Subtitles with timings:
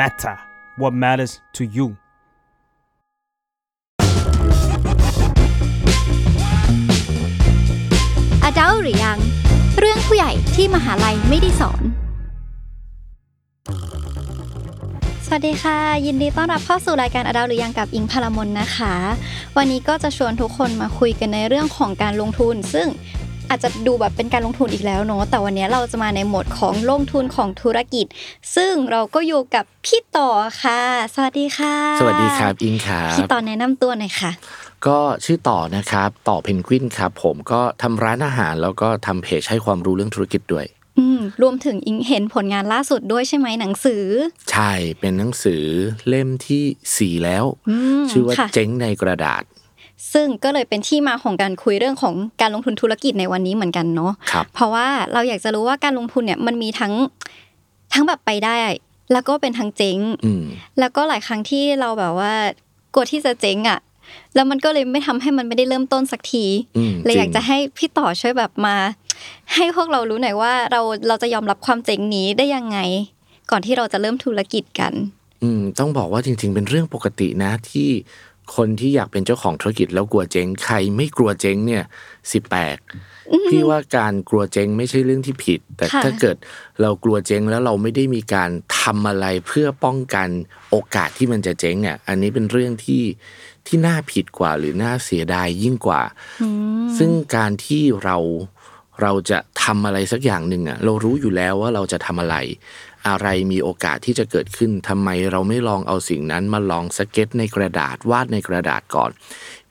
[0.00, 0.36] matter
[0.80, 1.86] what matters to you
[8.44, 9.18] อดัลหรือยัง
[9.78, 11.82] เรื่องผู้ใหญ่ที่มหาลัยไม่ได้สอน
[15.26, 18.94] สวัสดีค่ะ ยินดีต้อนรับเข้าสู่รายการอดัลหรือยังกับอิงพลมนนะคะ
[19.56, 22.88] วันนี้ก็จะชวนทุกคนมาคุยกันในเรื่องของการลงทุน ซึ่ง
[23.50, 28.06] อาจจะดูแบบเป็นการลงทุนอีกแล้วเนาะแต่วันนี้เราจะมาในโหมดของลงทุนของธุรกิจ
[28.56, 30.30] ซึ่งเราก็อยู่กับพี่ต่อ
[30.62, 30.80] ค่ะ
[31.14, 34.30] สวัสดีค่ะ สวัสดีครับอิงครับพี่ต่อแนะนำตัวหน่อยค่ะ
[34.86, 40.66] ก็ชื่อต่อนะครับต่อเพนกวินครับผมก็ทำร้านอาหารแล้วก็ทำเพจให้ความรู้เรื่องธุรกิจด้วย
[40.98, 44.04] อืมรวมถึงอิงเห็นผลงานล่าสุดด้วยใช่ไหมหนังสือ
[44.50, 45.62] ใช่เป็นหนังสือ
[46.08, 46.64] เล่มที่
[46.96, 49.42] สี่แล้วอืมชื่อว่าค่ะเจ๊งในกระดาษ
[50.12, 56.92] ซึ่งก็เลยเป็นที่มาของการคุยเรื่องของการลงทุนธุรกิจในวันนี้เหมือนกันเนาะครับเพราะว่าเราอยากจะรู้ว่าการลงทุนเนี่ยมันมีทั้ง
[57.92, 58.54] ทั้งแบบไปได้
[59.12, 60.42] แล้วก็เป็นทั้งเจ๊งอืม
[60.78, 62.32] แล้วก็หลายครั้งที่เราแบบว่า
[62.94, 63.80] กลัวที่จะเจ๊งอะ
[64.34, 66.44] แล้วมันก็เลยไม่ทำให้มันไม่ได้เริ่มต้นสักที
[66.76, 68.76] อืมเลยอยากจริงจะให้พี่ต่อช่วยแบบมา
[69.54, 72.78] ให้พวกเรารู้หน่อยว่าเราเราจะยอมรับความเจ๊งนี้ได้ยังไง
[73.50, 74.92] ก่อนที่เราจะเริ่มธุรกิจกัน
[75.42, 77.88] อืมต้องบอกว่าจริง ๆ เป็นเรื่องปกตินะที่
[78.56, 81.84] คนที่อยากเป็นเจ้าของธุรกิจแล้วกลัวเจ๊งใครไม่กลัวเจ๊งเนี่ย
[82.30, 82.78] สิแปลก
[83.48, 86.36] พี่ว่าการกลัวเจ๊งไม่ใช่เรื่องที่ผิด แต่ค่ะถ้าเกิด
[86.80, 90.28] เรากลัวเจ๊งแล้วเราไม่ได้มีการทำอะไรเพื่อป้องกัน
[90.70, 93.02] โอกาสที่มันจะเจ๊งอะอันนี้เป็นเรื่องที่
[93.66, 96.02] ที่น่าผิดกว่าหรือน่าเสียดายยิ่งกว่า
[96.98, 98.18] ซึ่งการที่เรา
[99.02, 102.36] เราจะทำอะไรสักอย่างหนึ่งอะเรารู้อยู่แล้วว่าเราจะทำอะไร
[103.08, 109.10] อะไรมีโอกาสที่จะเกิดขึ้นทำไมเราไม่ลองเอาสิ่งนั้นมาลองสเก็ตในกระดาษวาดในกระดาษก่อน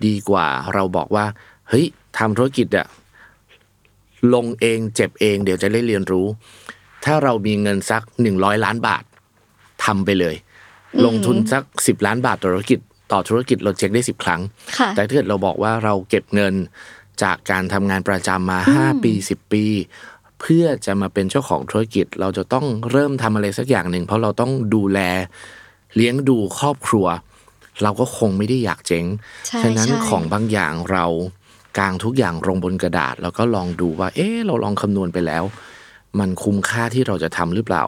[0.06, 1.26] ดีกว่าเราบอกว่า
[1.70, 1.86] เฮ้ย
[2.18, 2.88] ทำธุรกิจอะ
[4.34, 6.28] ลงเองเจ็บเอง เดี๋ยวจะได้เรียนรู้
[7.06, 9.04] ถ้าเรามีเงินสักหนึ่งร้อยล้านบาท
[9.86, 10.36] ทำไปเลย
[11.06, 12.80] ลงทุนสักสิบล้านบาทต่อธุรกิจ
[13.12, 14.42] ต่อธุรกิจเราเช็คได้สิบครั้ง
[14.78, 16.54] ค่ะแต่ถ้าเกิดเราบอกว่าเราเก็บเงิน
[17.24, 19.66] จากการทำงานประจำมา5ปี10ปี
[20.42, 25.00] เพื่อจะมาเป็นเจ้าของธุรกิจ เราจะต้องเริ่มทำอะไรสักอย่างหนึ่งเพราะเราต้องดูแล
[25.96, 27.06] เลี้ยงดูครอบครัว
[27.84, 29.06] เราก็คงไม่ได้อยากเจ๊ง
[29.48, 31.06] ใช่ฉะนั้นใช่ของบางอย่างเรา
[31.78, 35.44] กางทุกอย่างลงบนกระดาษ แล้วก็ลองดูว่า เอ๊ะเราลองคำนวณไปแล้ว
[36.20, 37.84] มันคุ้มค่าที่เราจะทำหรือเปล่า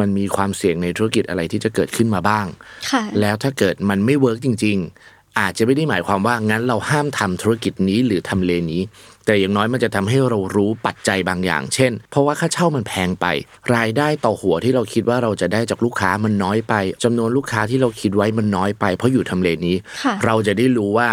[0.00, 2.46] มันมีความเสี่ยงในธุรกิจอะไรที่จะเกิดขึ้นมาบ้าง
[2.90, 4.76] ค่ะแล้วถ้าเกิดมันไม่เวิร์กจริง
[5.08, 8.82] ๆ อาจจะไม่ได้หมายความว่างั้นเราห้ามทำธุรกิจนี้หรือทำเลนี้
[9.28, 13.26] แต่อย่างน้อยมันจะทำให้เรารู้ปัจจัยบางอย่าง เช่น เพราะว่าค่าเช่ามันแพงไป
[13.74, 16.74] รายได้ต่อหัวที่เราคิดว่าเราจะได้จากลูกค้ามันน้อยไป
[17.04, 21.08] จำนวนลูกค้าที่เราคิดไว้มันน้อยไป เพราะอยู่ทำเลนี้ค่ะเราจะได้รู้ว่า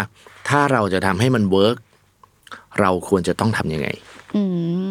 [0.48, 1.76] ถ้าเราจะทำให้มัน work
[2.80, 3.88] เราควรจะต้องทำยังไง
[4.34, 4.42] อื
[4.84, 4.86] ม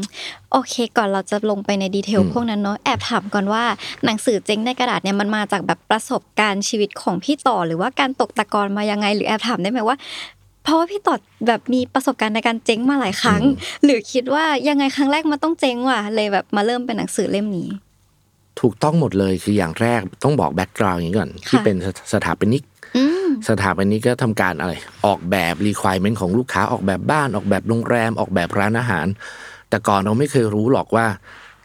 [0.52, 3.64] โอเค ก่อนเราจะลงไปใน detail พวกนั้นเนาะแอบถามก่อนว่า
[4.06, 9.98] หนังสือเจ๊งในกระดาษเนี่ยมันมาจากแบบประสบการณ์ชีวิตของพี่ต่อ หรือว่าการตกตะกอนมายังไง หรือแอบถามได้ไหมว่า
[10.66, 11.16] เพราะว่าพี่ต่อ
[11.48, 13.42] แบบมีประสบการณ์ในการเจ๊งมาหลายครั้ง
[13.84, 17.70] หรือคิดว่ายังไงครั้งแรกมันต้องเจ๊งว่ะเลยแบบมาเริ่มเป็นหนังสือเล่มนี้
[18.62, 21.76] ถูกต้องหมดเลยคืออย่างแรกต้องบอกแบ็กกราวด์อย่างนี้ก่อนที่ค่ะเป็น
[22.14, 22.64] สถาปนิก
[22.98, 24.74] อืมสถาปนิกก็ทำการอะไร
[25.06, 29.08] ออกแบบ requirement ของลูกค้าออกแบบบ้านออกแบบโรงแรมออกแบบร้านอาหาร
[29.70, 31.06] แต่ก่อนเราไม่เคยรู้หรอกว่า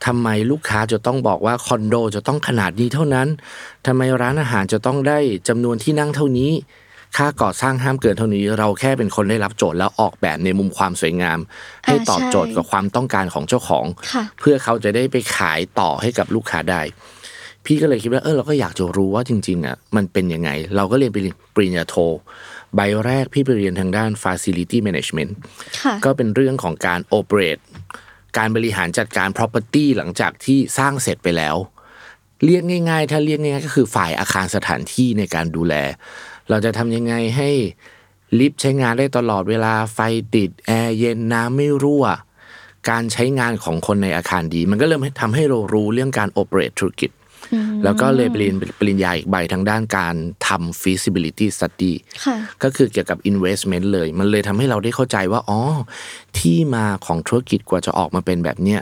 [0.06, 3.28] ทำไมลูกค้าจะต้องบอกว่าคอนโดจะต้องขนาดนี้เท่านั้น
[3.86, 5.18] ทำไมร้านอาหารจะต้องได้
[5.48, 6.50] จำนวนที่นั่งเท่านี้
[7.16, 11.38] ค่าก่อสร้างห้ามเกินเท่านี้ เราแค่เป็นคนได้รับโจทย์แล้วออกแบบในมุมความสวยงาม
[11.86, 16.82] ให้ตอบโจทย์กับความต้องการของเจ้าของค่ะเพื่อเขาจะได้ไปขายต่อให้กับลูกค้าได้
[17.66, 21.12] พี่ก็เลยคิดว่าเออเราก็อยากจะรู้ว่าจริงๆอะมันเป็นยังไง เราก็เรียน
[21.54, 21.94] ปริญญาโท
[22.76, 25.32] ใบแรกพี่ไปเรียนทางด้าน facility management
[25.82, 27.62] ค่ะก็เป็นเรื่องของการ operate
[28.38, 31.56] การบริหารจัดการ property หลังจากที่สร้างเสร็จไปแล้ว
[32.44, 35.74] เรียกง่าย ๆ ถ้าเรียกง่ายๆก็คือฝ่ายอาคารสถานที่ในการดูแล
[36.50, 37.50] เราจะทำยังไงให้
[38.38, 39.98] ลิฟต์ใช้งานได้ตลอดเวลาไฟ
[40.34, 42.04] ติดแอร์เย็นน้ำไม่รั่ว
[42.90, 47.10] การใช้งานของคนในอาคารดี มันก็เริ่มทำให้เรารู้เรื่องการ operate ธุรกิจ
[47.84, 50.14] แล้วก็เลยไปเรียนปริญญาอีกใบทางด้านการ
[50.46, 51.92] ทำ feasibility study
[52.24, 55.60] ค่ะก็คือเกี่ยวกับ investment เลย มันเลยทำให้เราได้เข้าใจว่าอ๋อ
[56.38, 58.80] ที่มาของธุรกิจกว่าจะออกมาเป็นแบบเนี้ย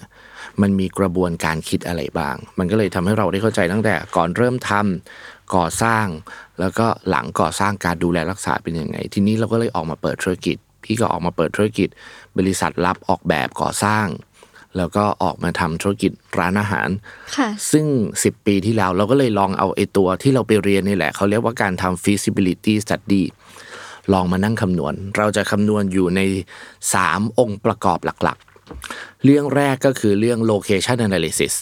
[0.62, 6.06] มันมีกระบวนการคิดอะไรบ้าง มันก็เลยทำให้เราได้เข้าใจตั้งแต่ก่อนเริ่มทำก่อสร้าง
[6.60, 11.88] แล้วก็หลังก่อสร้างการดูแลรักษาเป็นยังไง ทีนี้เราก็เลยออกมาเปิดธุรกิจ พี่ก็ออกมาเปิดธุรกิจ
[12.38, 14.06] บริษัทรับออกแบบก่อสร้าง
[14.76, 16.88] แล้วก็ออกมาทำธุรกิจร้านอาหาร
[17.37, 17.87] ค่ะซึ่ง
[18.19, 23.22] 10 ปีที่แล้วเราก็เลยลองเอาไอ้ตัวที่เราไปเรียนนี่แหละ เขาเรียกว่าการทำ feasibility study
[24.12, 26.20] ลองมานั่งคำนวณ เราจะคำนวณอยู่ใน
[26.81, 31.54] 3 องค์ประกอบหลักๆ เรื่องแรกก็คือเรื่อง location analysis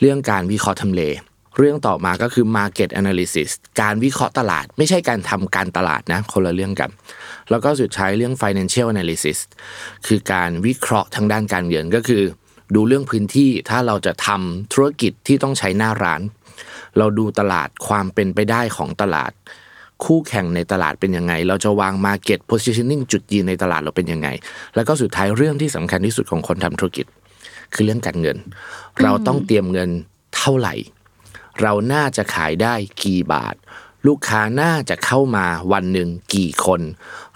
[0.00, 1.02] เรื่องการวิเคราะห์ทำเล
[1.58, 3.50] เรื่องต่อมาก็คือ market analysis
[3.80, 6.90] การวิเคราะห์ตลาด ไม่ใช่การทำการตลาดนะคนละเรื่องกัน
[7.50, 9.38] แล้วก็สุดท้ายเรื่อง financial analysis
[10.06, 12.22] คือการวิเคราะห์ทางด้านการเงินก็คือ
[12.74, 16.20] ดูเรื่องพื้นที่ถ้าเราจะทำธุรกิจที่ต้องใช้หน้าร้าน
[16.98, 19.32] เราดูตลาดความเป็นไปได้ของตลาด
[20.04, 24.28] คู่แข่งในตลาดเป็นยังไง เราจะวาง market positioning จุดยืนในตลาดเราเป็นยังไง
[24.74, 27.06] แล้วก็สุดท้ายเรื่องที่สำคัญที่สุดของคนทำธุรกิจ
[27.74, 28.36] คือเรื่องการเงิน
[29.02, 29.90] เราต้องเตรียมเงิน
[30.36, 30.74] เท่าไหร่
[31.62, 33.54] เราน่าจะขายได้กี่บาท
[34.06, 36.80] ลูกค้าน่าจะเข้ามาวันหนึ่งกี่คน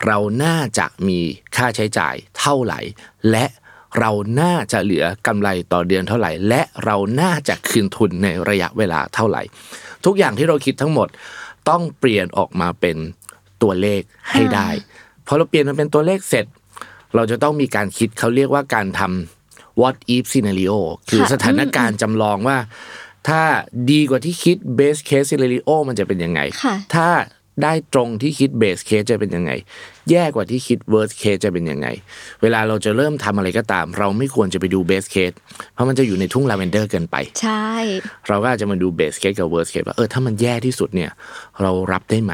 [0.06, 1.20] เราน่าจะมี
[1.56, 2.80] ค่าใช้จ่ายเท่าไหร่
[3.30, 3.44] และ
[3.98, 4.10] เรา
[4.40, 9.42] น่าจะเหลือกำไรต่อเดือนเท่าไหร่ และเราน่าจะคืนทุนในระยะเวลาเท่าไหร่
[10.04, 11.08] ทุกอย่างที่เราคิดทั้งหมด
[11.68, 12.96] ต้องเปลี่ยนออกมาเป็น
[13.62, 14.68] ตัวเลขให้ได้
[15.26, 16.46] พอเราเปลี่ยนมันเป็นตัวเลขเสร็จ
[17.14, 20.76] เราจะต้องมีการคิดเขาเรียกว่าการทำ what if scenario
[21.08, 22.58] คือค่ะสถานการณ์จำลองว่า
[23.28, 23.42] ถ้า
[23.90, 27.08] ดีกว่าที่คิด base case scenario มันจะเป็นยังไงค่ะถ้า
[27.62, 29.52] ได้ตรงที่คิด base case จะเป็นยังไง
[30.10, 31.88] แย่กว่าที่คิด worst case จะเป็นยังไง
[32.42, 35.36] เวลาเราจะเริ่มทำอะไรก็ตาม เราไม่ควรจะไปดู base case
[35.74, 37.70] เพราะมันจะอยู่ในทุ่งลาเวนเดอร์เกินไป ใช่
[38.28, 41.10] เราก็อาจจะมาดู base case กับ worst case ว่าเออถ้ามันแย่ที่สุดเนี่ย
[41.62, 42.32] เรารับได้ไหม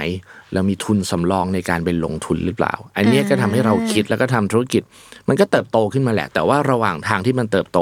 [0.55, 4.83] เรามีทุนสำรองในการไปลงทุนหรือเปล่า อันเนี้ยก็ทำให้เราคิดแล้วก็ทำธุรกิจ
[5.29, 7.79] มันก็เติบโตขึ้นมาแหละ แต่ว่าระหว่างทางที่มันเติบโต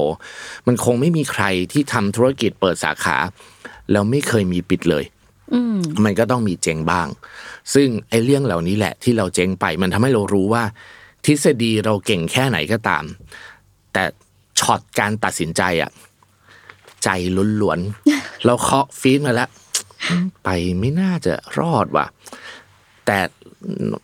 [0.66, 3.16] มันคงไม่มีใครที่ทำธุรกิจเปิดสาขา
[3.92, 5.04] แล้วไม่เคยมีปิดเลย
[5.52, 7.08] อืมมันก็ต้องมีเจ๊งบ้าง
[7.74, 10.62] ซึ่งไอ้เรื่องเหล่านี้แหละ ที่เราเจ๊งไป มันทำให้เรารู้ว่า
[11.24, 13.04] ทฤษฎีเราเก่งแค่ไหนก็ตาม
[13.92, 14.04] แต่
[14.60, 15.90] ช็อตการตัดสินใจอะ
[17.04, 17.08] ใจ
[17.62, 19.48] ล้วนๆเราเคาะฟีดมาแล้ว
[20.44, 20.48] ไป
[20.80, 22.06] ไม่น่าจะรอดว่ะ
[23.06, 23.18] แต่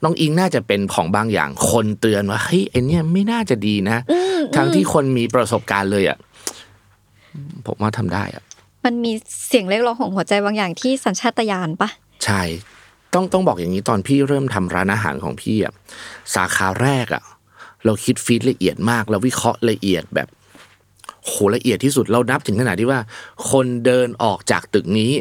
[0.05, 3.99] น้องอิงน่าจะเป็นของบางอย่างคนเตือนว่าเฮ้ยไอเนี้ยไม่น่าจะดีนะ
[4.57, 6.19] ทั้งที่คนมีประสบการณ์เลยอะ
[7.67, 8.43] ผมว่าทำได้อะ
[8.85, 9.13] มันมี
[9.49, 11.89] เสียงเรียกร้องของหัวใจบางอย่างที่สัญชาตญาณปะ
[12.25, 12.43] ใช่
[13.15, 15.73] ต้องต้องบอกอย่างนี้ตอนพี่เริ่มทำร้านอาหารของพี่อะ
[16.35, 17.23] สาขาแรกอะ
[17.85, 20.29] เราคิดฟีดละเอียดมากเราวิเคราะห์ละเอียดแบบ
[21.27, 23.01] โหละเอียดที่สุดเรานับถึงขนาดที่ว่า
[23.51, 25.13] คนเดินออกจากตึกนี้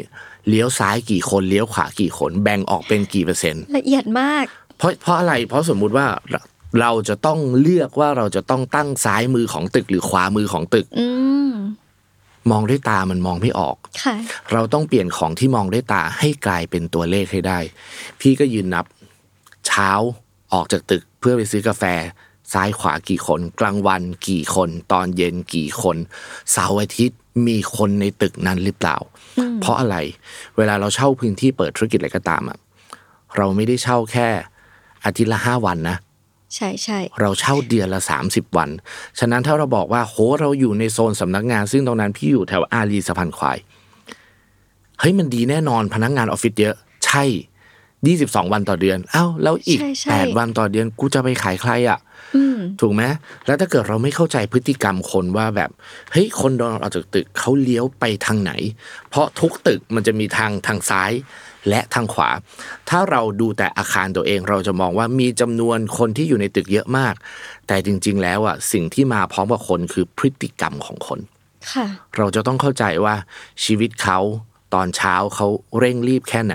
[0.48, 4.44] เลี้ยวซ้ายกี่คนเลี้ยวขวากี่คน แบ่งออกเป็นกี่เปอร์เซ็นต์ละเอียดมาก
[4.78, 6.40] เพราะเพราะอะไรเพราะสมมุติว่าเรา
[6.80, 11.06] เราจะต้องเลือกว่าเราจะต้องตั้งซ้ายมือของตึกหรือขวามือของตึกอื
[11.50, 11.52] ม
[12.50, 14.16] มองด้วยตามันมองไม่ออกค่ะ
[14.52, 17.58] เราต้องเปลี่ยนของที่มองด้วยตาให้กลายเป็นตัวเลขให้ได้
[18.20, 18.84] พี่ก็ยืนนับ
[19.66, 19.90] เช้า
[20.52, 21.84] ออกจากตึกเพื่อไปซื้อกาแฟ
[22.52, 25.96] ซ้ายขวากี่คน กลางวันกี่คน ตอนเย็นกี่คน
[26.52, 28.96] เสาร์อาทิตย์มีคนในตึกนั้นหรือเปล่า
[29.60, 29.96] เพราะอะไร
[30.56, 32.58] เวลาเราเช่าพื้นที่เปิดธุรกิจอะไรก็ตามอะ
[33.36, 34.28] เราไม่ได้เช่าแค่
[35.04, 35.96] อาทิตย์ละห้าวันนะ
[36.54, 38.68] ใช่ใช่เราเช่าเดือนละ 30 วัน
[39.18, 43.58] ฉะนั้นถ้าเราบอกว่าโหเราอยู่ในโซนสำนักงาน ซึ่งตรงนั้นพี่อยู่แถวอารีสะพานควาย
[45.00, 46.74] เฮ้ยมันดีแน่นอนพนักงานออฟฟิศเยอะ
[47.06, 47.24] ใช่
[47.88, 52.11] 22 วันต่อเดือน เอ้าแล้วอีกใช่ใช่8วันต่อเดือนกูจะไปขายใครอะ่ะอืม
[52.80, 53.02] ถูกไหม
[53.46, 55.70] แล้วถ้าเกิดเราไม่เข้าใจพฤติกรรมคนว่าแบบ
[56.12, 58.52] เฮ้ยคนโดนออกจากตึกเขาเลี้ยวไปทางไหน
[59.08, 61.12] เพราะทุกตึกมันจะมีทางทางซ้าย
[61.68, 62.30] และทางขวา
[62.88, 67.14] ถ้าเราดูแต่อาคารตัวเองเราจะมองว่ามีจำนวนคนที่อยู่ในตึกเยอะมาก
[67.66, 71.20] แต่จริง ๆ แล้วอะสิ่งที่มาพร้อมกับคนคือพฤติกรรมของคน
[71.72, 71.86] ค่ะ
[72.16, 73.14] เราจะต้องเข้าใจว่า
[73.64, 74.18] ชีวิตเขา
[74.74, 75.46] ตอนเช้าเขา
[75.78, 76.54] เร่งรีบแค่ไหน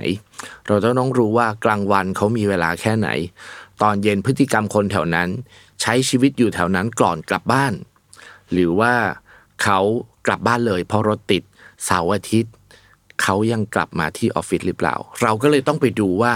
[0.68, 3.10] เราจะต้องรู้ว่ากลางวันเขามีเวลาแค่ไหน
[3.82, 5.30] ตอนเย็นพฤติกรรมคนแถวนั้น
[5.82, 7.74] ใช้ชีวิตอยู่แถวนั้นก่อนกลับบ้าน
[8.52, 8.94] หรือว่า
[9.64, 9.80] เขา
[10.28, 11.44] กลับบ้านเลยเพราะรถติด
[11.86, 12.54] เสาร์อาทิตย์
[13.22, 16.34] เขายังกลับมาที่ออฟฟิศหรือเปล่า เราก็เลยต้องไปดูว่า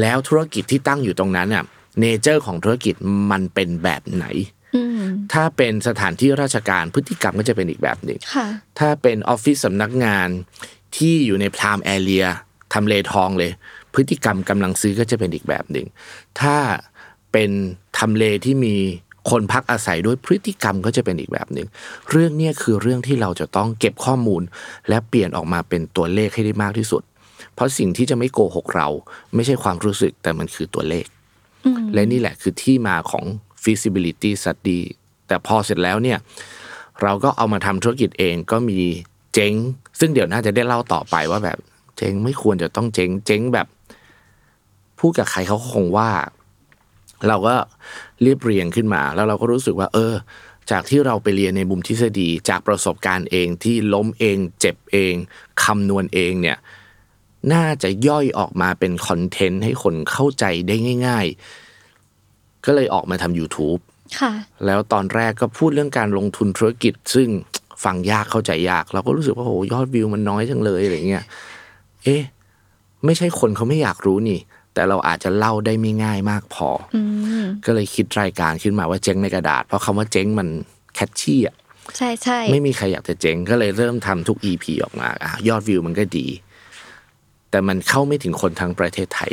[0.00, 1.64] แล้วธุรกิจที่ตั้งอยู่ตรงนั้นน่ะ
[2.00, 2.94] เนเจอร์ของธุรกิจ
[3.30, 4.26] มันเป็นแบบไหน
[4.76, 5.02] อืม
[5.32, 8.46] ถ้าเป็นสถานที่ราชการพฤติกรรมก็จะเป็นอีกแบบหนึ่งค่ะ
[8.78, 10.28] ถ้าเป็นออฟฟิศสำนักงาน
[10.96, 12.24] ที่อยู่ในพรามแอเรีย
[12.72, 13.50] ทำเลทองเลย
[13.94, 15.86] พฤติกรรมกำลังซื้อก็จะเป็นอีกแบบหนึ่ง
[16.40, 16.56] ถ้า
[17.38, 17.58] เป็น
[17.98, 18.74] ทำเลที่มี
[19.30, 21.68] คนพักอาศัยด้วยพฤติกรรมก็จะเป็นอีกแบบหนึ่ง
[22.10, 24.42] เรื่องเนี้ยคือเรื่องที่เราจะต้องเก็บข้อมูล
[24.88, 27.02] และเปลี่ยนออกมาเป็นตัวเลขให้ได้มากที่สุด
[27.54, 28.88] เพราะสิ่งที่จะไม่โกหกเรา
[29.34, 31.06] ไม่ใช่ความรู้สึกแต่มันคือตัวเลข
[31.64, 33.24] อืมและนี่แหละคือที่มาของ
[33.62, 34.80] feasibility study
[35.26, 36.18] แต่พอเสร็จแล้วเนี่ย
[37.02, 38.78] เราก็เอามาทำธุรกิจเองก็มี
[39.34, 39.54] เจ๊ง
[40.00, 41.58] ซึ่งเดี๋ยวน่าจะได้เล่าต่อไปว่าแบบ
[41.96, 43.66] เจ๊งไม่ควรจะต้องเจ๊ง เจ๊งแบบ
[44.98, 46.10] พูดกับใครเขาก็คงว่า
[47.28, 47.56] เราก็
[48.22, 50.14] เรียบเรียงขึ้นมา แล้วเราก็รู้สึกว่า เออ
[50.70, 55.14] จากที่เราไปเรียนในมุมทฤษฎีจากประสบการณ์เองที่ล้มเอง เจ็บเอง
[55.64, 56.58] คำนวณเองเนี่ย
[57.52, 61.26] น่าจะย่อยออกมาเป็นคอนเทนต์ให้คนเข้าใจได้ง่าย
[61.96, 63.80] ๆ ก็เลยออกมาทำ YouTube
[64.20, 64.32] ค่ะ
[64.66, 67.28] แล้วตอนแรกก็พูดเรื่องการลงทุนธุรกิจ ซึ่ง
[67.84, 71.24] ฟังยากเข้าใจยาก เราก็รู้สึกว่าโหยอดวิวมันน้อยจังเลยอะไรเงี้ย
[72.04, 72.22] เอ๊ะ
[73.04, 74.38] ไม่ใช่คนเขาไม่อยากรู้นี่
[74.78, 77.02] แต่เราอาจจะเล่าได้ไม่ง่ายมากพอออื
[77.42, 80.48] มก็เลยคิดรายการขึ้นมาว่าเจ๊งในกระดาษ เพราะคำว่าเจ๊งมัน
[80.94, 81.56] แคชชี่อะ
[81.96, 86.26] ใช่ใช่ไม่มีใครอยากจะเจ๊งก็เลยเริ่มทำทุก EP ออกมาอะยอดวิวมันก็ดี
[87.50, 89.32] แต่มันเข้าไม่ถึงคนทั้งประเทศไทย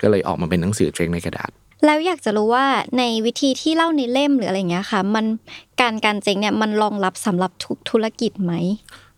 [0.00, 1.50] ก็เลยออกมาเป็นหนังสือเจ๊งในกระดาษ
[1.84, 2.66] แล้วอยากจะรู้ว่า
[2.98, 5.26] ในวิธีที่เล่าในเล่มหรืออะไรเงี้ยค่ะ มัน
[5.80, 8.52] การการเจ๊งเนี่ยมันรองรับสำหรับทุกธุรกิจไหม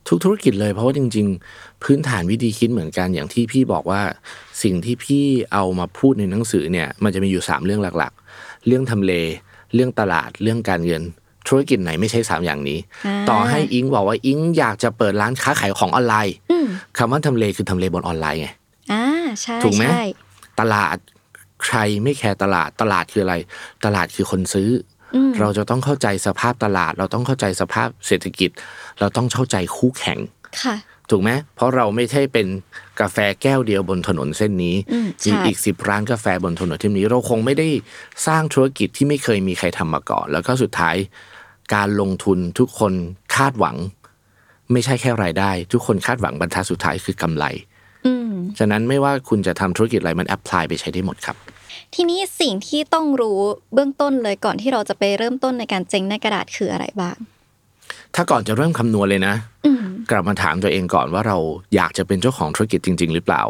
[0.08, 4.02] ทุกธุรกิจเลยเพราะว่าจริง ๆ พื้นฐานวิธีคิดเหมือนกันอย่างที่พี่บอกว่า
[4.62, 9.12] สิ่งที่พี่เอามาพูดในหนังสือเนี่ย มันจะมีอยู่ 3 เรื่องหลักๆ เรื่องทำเล
[9.74, 11.02] เรื่องตลาดเรื่องการเงิน
[11.48, 16.66] ธุรกิจไหนไม่ใช่สามอย่างนี้อ่าต่อให้อิงบอกว่าอิงอยากจะเปิดร้านค้าขายของออนไลน์อืม
[16.98, 18.48] คำว่าทำเลคือทำเลบนออนไลน์ไง
[18.92, 19.04] อ่า
[19.40, 20.04] ใช่ถูกไหมใช่
[20.60, 20.96] ตลาด
[21.64, 23.34] ใครไม่แคร์ตลาดตลาดคืออะไร
[23.84, 24.91] ตลาดคือคนซื้ออม
[25.40, 28.50] เราจะต้องเข้าใจสภาพตลาด เราต้องเข้าใจสภาพเศรษฐกิจ
[29.00, 30.18] เราต้องเข้าใจคู่แข่ง
[30.62, 30.76] ค่ะ
[31.10, 32.46] ถูกไหมเพราะเราไม่ใช่เป็น
[33.00, 37.68] กาแฟแก้วเดียวบนถนนเส้นนี้อืมใช่มีอีกสิบร้านกาแฟบนถนนเส้นนี้ เราคงไม่ได้
[38.26, 40.96] สร้างธุรกิจที่ไม่เคยมีใครทำมาก่อน แล้วก็สุดท้าย
[41.74, 42.92] การลงทุนทุกคน
[43.36, 43.76] คาดหวัง
[44.72, 47.44] ไม่ใช่แค่รายได้ ทุกคนคาดหวังบรรทัดสุดท้ายคือกำไร
[48.06, 51.36] อืมฉะนั้นไม่ว่าคุณจะทำธุรกิจอะไรมันแอพพลายไปใช้ได้หมดครับ
[51.94, 53.40] ทีนี้สิ่งที่ต้องรู้
[53.74, 57.16] เบื้องต้นเลยก่อนที่เราจะไปเริ่มต้นในการเจ๊งในกระดาษคืออะไรบ้าง
[58.14, 59.34] ถ้าก่อนจะเริ่มคำนวณเลยนะ
[59.66, 61.38] อืมกลับมาถามตัวเองก่อนว่าเรา
[61.74, 63.42] อยากจะเป็นเจ้าของธุรกิจจริง ๆ หรือเปล่า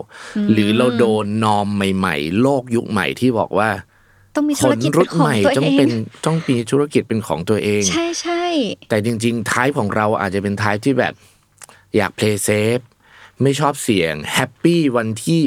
[0.53, 3.71] หรือเราโดนนอมใหม่ ๆ โลกยุคใหม่ที่บอกว่า
[4.37, 5.91] ต้องมีคธุรนกิจรุ่เป็นนของใหม่ตัวต้องเองเป็น
[6.27, 8.45] ต้องมีธุรกิจเป็นของตัวเอง ใช่ใช่
[8.89, 11.15] แต่จริง ๆ ท้ายของเราอาจจะเป็นท้ายที่แบบ
[11.97, 12.85] อยาก play safe
[13.43, 15.43] ไม่ชอบเสี่ยงแฮปปี้วันที่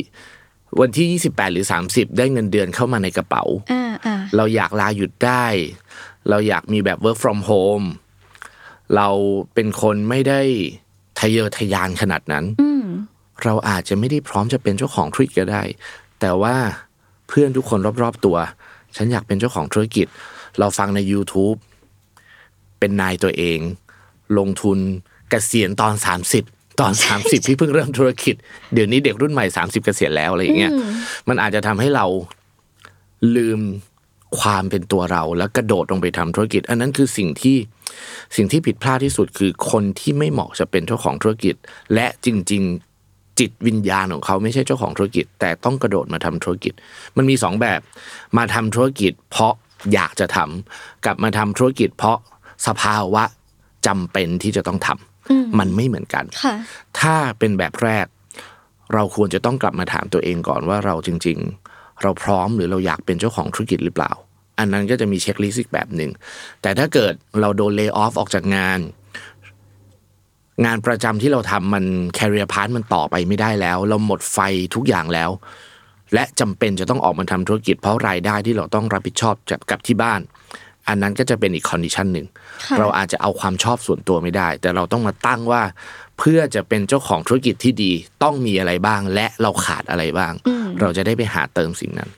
[0.80, 5.46] วันที่ 28 หรือ 30 ได้เงินเดือนเข้ามาในกระเป๋าอ่าอ่าเราอยากลาหยุดได้
[6.30, 7.86] เราอยากมีแบบ work from home
[8.96, 9.08] เรา
[9.54, 10.42] เป็นคนไม่ได้
[11.20, 12.86] ทะเยอทะยานขนาดนั้นอืม
[13.44, 15.64] เราอาจจะไม่ได้พร้อมจะเป็นเจ้าของธุรกิจก็ได้
[16.20, 16.56] แต่ว่า
[17.28, 18.38] เพื่อนทุกคนรอบๆตัว
[18.96, 20.08] ฉันอยากเป็นเจ้าของธุรกิจ
[20.60, 21.58] เราฟังใน YouTube
[22.80, 23.60] เป็นนายตัวเอง
[24.38, 24.78] ลงทุน
[25.30, 25.94] เกษียณตอน
[26.32, 28.36] 30 ตอน 30ที่เพิ่งเริ่มธุรกิจ
[28.74, 30.72] เดี๋ยวนี้เด็กรุ่นใหม่ 30เกษียณแล้วอะไรอย่างเงี้ย
[31.30, 32.06] มันอาจจะทำให้เรา
[33.36, 33.60] ลืม
[34.40, 37.58] ความเป็นตัวเราแล้วกระโดดลงไปทำธุรกิจ อันนั้นคือสิ่งที่
[38.36, 41.56] สิ่งที่ผิดพลาดที่สุดคือคนที่ไม่เหมาะจะเป็นเจ้าของธุรกิจ
[41.94, 42.64] และจริง
[43.02, 46.74] ๆ จิตวิญญาณของเขาไม่ใช่เจ้าของธุรกิจ แต่ต้องกระโดดมาทำธุรกิจ
[47.18, 47.82] มันมีสองแบบ
[48.38, 49.54] มาทำธุรกิจ เพราะ
[49.94, 52.18] อยากจะทำกับมาทำธุรกิจ เพราะ
[52.68, 53.24] สภาวะ
[53.88, 55.15] จำเป็นที่จะต้องทำ
[55.60, 56.56] มันไม่เหมือนกันค่ะ
[57.00, 58.06] ถ้าเป็นแบบแรก
[58.94, 61.38] เราควรจะต้องกลับมาถามตัวเองก่อนว่าเราจริง
[61.70, 64.12] ๆ เราพร้อมหรือเราอยากเป็นเจ้าของธุรกิจหรือเปล่า
[64.60, 66.12] อันนั้นก็จะมี checklist อีกแบบหนึ่ง
[66.62, 68.80] แต่ถ้าเกิดเราโดน lay off ออกจากงาน
[70.66, 71.86] งานประจำที่เราทำมัน
[72.18, 74.40] career path มันต่อไปไม่ได้แล้ว เราหมดไฟ
[74.76, 75.30] ทุกอย่างแล้ว
[76.14, 80.22] และจำเป็นจะต้องออกมาทำธุรกิจเพราะรายได้ที่เราต้องรับผิดชอบจากกับที่บ้าน
[80.88, 82.28] อันนั้นก็จะเป็นอีก condition หนึ่ง
[82.66, 85.62] ค่ะเราอาจจะเอาความชอบส่วนตัวไม่ได้ แต่เราต้องมาตั้งว่า
[86.20, 87.92] เพื่อจะเป็นเจ้าของธุรกิจที่ดี
[88.24, 90.34] ต้องมีอะไรบ้าง และเราขาดอะไรบ้าง
[90.82, 92.10] เราจะได้ไปหาเติมสิ่งนั้น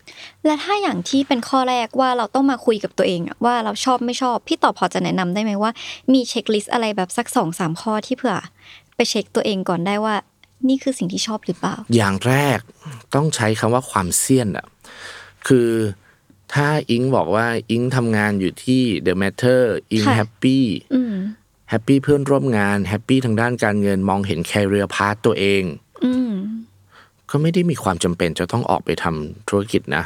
[0.45, 5.71] และถ้าอย่างที่เป็นข้อแรกว่าเราต้องมาคุยกับตัวเองอะว่าเราชอบไม่ชอบพี่ต่อพอจะแนะนำได้ไหมว่า
[6.13, 8.37] มี checklist อะไรแบบสักสองสามข้อที่เผื่อ
[8.95, 10.15] ไปเช็คตัวเองก่อนได้ว่า
[10.69, 12.59] นี่คือสิ่งที่ชอบหรือเปล่า อย่างแรก
[13.15, 14.65] ต้องใช้คำว่าความเสี้ยนอะ
[15.47, 15.69] คือ
[16.53, 19.61] ถ้าอิงบอกว่าอิงทำงานอยู่ที่ The Matter
[19.91, 21.15] อิงค่ะ happy อืม
[21.69, 25.63] happy เพื่อนร่วมงาน happy ทางด้านการเงินมองเห็น career path ตัวเอง
[26.05, 26.33] อืม
[27.29, 30.03] ก็ไม่ได้มีความจำเป็นจะต้องออกไปทำธุรกิจนะ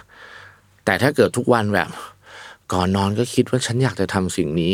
[0.86, 1.90] แต่ถ้าเกิดทุกวันแบบ
[2.74, 4.74] ก่อนนอนก็คิดว่าฉันอยากจะทำสิ่งนี้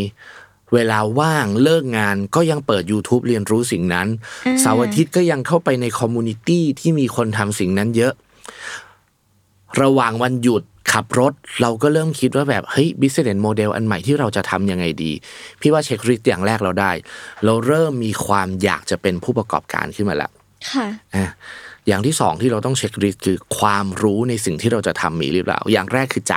[0.74, 4.08] เวลาว่างเลิกงานก็ยังเปิด YouTube เรียนรู้สิ่งนั้น
[4.48, 8.14] อ่าเสาร์อาทิตย์ก็ยังเข้าไปใน community ที่มีคนทำสิ่งนั้นเยอะ
[9.82, 15.12] ระหว่างวันหยุด ขับรถเราก็เริ่มคิดว่าแบบเฮ้ย business model อันใหม่ที่เราจะทำยังไงดี
[15.62, 16.92] พี่ว่า checklist อย่างแรกเราได้
[17.46, 20.32] เราเริ่มมีความอยากจะเป็นผู้ประกอบการขึ้นมาแล้ว
[20.72, 21.30] ค่ะอะ
[21.88, 26.36] อย่างที่สองที่เราต้องเช็คลิสต์คือความรู้ในสิ่งที่เราจะทำมีหรือเปล่า อย่างแรกคือใจ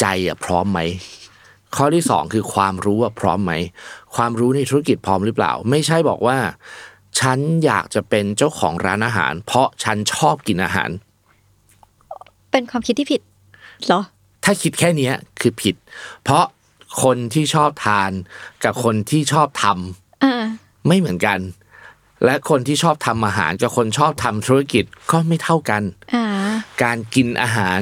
[0.00, 0.80] ใจอะพร้อมไหม
[1.76, 3.52] ข้อที่สองคือความรู้ว่าพร้อมไหม
[4.16, 6.38] ความรู้ในธุรกิจพร้อมหรือเปล่า ไม่ใช่บอกว่า
[7.20, 10.90] ฉันอยากจะเป็นเจ้าของร้านอาหาร เพราะฉันชอบกินอาหาร
[12.52, 13.20] เป็นความคิดที่ผิด
[13.86, 14.02] เหรอ
[14.44, 15.74] ถ้าคิดแค่เนี้ยคือผิด
[16.24, 16.44] เพราะ
[17.02, 18.10] คนที่ชอบทาน
[18.64, 20.44] กับคนที่ชอบทำอ่า
[20.88, 21.38] ไม่เหมือนกัน
[22.24, 25.82] และคนที่ชอบทำอาหารกับคนชอบทำธุรกิจก็ไม่เท่ากัน
[26.14, 26.24] อ่า
[26.82, 27.80] การกินอาหาร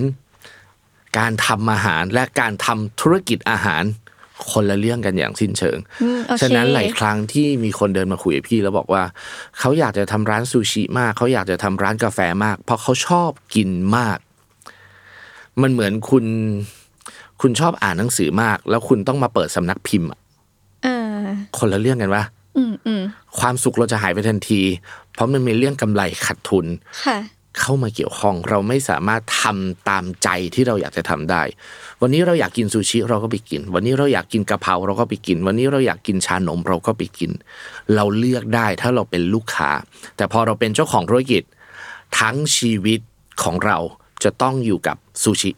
[1.19, 3.85] การทำอาหารและการทำธุรกิจอาหาร
[4.51, 9.03] คนละเรื่องกันอย่างสิ้นเชิงอืมโอเคฉะนั้นหลายครั้งที่มีคนเดินมาคุยกับพี่แล้วบอกว่า
[9.59, 14.19] เขาอยากจะทำร้านซูชิมาก เขาอยากจะทำร้านกาแฟมาก เพราะเขาชอบกินมาก
[15.63, 16.25] มันเหมือนคุณ
[17.41, 20.21] คุณชอบอ่านหนังสือมาก แล้วคุณต้องมาเปิดสำนักพิมพ์อะ
[20.83, 20.89] เอ
[21.25, 21.27] อ
[21.59, 22.25] คนละเรื่องกันวะ
[22.57, 23.03] อืมอืม
[23.39, 24.61] ความสุขเราจะหายไปทันที
[25.15, 26.67] เพราะมันมีเรื่องกำไรขาดทุน
[27.07, 27.19] ค่ะ
[27.61, 31.43] เข้ามาเกี่ยวข้องเราไม่สามารถทำตามใจที่เราอยากจะทำได้
[32.01, 37.31] วันนี้เราอยากกินซูชิเราก็ไปกิน วันนี้เราอยากกินกะเพราเราก็ไปกิน วันนี้เราอยากกินชานมเราก็ไปกิน
[37.95, 39.71] เราเลือกได้ถ้าเราเป็นลูกค้า
[40.17, 41.43] แต่พอเราเป็นเจ้าของธุรกิจ
[42.19, 43.01] ทั้งชีวิต
[43.43, 43.79] ของเรา
[44.25, 45.51] จะต้องอยู่กับซูชิ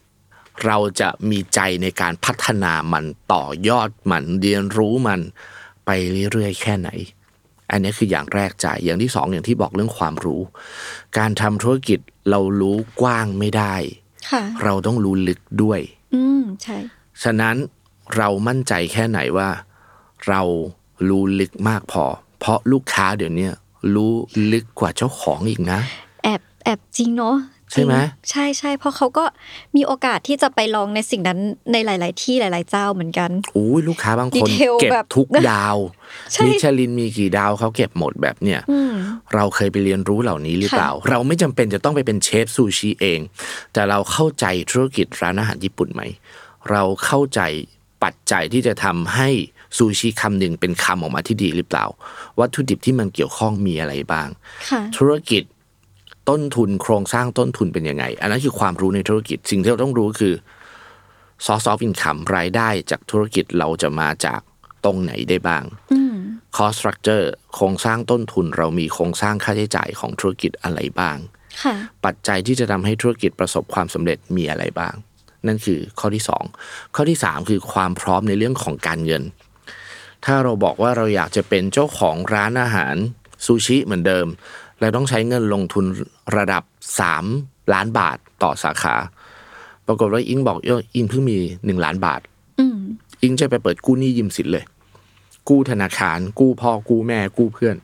[0.65, 5.21] เราจะมีใจในการพัฒนามันต่อยอดมันเรียนรู้มัน
[5.87, 5.91] ไป
[6.33, 6.91] เรื่อยๆแค่ไหน
[7.71, 10.41] อันนี้คืออย่างแรกใจอย่างที่สองอย่างที่บอกเรื่องความรู้
[11.19, 11.99] การทำธุรกิจ
[12.31, 13.75] เรารู้กว้างไม่ได้
[14.31, 15.81] ค่ะเราต้องรู้ลึกด้วย
[16.15, 16.77] อืมใช่
[17.23, 17.57] ฉะนั้น
[18.17, 19.49] เรามั่นใจแค่ไหนว่า
[20.29, 20.43] เรา
[21.09, 22.05] รู้ลึกมากพอ
[22.39, 23.49] เพราะลูกค้าเดี๋ยวนี้
[23.95, 24.13] รู้
[24.53, 25.81] ลึกกว่าเจ้าของอีกนะ
[26.23, 27.37] แอบแอบจริงเนาะ
[27.73, 29.25] ใช่ไหมจริงใช่ใช่เพราะเขาก็
[29.77, 31.39] มีโอกาสที่จะไปลองในสิ่งนั้น
[31.73, 35.77] ในหลาย ๆ ที่หลาย ๆ เจ้าเหมือนกันโอ้ยลูกค้าบางคนดีเทลเก็บแบบทุกดาว
[36.33, 38.93] ใช่มิชลินมีกี่ดาวเขาเก็บหมดแบบเนี้ยอืม
[39.35, 43.21] เราเคยไปเรียนรู้เหล่านี้หรือเปล่าค่ะเราไม่จำเป็นจะต้องไปเป็นเชฟซูชิเอง
[43.73, 46.03] แต่เราเข้าใจธุรกิจร้านอาหารญี่ปุ่นไหม
[46.71, 47.41] เราเข้าใจ
[48.03, 49.29] ปัจจัยที่จะทำให้
[49.77, 51.87] ซูชิคำหนึ่งเป็นคำออกมาที่ดีหรือเปล่า
[52.41, 54.29] วัตถุดิบที่มันเกี่ยวข้องมีอะไรบ้าง
[54.71, 55.43] ค่ะธุรกิจ
[56.29, 60.35] ต้นทุนโครงสร้างต้นทุนเป็นยังไง อันนั้นคือความรู้ในธุรกิจ สิ่งที่เราต้องรู้คือ
[61.45, 64.41] source of income รายได้จากธุรกิจเราจะมาจาก
[64.85, 66.17] ตรงไหนได้บ้างอืม
[66.57, 71.17] cost structure โครงสร้างต้นทุนเรามีโครงสร้างค่าใช้จ่ายของธุรกิจอะไรบ้าง
[71.63, 71.75] ค่ะ
[72.05, 74.95] ปัจจัยที่จะทำให้ธุรกิจประสบความสำเร็จมีอะไรบ้าง
[75.47, 76.45] นั่นคือข้อที่สอง
[76.95, 79.23] ข้อที่สามคือความพร้อมในเรื่องของการเงิน
[80.25, 82.97] ถ้าเราบอกว่าเราอยากจะเป็นเจ้าของร้านอาหาร
[83.45, 84.27] ซูชิเหมือนเดิม
[84.83, 85.85] เราต้องใช้เงินลงทุน
[86.37, 86.63] ระดับ
[87.19, 88.95] 3 ล้านบาทต่อสาขา
[89.87, 92.21] ปรากฏว่าอิงบอกเอออิงเพิ่งมี 1 ล้านบาท
[92.59, 92.79] อืม
[93.23, 94.65] อิงจะไปเปิดกู้หนี้ยืมสินเลย
[95.49, 97.77] กู้ธนาคาร กู้พ่อกู้แม่ กู้เพื่อน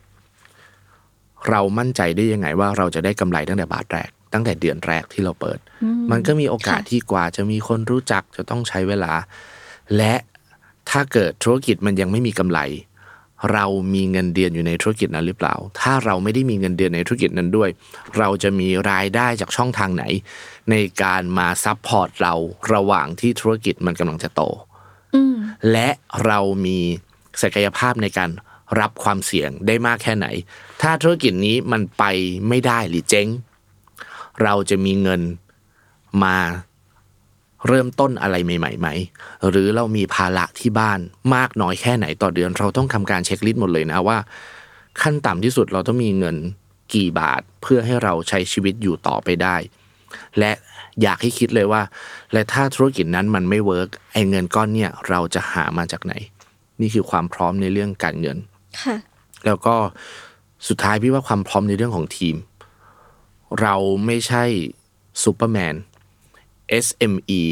[1.48, 5.58] เรามั่นใจได้ยังไงว่าเราจะได้กำไรตั้งแต่บาทแรก ตั้งแต่เดือนแรกที่เราเปิด
[6.10, 9.12] มันก็มีโอกาสค่ะที่กว่าจะมีคนรู้จักจะต้องใช้เวลา
[9.96, 10.14] และ
[10.90, 12.60] ถ้าเกิดธุรกิจมันยังไม่มีกำไร
[13.52, 17.68] เรามีเงินเดือนอยู่ในธุรกิจนั้นหรือเปล่า ถ้าเราไม่ได้มีเงินเดือนในธุรกิจนั้นด้วย
[18.18, 20.04] เราจะมีรายได้จากช่องทางไหน
[20.70, 22.34] ในการมา support เรา
[22.72, 24.42] ระหว่างที่ธุรกิจมันกำลังจะโต
[25.14, 25.36] อืม
[25.70, 25.88] และ
[26.26, 26.78] เรามี
[27.42, 28.30] ศักยภาพในการ
[28.80, 30.26] รับความเสี่ยงได้มากแค่ไหน
[30.82, 32.04] ถ้าธุรกิจนี้มันไป
[32.48, 33.28] ไม่ได้หรือเจ๊ง
[34.42, 35.22] เราจะมีเงิน
[36.24, 36.36] มา
[37.66, 38.88] เริ่มต้นอะไรใหม่ๆไหม
[39.48, 40.98] หรือเรามีภาระที่บ้าน
[41.34, 44.18] มากน้อยแค่ไหนต่อเดือน เราต้องทำการเช็คลิสต์หมดเลยนะว่า
[45.00, 46.36] ขั้นต่ำที่สุดเราต้องมีเงิน
[46.94, 49.56] กี่บาทเพื่อให้เราใช้ชีวิตอยู่ต่อไปได้
[50.38, 50.52] และ
[51.02, 51.82] อยากให้คิดเลยว่า
[52.32, 56.14] และถ้าธุรกิจนั้นมันไม่ work ไอ้เงินก้อนเนี่ยเราจะหามาจากไหน
[56.80, 58.38] นี่คือความพร้อมในเรื่องการเงิน
[58.82, 58.96] ค่ะ
[59.46, 59.74] แล้วก็
[60.68, 62.36] สุดท้ายพี่ว่าความพร้อมในเรื่องของทีม
[63.60, 63.74] เรา
[64.06, 64.44] ไม่ใช่
[65.22, 65.74] ซูเปอร์แมน
[66.84, 67.42] SME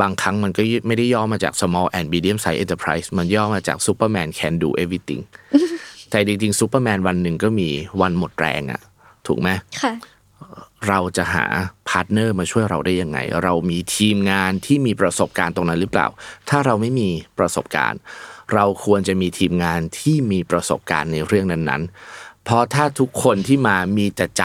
[0.00, 5.22] บางครั้งมันก็ไม่ได้ย่อมาจาก small and medium size enterprise มันย่อมาจาก Superman can do everything
[6.10, 7.68] แต่จริงๆซูเปอร์แมนวันหนึ่งก็มี
[8.00, 8.80] วันหมดแรงอะ
[9.26, 9.48] ถูกไหม
[9.82, 9.92] ค่ะ
[10.88, 11.46] เราจะหา
[11.88, 16.06] partner มาช่วยเราได้ยังไง เรามีทีมงานที่มีประสบการณ์ตรงนั้นหรือเปล่า
[16.48, 18.00] ถ้าเราไม่มีประสบการณ์
[18.54, 24.44] เราควรจะมีทีมงานที่มีประสบการณ์ในเรื่องนั้นๆ เพราะถ้าทุกคนที่มามีแต่ใจ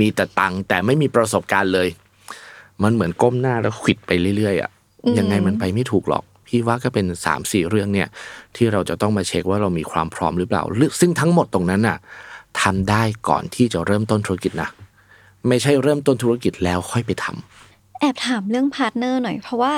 [0.00, 1.88] มีแต่ตังค์แต่ไม่มีประสบการณ์เลย
[2.82, 4.70] มันเหมือนก้มหน้าแล้วขวิดไปเรื่อยๆอะ
[5.18, 8.08] ยังไงมันไปไม่ถูกหรอก พี่ว่าก็เป็นสามสี่เรื่องเนี่ย
[8.56, 11.98] ที่เราจะต้องมาเช็คว่าเรามีความพร้อมหรือเปล่าหรือซึ่งทั้งหมดตรงนั้นน่ะ
[12.62, 14.68] ทำได้ก่อนที่จะเริ่มต้นธุรกิจนะ
[15.48, 19.74] ไม่ใช่เริ่มต้นธุรกิจแล้วค่อยไปทำแอบถามเรื่อง partner หน่อยเพราะว่า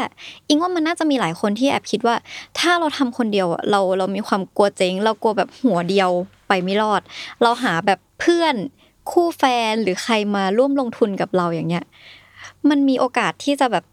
[0.48, 2.16] อิงว่ามันน่าจะมีหลายคนที่แอบคิดว่า
[2.58, 6.10] ถ้าเราทำคนเดียวอะเราเรามีความกลัวเจ๊ง เรากลัวแบบหัวเดียว
[6.48, 7.02] ไปไม่รอด
[7.42, 8.54] เราหาแบบเพื่อน
[9.10, 11.84] คู่แฟนหรือใครมาร่วมลงทุนกับเราอย่างเงี้ย
[12.70, 13.84] มันมีโอกาสที่จะแบบ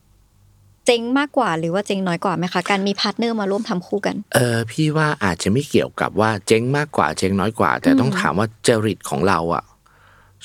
[0.86, 9.64] เจ๊งมากกว่าหรือว่าเจ๊งน้อยกว่าไหมคะการมี partner มาร่วมทำคู่กันเออพี่ว่าอาจจะไม่เกี่ยวกับว่าเจ๊งมากกว่าเจ๊งน้อยกว่า แต่ต้องถามว่าจริตของเราอะ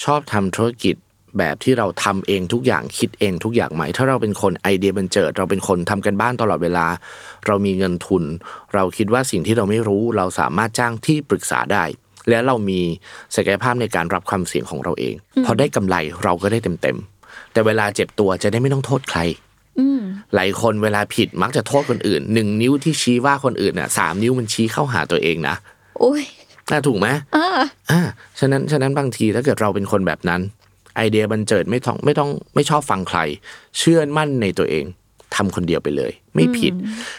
[0.04, 0.96] ชอบทำธุรกิจ
[1.38, 6.86] แบบที่เราทำเองทุกอย่างคิดเองทุกอย่างไหม ถ้าเราเป็นคนไอเดียบันเจิด เราเป็นคนทำกันบ้านตลอดเวลา
[7.46, 8.24] เรามีเงินทุน
[8.74, 11.84] เราคิดว่าสิ่งที่เราไม่รู้ เราสามารถจ้างที่ปรึกษาได้
[12.28, 12.80] และเรามี
[13.34, 17.13] ศักยภาพในการรับความเสี่ยงของเราเองพอได้กำไรเราก็ได้เต็มๆ
[17.54, 19.20] แต่เวลาเจ็บตัวจะได้ไม่ต้องโทษใคร
[19.78, 20.00] อืม
[20.34, 25.56] หลายคนเวลาผิดมักจะโทษคนอื่นหนึ่งนิ้วที่ชี้ว่าคนอื่นน่ะสามนิ้วมันชี้เข้าหาตัวเองนะ
[25.98, 26.22] โอ้ย
[26.70, 27.48] น่าถูกไหมอ่า
[27.90, 28.00] อ่า
[28.38, 30.40] ฉะนั้นฉะนั้นบางทีถ้าเกิดเราเป็นคนแบบนั้น
[30.96, 33.18] ไอเดียบันเจิดไม่ต้องไม่ต้องไม่ชอบฟังใคร
[33.78, 34.84] เชื่อมั่นในตัวเอง
[35.36, 36.72] ทำคนเดียวไปเลย ไม่ผิด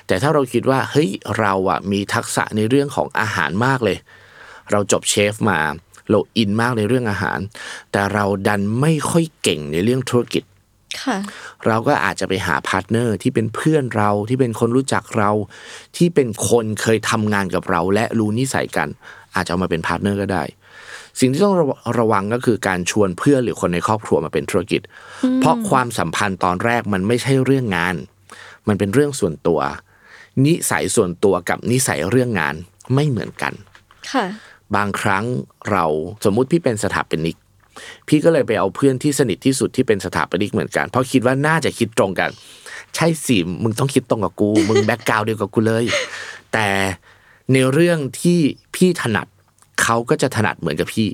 [0.07, 3.97] แต่ถ้าเราคิดว่าเฮ้ยเราอะมีทักษะในเรื่องของอาหารมากเลย
[4.71, 5.59] เราจบเชฟมา
[6.09, 7.39] เราอินมากในเรื่องอาหาร
[7.91, 10.43] แต่เราดันไม่ค่อยเก่งในเรื่องธุรกิจ
[11.01, 11.17] ค่ะ
[11.67, 15.31] เราก็อาจจะไปหา partner ที่เป็นเพื่อนเราที่เป็นคนรู้จักเรา
[15.97, 18.87] ที่เป็นคนเคยทำงานกับเรา และรู้นิสัยกัน
[19.35, 20.43] อาจจะเอามาเป็น partner ก็ได้
[21.19, 21.65] สิ่งที่ต้องระ
[21.99, 24.81] ระวังก็คือการชวนเพื่อนหรือคนในครอบครัวมาเป็นธุรกิจ
[25.41, 27.95] เพราะความสัมพันธ์ตอนแรกมันไม่ใช่เรื่องงาน
[28.67, 29.59] มันเป็นเรื่องส่วนตัว
[30.45, 32.55] นิสัยส่วนตัวกับนิสัยเรื่องงาน
[32.93, 33.53] ไม่เหมือนกัน
[34.11, 34.25] ค่ะ
[34.75, 35.25] บางครั้ง
[35.71, 35.85] เรา
[36.25, 37.37] สมมุติพี่เป็นสถาปนิก
[38.07, 42.29] พี่ก็เลยไปเอาเพื่อนที่สนิทที่สุดที่เป็นสถาปนิกเหมือนกัน เพราะคิดว่าน่าจะคิดตรงกัน
[42.95, 45.85] ใช่สิมึงต้องคิดตรงกับกู มึงแบ็กกราวเดียวกับกูเลย
[46.53, 46.67] แต่
[47.53, 48.39] ในเรื่องที่
[48.75, 49.27] พี่ถนัด
[49.83, 51.09] เขาก็จะถนัดเหมือนกับพี่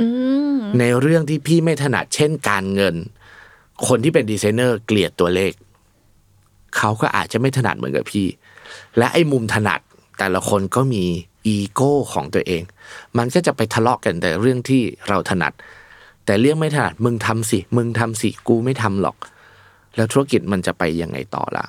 [0.00, 0.08] อื
[0.54, 2.94] มในเรื่องที่พี่ไม่ถนัดเช่นการเงิน
[3.86, 5.52] คนที่เป็นดีไซเนอร์เกลียดตัวเลข
[6.76, 8.26] เขาก็อาจจะไม่ถนัดเหมือนกับพี่
[8.98, 9.80] และไอ้มุมถนัด
[10.18, 11.04] แต่ละคนก็มี
[11.48, 12.62] อีโก้ของตัวเอง
[13.18, 15.52] มันก็จะไปทะเลาะกันแต่เรื่องที่เราถนัด
[16.26, 19.16] แต่เรื่องไม่ถนัดมึงทำสิ มึงทำสิ กูไม่ทำหรอก
[19.96, 21.64] แล้วธุรกิจมันจะไปยังไงต่อล่ะ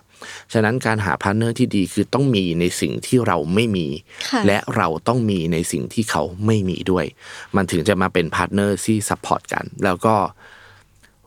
[0.54, 3.88] ฉะนั้นการหา partner ที่ดีคือต้องมีในสิ่งที่เราไม่มี
[4.30, 7.06] ค่ะและเราต้องมีในสิ่งที่เขาไม่มีด้วย
[7.56, 10.16] มันถึงจะมาเป็น partner ที่ support กัน แล้วก็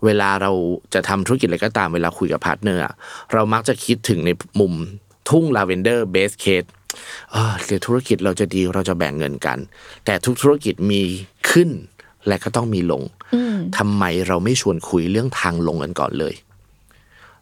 [0.05, 0.53] เวลาเรา
[0.95, 2.95] จะทำธุรกิจอะไรก็ตามเวลาคุยกับ partner อะ
[3.33, 4.75] เรามักจะคิดถึงในมุม
[5.29, 6.65] ทุ่งลาเวนเดอร์ best case
[7.33, 9.59] เออเดี๋ยวธุรกิจเราจะดีเราจะแบ่งเงินกัน
[10.05, 11.03] แต่ทุกธุรกิจมี
[11.51, 11.71] ขึ้น
[12.29, 13.03] และก็ต้องมีลง
[13.35, 16.35] อืมทำไมเราไม่ชวนคุยเรื่องทางลงกันก่อนเลย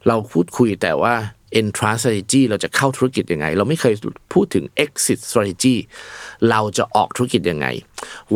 [0.07, 1.13] เราพูดคุยแต่ว่า
[1.59, 3.93] entrance strategy เราจะเข้าธุรกิจยังไง เราไม่เคย
[4.33, 5.75] พูดถึง exit strategy
[6.49, 7.67] เราจะออกธุรกิจยังไง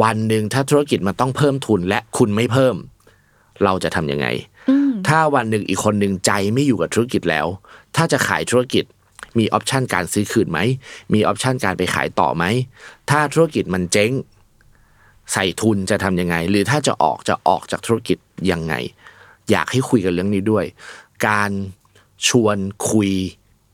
[0.02, 2.76] วันหนึ่งถ้าธุรกิจมันต้องเพิ่มทุนและคุณไม่เพิ่ม
[3.64, 4.28] เราจะทำยังไง
[5.08, 7.48] ถ้าวันหนึ่งอีกคนหนึ่งใจไม่อยู่กับธุรกิจแล้ว
[7.96, 8.84] ถ้าจะขายธุรกิจ
[9.40, 10.60] มีออปชันการซื้อคืนไหม
[11.14, 12.44] มีออปชันการไปขายต่อไหม
[13.10, 14.12] ถ้าธุรกิจมันเจ๊ง
[15.34, 18.18] ใส่ทุนจะทำยังไง หรือถ้าจะออกจะออกจากธุรกิจ
[18.52, 18.74] ยังไง
[19.52, 20.66] อยากให้คุยกันเรื่องนี้ด้วย
[21.28, 21.52] การ
[22.28, 22.58] ชวน
[22.92, 23.12] คุย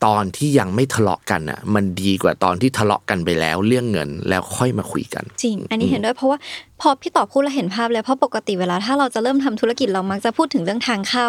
[0.04, 6.38] ตอนที่ยังไม่ทะเลาะกันอะ มันดีกว่าตอนที่ทะเลาะกันไปแล้วเรื่องเงินแล้วค่อยมาคุยกัน จริง อันนี้เห็นด้วยเพราะว่า
[6.80, 11.28] พอพี่ต่อพูดแล้วเห็นภาพเลยเพราะปกติเวลาถ้าเราจะเริ่มทำธุรกิจเรามักจะพูดถึงเรื่องทางเข้า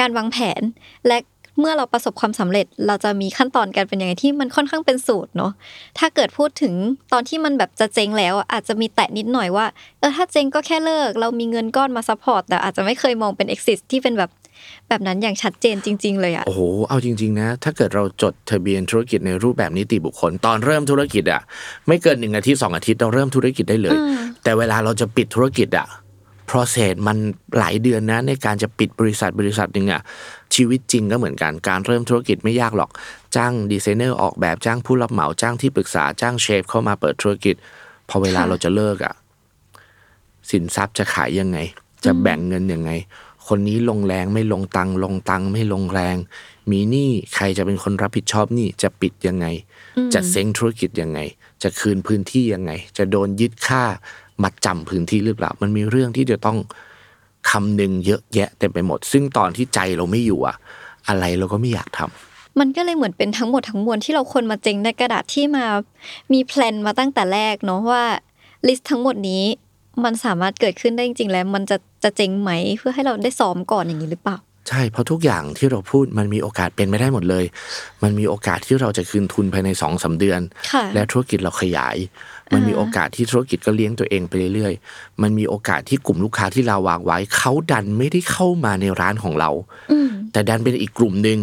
[0.00, 0.62] การวางแผน
[1.06, 1.16] และ
[1.58, 5.52] เมื่อเราประสบความสำเร็จเราจะมีขั้นตอนการเป็นยังไงที่มันค่อนข้างเป็นสูตรเนาะ
[5.98, 6.74] ถ้าเกิดพูดถึง
[7.12, 9.66] ตอนที่มันแบบจะเจ๊งแล้วอะอาจจะมีแตะนิดหน่อยว่า
[10.00, 14.30] เออถ้าเจ๊งก็แค่เลิก เรามีเงินก้อนมา support แต่อาจจะไม่เคยมองเป็น exit ที่เป็นแบบ
[14.88, 21.40] แบบนั้นอย่างชัดเจนจริง ๆ เลยอะโอ้โห เอาจริง ๆ นะ ถ้าเกิดเราจดทะเบียนธุรกิจในรูปแบบนิติบุคคล ตอนเริ่มธุรกิจอะ
[21.88, 23.96] ไม่เกินหนึ่งอาทิตย์สองอาทิตย์เราเริ่มธุรกิจได้เลย
[24.42, 25.86] แต่เวลาเราจะปิดธุรกิจอะ
[26.50, 27.16] process มัน
[27.58, 30.02] หลายเดือนนะในการจะปิดบริษัทบริษัทหนึ่งอะ
[30.54, 32.90] ชีวิตจริงก็เหมือนกันการเริ่มธุรกิจไม่ยากหรอก
[33.36, 37.54] จ้างดีไซเนอร์ออกแบบจ้างผู้รับเหมาจ้างที่ปรึกษาจ้างเชฟเข้ามาเปิดธุรกิจ
[38.08, 39.14] พอเวลาค่ะเราจะเลิกอะ
[40.50, 41.58] สินทรัพย์จะขายยังไง
[42.04, 42.90] จะแบ่งเงินยังไง
[43.48, 46.16] คนนี้ลงแรงไม่ลงตังค์ลงตังค์ไม่ลงแรง
[46.70, 49.46] มีหนี้ใครจะเป็นคนรับผิดชอบหนี้จะปิดยังไง
[50.14, 51.20] จะเซ้งธุรกิจยังไง
[51.62, 53.84] จะคืนพื้นที่ยังไง จะโดนยึดค่า
[54.42, 56.58] มัดจำพื้นที่หรือเปล่ามันมีเรื่องที่จะต้อง
[57.50, 60.56] คำนึงเยอะแยะเต็มไปหมด ซึ่งตอนที่ใจเราไม่อยู่อะ
[61.08, 65.64] อะไรเราก็ไม่อยากทำมันก็เลยเหมือนเป็นทั้งหมดทั้งมวลที่เราควรมาเจงในกระดาษที่มา
[66.32, 68.04] มีแพลนมาตั้งแต่แรกเนาะว่า
[68.66, 69.44] ลิสต์ทั้งหมดนี้
[70.04, 74.36] มันสามารถเกิดขึ้นได้จริง ๆ แล้วมันจะจะเจงไหมเพื่อให้เราได้ซ้อมก่อนอย่างนี้หรือเปล่า
[74.68, 77.44] ใช่เพราะทุกอย่างที่เราพูดมันมีโอกาสเป็นไม่ได้หมดเลย
[78.02, 80.40] มันมีโอกาสที่เราจะคืนทุนภายในสองสามเดือน
[80.72, 81.96] ค่ะและธุรกิจเราขยาย
[82.54, 89.50] มันมีโอกาสที่ธุรกิจก็เลี้ยงตัวเองไปเรื่อยๆ มันมีโอกาสที่กลุ่มลูกค้าที่เราวางไว้ เขาดันไม่ได้เข้ามาในร้านของเรา
[89.92, 91.38] อืมแต่ดันเป็นอีกกลุ่มหนึ่ง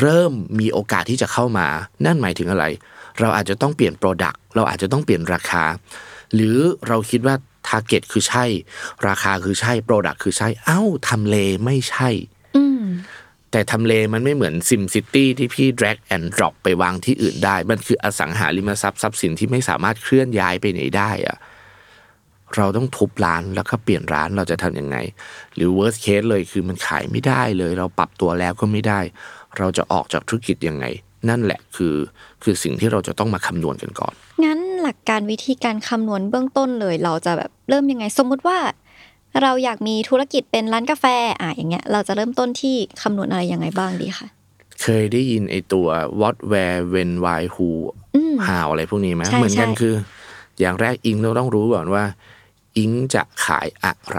[0.00, 1.66] เริ่มมีโอกาสที่จะเข้ามา
[2.04, 2.64] นั่นหมายถึงอะไร
[3.20, 5.64] เราอาจจะต้องเปลี่ยน product เราอาจจะต้องเปลี่ยนราคา
[6.34, 6.56] หรือ
[6.88, 7.34] เราคิดว่า
[7.66, 8.44] target คือใช่
[9.08, 12.33] ราคาคือใช่ product คือใช่ เอ้าทำเลไม่ใช่อืม
[13.54, 21.36] แต่ทำเลมันไม่เหมือนซิมซิตี้ที่พี่ drag and drop ไปวางที่อื่นได้ มันคืออสังหาริมทรัพย์ทรัพย์สินที่ไม่สามารถเคลื่อนย้ายไปไหนได้อะ
[22.56, 24.96] เราต้องทุบร้านแล้วก็เปลี่ยนร้านเราจะทำยังไง
[25.54, 29.00] หรือ worst case เลยคือมันขายไม่ได้เลย เราปรับตัวแล้วก็ไม่ได้
[29.58, 30.84] เราจะออกจากธุรกิจยังไง
[31.28, 31.94] นั่นแหละคือ
[32.42, 34.12] คือสิ่งที่เราจะต้องมาคำนวณกันก่อน
[34.44, 38.58] งั้นหลักการวิธีการคำนวณเบื้องต้นเลย เราจะแบบเริ่มยังไง สมมุติว่า
[39.42, 41.04] เราอยากมีธุรกิจเป็นร้านกาแฟ
[41.40, 44.28] อะอย่างเงี้ย เราจะเริ่มต้นที่คำนวณอะไรยังไงบ้างดีคะ
[44.82, 45.86] เคยได้ยินไอตัว
[46.20, 47.68] what where when why who
[48.14, 49.94] อืม how อะไรพวกนี้ไหมใช่เหมือนกันใช่คือ
[50.60, 52.04] อย่างแรกอิงเราต้องรู้ก่อนว่า
[52.78, 54.18] อิงจะขายอะไร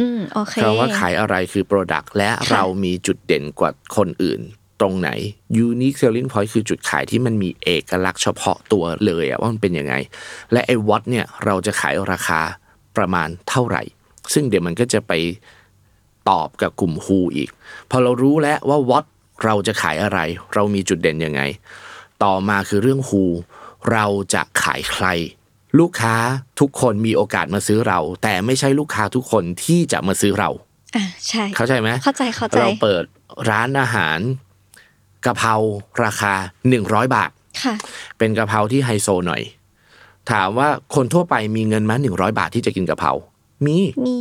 [0.00, 4.40] อืมโอเคคำว่าขายอะไรคือ Product และค่ะเรามีจุดเด่นกว่าคนอื่น
[4.80, 5.10] ตรงไหน
[5.66, 9.94] Unique Selling Point คือจุดขายที่มันมีเอกลักษณ์เฉพาะตัวเลยอะว่ามันเป็นยังไง
[10.52, 12.40] และไอ้ What เนี่ยเราจะขายราคา
[12.96, 13.82] ประมาณเท่าไหร่
[14.34, 15.12] ซึ่งเดี๋ยวมันก็จะไป
[16.30, 17.50] ตอบกับกลุ่ม Who อีก
[17.90, 19.04] พอเรารู้แล้วว่า What
[19.44, 20.18] เราจะขายอะไร
[20.54, 21.42] เรามีจุดเด่นยังไง
[22.22, 23.24] ต่อมาคือเรื่อง Who
[23.92, 25.06] เราจะขายใคร
[25.78, 26.14] ลูกค้า
[26.60, 30.50] ทุกคนมีโอกาสมาซื้อเรา แต่ไม่ใช่ลูกค้าทุกคนที่จะมาซื้อเรา
[30.96, 33.04] อ่าใช่ เข้าใจไหมเข้าใจเข้าใจเราเปิด
[33.50, 34.18] ร้านอาหาร
[35.26, 35.54] กะเพรา
[36.04, 36.34] ราคา
[36.68, 37.30] หนึ่งร้อยบาท
[37.62, 37.74] ค่ะ
[38.18, 39.42] เป็นกะเพราที่ไฮโซหน่อย
[40.30, 43.12] ถามว่าคนทั่วไปมีเงินมาหนึ่งร้อยบาทที่จะกินกะเพรา
[43.66, 44.16] มีมี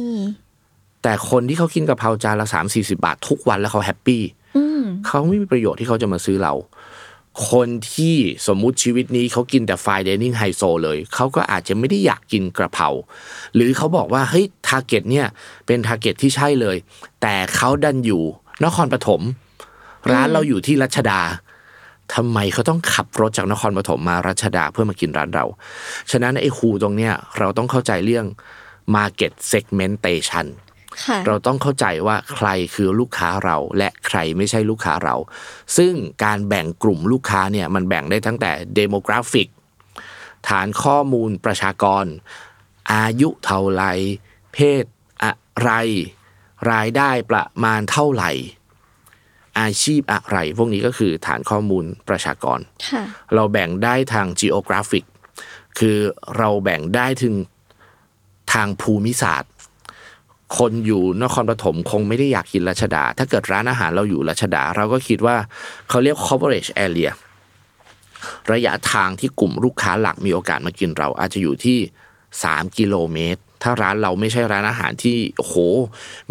[1.03, 4.21] แต่คนที่เขากินกะเพราจานละสามสี่สิบาท ทุกวันแล้วเขา happy
[4.57, 6.53] อืมเขาไม่มีประโยชน์ที่เขาจะมาซื้อเรา
[7.51, 8.15] คนที่
[8.47, 12.87] สมมุติชีวิตนี้เขากินแต่ fine dining ไฮโซเลย เขาก็อาจจะไม่ได้อยากกินกระเพรา
[13.55, 15.27] หรือเขาบอกว่าเฮ้ย target เนี่ย
[15.65, 16.77] เป็น target ที่ใช่เลย
[17.21, 18.23] แต่เขาดันอยู่
[18.65, 19.21] นครปฐม
[20.11, 21.21] ร้านเราอยู่ที่รัชดา
[22.13, 25.45] ทำไมเขาต้องขับรถจากนครปฐมมารัชดาเพื่อมากินร้านเรา
[26.11, 28.25] ฉะนั้นไอ้คูตรงเนี้ยเราต้องเข้าใจเรื่อง
[28.95, 30.47] Market Segmentation
[31.05, 35.15] ค่ะเราต้องเข้าใจว่าใครคือลูกค้าเราและใครไม่ใช่ลูกค้าเรา
[35.77, 39.47] ซึ่งการแบ่งกลุ่มลูกค้าเนี่ยมันแบ่งได้ตั้งแต่ demographic
[40.47, 42.05] ฐานข้อมูลประชากร
[42.93, 43.83] อายุเท่าไหร
[44.53, 44.83] เพศ
[45.23, 45.71] อะไร
[46.71, 48.31] รายได้ประมาณเท่าไหร่
[49.59, 55.05] อาชีพอะไร พวกนี้ก็คือฐานข้อมูลประชากรค่ะเราแบ่งได้ทาง geographic
[55.79, 55.97] คือ
[56.37, 57.35] เราแบ่งได้ถึง
[58.53, 59.51] ทางภูมิศาสตร์
[60.57, 65.35] คนอยู่นครปฐมคงไม่ได้อยากกินรัชดา ถ้าเกิดร้านอาหารเราอยู่รัชดา เราก็คิดว่า
[65.89, 67.11] เขาเรียก coverage area
[68.51, 71.77] ระยะทางที่กลุ่มลูกค้าหลักมีโอกาสมากินเราอาจจะอยู่ที่
[72.27, 75.53] 3 กิโลเมตร ถ้าร้านเราไม่ใช่ร้านอาหารที่โห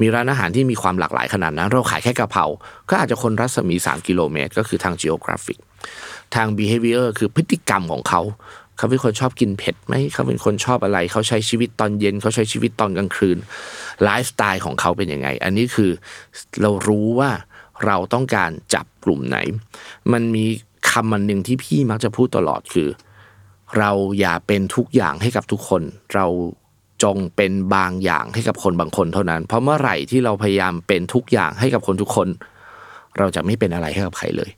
[0.01, 2.45] มีร้านอาหารที่มีความหลากหลายขนาดนั้น เราขายแค่กะเพรา
[2.91, 5.59] ก็อาจจะคนรัศมี 3 กิโลเมตร ก็คือทาง geographic
[6.35, 8.21] ทาง behavior คือพฤติกรรมของเขา
[8.81, 13.39] เขาเป็นคนชอบกินเผ็ดไหมเขาเป็นคนชอบอะไร เขาใช้ชีวิตตอนเย็น เขาใช้ชีวิตตอนกลางคืน
[14.05, 15.91] ไลฟ์สไตล์ของเขาเป็นยังไง อันนี้คือ
[16.63, 17.31] เรารู้ว่า
[17.87, 19.39] เราต้องการจับกลุ่มไหน
[20.13, 20.45] มันมี
[20.91, 22.89] คำมันหนึ่งที่พี่มักจะพูดตลอดคือ
[23.79, 23.91] เรา
[24.21, 25.83] อย่าเป็นทุกอย่างให้กับทุกคน
[26.15, 26.27] เรา
[27.03, 32.29] จงเป็นบางอย่างให้กับคนบางคนเท่านั้น เพราะเมื่อไหร่ที่เราพยายามเป็นทุกอย่างให้กับคนทุกคน
[33.19, 34.51] เราจะไม่เป็นอะไรให้กับใครเลย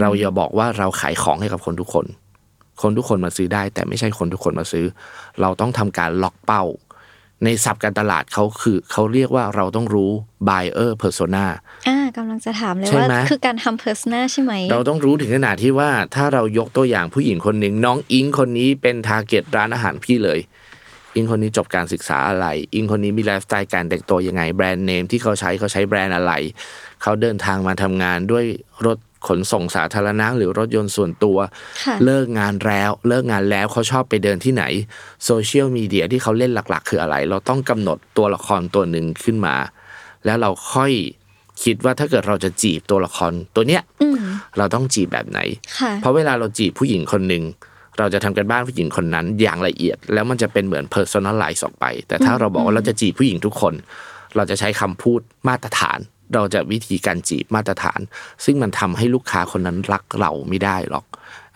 [0.00, 2.06] เราอย่าบอกว่าเราขายของให้กับคนทุกคน
[2.82, 4.86] คนทุกคนมาซื้อได้ แต่ไม่ใช่คนทุกคนมาซื้อ
[5.40, 6.64] เราต้องทำการล็อกเป้า
[7.44, 10.10] ในศัพท์การตลาดเขาคือเขาเรียกว่าเราต้องรู้
[10.48, 11.44] buyer persona
[11.88, 20.40] อ่ากำลังจะถามเลยใช่ว่าไหมคือการทำ persona ใช่ไหม เราต้องรู้ถึงขนาดที่ว่าถ้าเรายกตัวอย่างผู้หญิงคนหนึ่งน้องอิงคนนี้เป็น target ร้านอาหารพี่เลย
[21.14, 26.32] อิงคนนี้จบการศึกษาอะไร อิงคนนี้มีไลฟ์สไตล์การแต่งตัวยังไง แบรนด์เนมที่เขาใช้เขาใช้แบรนด์อะไร
[27.02, 28.44] เขาเดินทางมาทำงานด้วย
[28.86, 31.38] รถ ขนส่งสาธารณะหรือรถยนต์ส่วนตัว
[31.84, 34.64] ค่ะเลิกงานแล้ว เลิกงานแล้วเขาชอบไปเดินที่ไหน
[35.24, 39.54] โซเชียลมีเดียที่เขาเล่นหลัก ๆ คืออะไร เราต้องกำหนดตัวละครตัวหนึ่งขึ้นมา
[40.24, 40.92] แล้วเราค่อย
[41.64, 44.16] คิดว่าถ้าเกิดเราจะจีบตัวละครตัวเนี้ยอืม
[44.58, 45.40] เราต้องจีบแบบไหน
[45.78, 47.44] ค่ะเพราะเวลาเราจีบผู้หญิงคนหนึ่ง
[47.98, 53.74] เราจะทำกันบ้านผู้หญิงคนนั้นอย่างละเอียด แล้วมันจะเป็นเหมือน personalize ออกไป แต่ถ้าเราบอกว่าเราจะจีบผู้หญิงทุกคน
[54.36, 55.98] เราจะใช้คำพูดมาตรฐาน
[56.34, 58.00] เราจะวิธีการจีบมาตรฐาน
[58.44, 61.04] ซึ่งมันทำให้ลูกค้าคนนั้นรักเราไม่ได้หรอก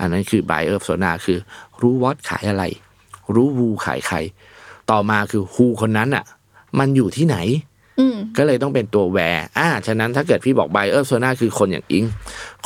[0.01, 1.39] อันนั้นคือ buyer persona คือ
[1.81, 2.65] รู้วอตขายอะไร
[3.35, 4.17] รู้วูขายใคร
[4.91, 6.25] ต่อมาคือ who คนนั้นอะ
[6.79, 7.39] มันอยู่ที่ไหน
[8.01, 12.05] อืมก็เลยต้องเป็นตัว where อ่าฉะนั้นถ้าเกิดพี่บอก buyer persona คือคนอย่างอิง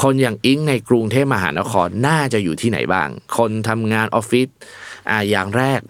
[0.03, 4.49] คนอย่างอิงในกรุงเทพมหานครน่าจะอยู่ที่ไหนบ้าง คนทำงานออฟฟิศ
[5.11, 5.81] อ่า อย่างแรก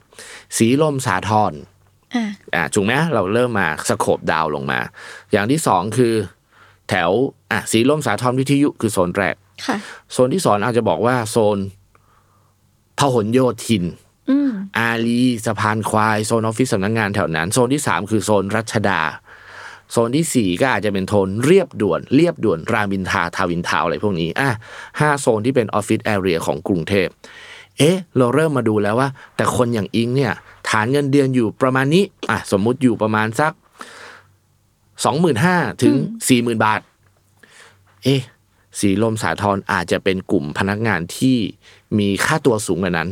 [0.57, 1.53] สีลมสาทร
[2.15, 2.25] อ่า
[2.55, 4.81] อ่าถูกไหมเราเริ่มมา scope down ลงมา
[5.33, 6.15] อย่างที่สองคือ
[6.89, 7.11] แถว
[7.53, 9.77] อะสีลมสาทรวิทยุคือโซนแรกค่ะ
[10.13, 11.59] โซนที่สองอาจจะบอกว่าโซน
[12.99, 13.85] พหลโยธิน
[14.31, 19.01] อืมอารีย์สะพานควายโซนออฟฟิศสำนักงานแถวนั้น โซนที่สามคือโซนรัชดา
[19.93, 24.51] โซนที่สี่ก็อาจจะเป็นโซนเลียบด่วน เลียบด่วนรามอินทราทาวน์อินทาวน์อะไรพวกนี้อะ
[25.01, 27.09] ห้าโซนที่เป็นออฟฟิศ area ของกรุงเทพ
[27.79, 30.33] เอ๊ะ เราเริ่มมาดูแล้วว่า แต่คนอย่างอิงเนี่ย
[30.69, 33.53] ฐานเงินเดือนอยู่ประมาณนี้ อะ สมมุติอยู่ประมาณสัก
[35.05, 35.95] สองหมื่นห้าถึง
[36.29, 36.81] สี่หมื่นบาท
[38.05, 38.21] เอ๊ะ
[38.81, 41.37] สีลมสาทรอาจจะเป็นกลุ่มพนักงานที่
[41.99, 43.09] มีค่าตัวสูงกว่านั้น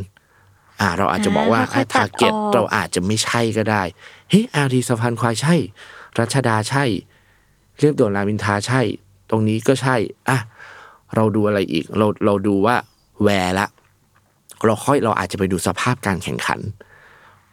[0.81, 3.83] อ่า เราอาจจะบอกว่าอ่าค่อยๆตัทาดร์เก็ตออกเราอาจจะไม่ใช่ก็ได้
[4.29, 5.55] เฮ้ยอารีสะพานควายใช่
[6.19, 6.83] รัชดาใช่
[7.79, 8.81] เรียบด่วนรามอินทราใช่
[9.29, 9.95] ตรงนี้ก็ใช่
[10.29, 10.39] อะ
[11.15, 12.75] เราดูอะไรอีก เราเราดูว่า
[13.23, 13.67] แวร์ละ
[14.65, 16.59] เราค่อยเราอาจจะไปดูสภาพการแข่งขัน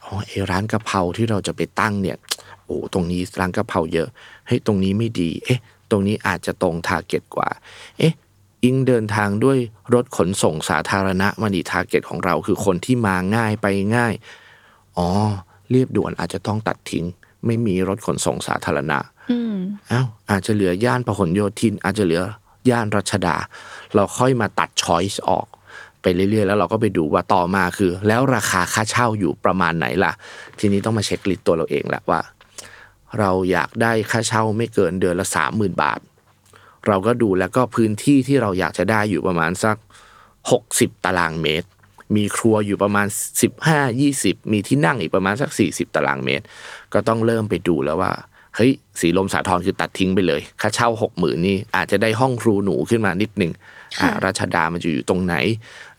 [0.05, 2.17] อ๋อไอร้านกะเพราที่เราจะไปตั้งเนี่ย
[2.65, 4.09] โอ้ตรงนี้ร้านกะเพราเยอะ
[4.47, 7.49] เฮ้ยตรงนี้ไม่ดี เอ๊ะ ตรงนี้อาจจะตรง target กว่า
[7.99, 8.15] เอ๊ะ
[8.65, 9.59] อิงเดินทางด้วย
[9.95, 14.15] รถขนส่งสาธารณะมาดี target ของเราคือคนที่มาง่ายไปง่าย
[14.97, 15.09] อ๋อ
[15.71, 17.05] เลียบด่วนอาจจะต้องตัดทิ้ง
[17.47, 18.99] ไม่มีรถขนส่งสาธารณะ
[19.31, 19.57] อืม
[19.91, 22.23] อ้าวอาจจะเหลือย่านพหลโยธิน อาจจะเหลือ
[22.71, 23.37] ย่านรัชดา
[23.95, 25.47] เราค่อยมาตัด choice ออก
[26.03, 30.13] ไปเรื่อยๆ แล้วเราก็ไปดูว่าต่อมาคือ แล้วราคาค่าเช่าอยู่ประมาณไหนล่ะ
[30.59, 32.21] ทีนี้ต้องมาเช็คลิสต์ตัวเราเองแหละว่า
[33.19, 36.01] เราอยากได้ค่าเช่าไม่เกินเดือนละสามหมื่นบาท
[36.87, 39.77] เราก็ดูแล้วก็พื้นที่ที่เราอยากจะได้อยู่ประมาณสัก
[40.51, 41.69] หกสิบตารางเมตร
[42.17, 43.07] มีครัวอยู่ประมาณ
[43.43, 46.45] สิบห้ายี่สิบมีที่นั่งอีกประมาณสักสี่สิบตารางเมตร
[46.93, 48.13] ก็ต้องเริ่มไปดูแล้วว่า
[48.57, 53.53] เฮ้ยสีลมสาทรคือตัดทิ้งไปเลย ค่าเช่าหกหมื่นนี่อาจจะได้ห้องครูหนูขึ้นมานิดหนึ่ง
[53.99, 55.35] อ่าค่ะรัชดามันจะอยู่ตรงไหน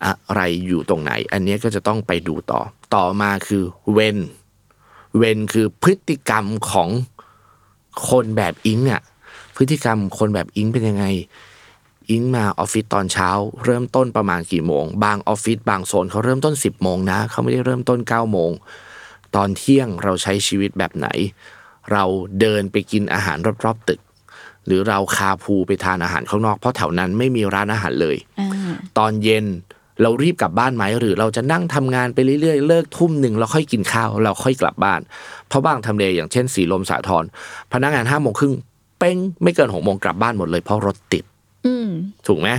[0.06, 2.62] อะไรอยู่ตรงไหน อันเนี้ยก็จะต้องไปดูต่อ
[2.95, 4.17] ต่อมาคือเวน
[5.17, 6.89] เวนคือพฤติกรรมของ
[8.10, 9.01] คนแบบอิงอะ
[9.56, 11.06] พฤติกรรมคนแบบอิงเป็นยังไง
[12.10, 13.30] อิงมาออฟฟิศตอนเช้า
[13.65, 18.51] เริ่มต้นประมาณกี่โมง บางออฟฟิศบางโซนเขาเริ่มต้น 10บโมงนะเขาไม่ได้เริ่มต้น9ก้าโมง
[19.36, 21.08] ตอนเที่ยงเราใช้ชีวิตแบบไหน
[21.91, 22.04] เรา
[22.39, 23.99] เดินไปกินอาหารรอบๆตึก
[24.67, 28.50] หรือเราคาพูไปทานอาหารข้างนอกเพราะแถวนั้นไม่มีร้านอาหารเลยอ่า
[28.97, 29.45] ตอนเย็น
[30.02, 35.02] เรารีบกลับบ้านไหมหรือเราจะนั่งทำงานไปเรื่อยๆเลิกทุ่มหนึ่งเราค่อยกินข้าวเราค่อยกลับบ้าน
[35.47, 37.24] เพราะบางทำเลอย่างเช่นสีลมสาทร
[37.74, 38.54] พนักงานห้าโมงครึ่ง
[39.00, 41.24] เป้งไม่เกินหกโมงกลับบ้านหมดเลยเพราะรถติด
[41.65, 41.89] อืม
[42.28, 42.50] ถูกไหม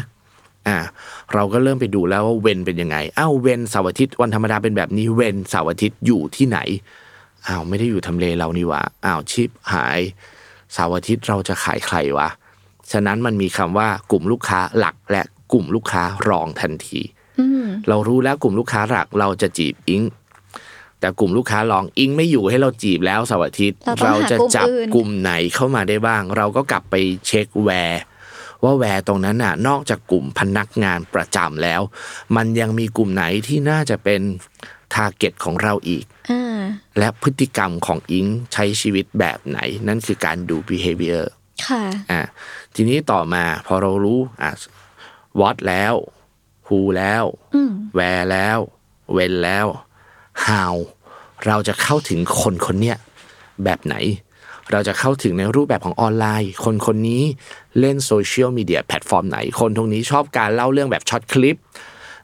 [0.69, 0.79] อ่า
[1.35, 6.59] เราก็เริ่มไปดูแล้วว่าเวนเป็นยังไงอ้าวเวนเสาร์อาทิตย์วันธรรมดาเป็นแบบนี้เวนเสาร์อาทิตย์อยู่ที่ไหน
[7.47, 10.01] อ้าวไม่ได้อยู่ทำเลเรานี่หว่าอ้าวชิปหาย
[10.73, 12.29] เสาร์อาทิตย์เราจะขายใครวะ
[12.93, 17.01] ฉะนั้นมันมีคำว่ากลุ่มลูกค้าหลักและกลุ่มลูกค้ารองทันที
[17.41, 20.03] อืมเรารู้แล้วกลุ่มลูกค้าหลักเราจะจีบอิง
[21.01, 26.95] แต่กลุ่มลูกค้ารองอิงไม่อยู่ให้เราจีบแล้วเสาร์อาทิตย์ เราต้องหากลุ่มจะจับอื่นกลุ่มไหนเข้ามาได้บ้าง เราก็กลับไป
[27.27, 28.03] เช็ค where
[28.65, 31.81] ว่า where ตรงนั้นน่ะ นอกจากกลุ่มพนักงานประจำแล้ว
[32.37, 34.21] มันยังมีกลุ่มไหนที่น่าจะเป็น
[34.95, 36.52] target ของเราอีกอ่า
[36.99, 39.59] และพฤติกรรมของอิงใช้ชีวิตแบบไหน
[39.89, 41.25] นั่นคือการดู behavior
[41.67, 42.23] ค่ะอะ
[42.75, 44.51] ทีนี้ต่อมาพอเรารู้อะ
[45.41, 45.95] what แล้ว
[46.67, 48.59] who แล้วอืม where แล้ว
[49.17, 49.67] when แล้ว
[50.47, 50.75] how
[51.47, 52.97] เราจะเข้าถึงคนคนเนี้ย
[53.65, 53.97] แบบไหน
[54.71, 57.23] เราจะเข้าถึงในรูปแบบของออนไลน์ คนคนนี้
[57.81, 61.57] เล่นโซเชียลมีเดียแพลตฟอร์มไหน คนตรงนี้ชอบการเล่าเรื่องแบบ short clip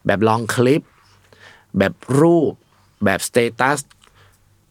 [0.06, 0.82] แบบ long clip
[1.78, 2.52] แบบรูป
[3.04, 3.78] แบบสเตตัส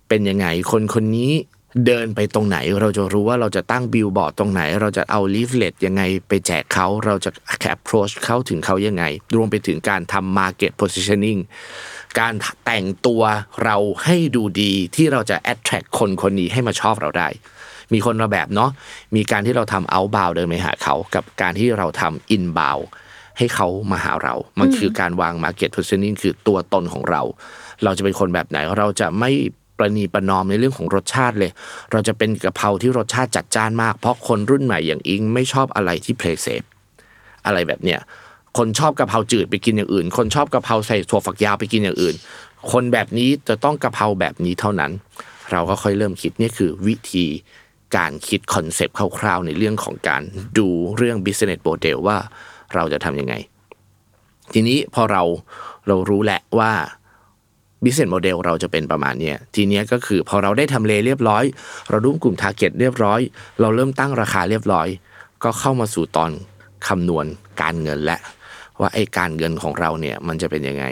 [0.08, 1.32] เป็นยังไง คนคนนี้
[1.86, 9.04] เดินไปตรงไหน เราจะรู้ว่าเราจะตั้งบิลบอร์ดตรงไหน เราจะเอา leaflet ยังไงไปแจกเขาเราจะ approach เข้าถึงเขายังไง
[9.36, 11.40] รวมไปถึงการทำ Market Positioning
[12.20, 12.34] การ
[12.66, 13.22] แต่งตัว
[13.64, 17.28] เราให้ดูดีที่เราจะ attract คนคนนี้ให้มาชอบเราได้
[17.94, 18.72] มีคนละแบบเนาะ
[19.16, 22.86] มีการที่เราทำ outbound เดินไปหาเขา กับการที่เราทำ inbound
[23.38, 27.22] ให้เขามาหาเรา มันคือการวาง market positioning คือตัวตนของเรา
[27.84, 29.32] เราจะเป็นคนแบบไหน เราจะไม่
[29.78, 31.52] ประนีประนอมในเรื่องของรสชาติเลย
[31.92, 36.68] เราจะเป็นกะเพราที่รสชาติจัดจ้านมาก เพราะคนรุ่นใหม่อย่างอิงไม่ชอบอะไรที่ play safe
[37.46, 38.00] อะไรแบบเนี้ย
[38.58, 42.16] คนชอบกะเพราจืดไปกินอย่างอื่น คนชอบกะเพราใส่ถั่วฝักยาวไปกินอย่างอื่น
[42.72, 44.92] คนแบบนี้จะต้องกะเพราแบบนี้เท่านั้น
[45.52, 47.26] เราก็ค่อยเริ่มคิดนี่คือวิธี
[47.96, 50.22] การคิดคอนเซปต์คร่าวๆ ในเรื่องของการ
[50.58, 52.18] ดูเรื่อง business model ว่า
[52.76, 53.36] เราจะทำยังไง
[54.54, 55.24] ทีนี้พอเรา
[55.88, 56.72] เรารู้แหละว่า
[57.84, 61.44] business model เราจะเป็นประมาณเนี้ยทีเนี้ยก็คือพอเราได้ทำเลเรียบร้อย
[61.90, 63.20] เรารู้กลุ่ม target เรียบร้อย
[63.62, 64.88] เราเริ่มตั้งราคาเรียบร้อย
[65.44, 66.32] ก็เข้ามาสู่ตอน
[66.88, 67.26] คำนวณ
[67.62, 68.18] การเงินและ
[68.80, 70.86] ว่าไอ้การเงินของเราเนี่ยมันจะเป็นยังไง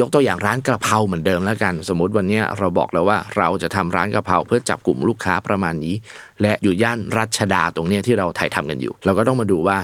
[0.00, 5.94] ยกตัวอย่างร้านกระเพราเหมือนเดิมแล้วกัน สมมติวันนี้เราบอกแล้วว่าเราจะทำร้านกระเพราเพื่อจับกลุ่มลูกค้าประมาณนี้
[6.42, 9.78] และอยู่ย่านรัชดาตรงเนี้ยที่เราถ่ายทำกันอยู่ เราก็ต้องมาดูว่า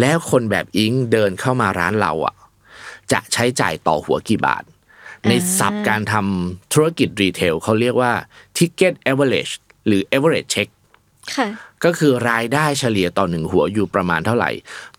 [0.00, 2.34] แล้วคนแบบอิงเดินเข้ามาร้านเราอะ
[3.12, 4.62] จะใช้จ่ายต่อหัวกี่บาท
[5.28, 8.12] ในศัพท์การทำธุรกิจรีเทลเขาเรียกว่า
[8.56, 9.52] ticket average
[9.86, 10.68] หรือ average check
[11.36, 11.48] ค่ะ
[11.84, 14.50] ก็คือรายได้เฉลี่ยต่อหนึ่งหัวอยู่ประมาณเท่าไหร่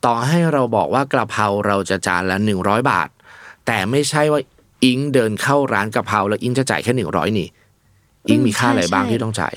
[0.06, 3.10] ต่อให้เราบอกว่ากระเพราเราจะจานละหนึ่งร้อยบาท
[3.68, 4.42] แต่ไม่ใช่ว่า
[4.86, 7.48] อิงเดินเข้าร้านกระเพราแล้วอิงจะจ่ายแค่หนึ่งร้อยนี่
[8.28, 9.56] อิงมีค่าอะไรบ้างใช่ที่ต้องจ่าย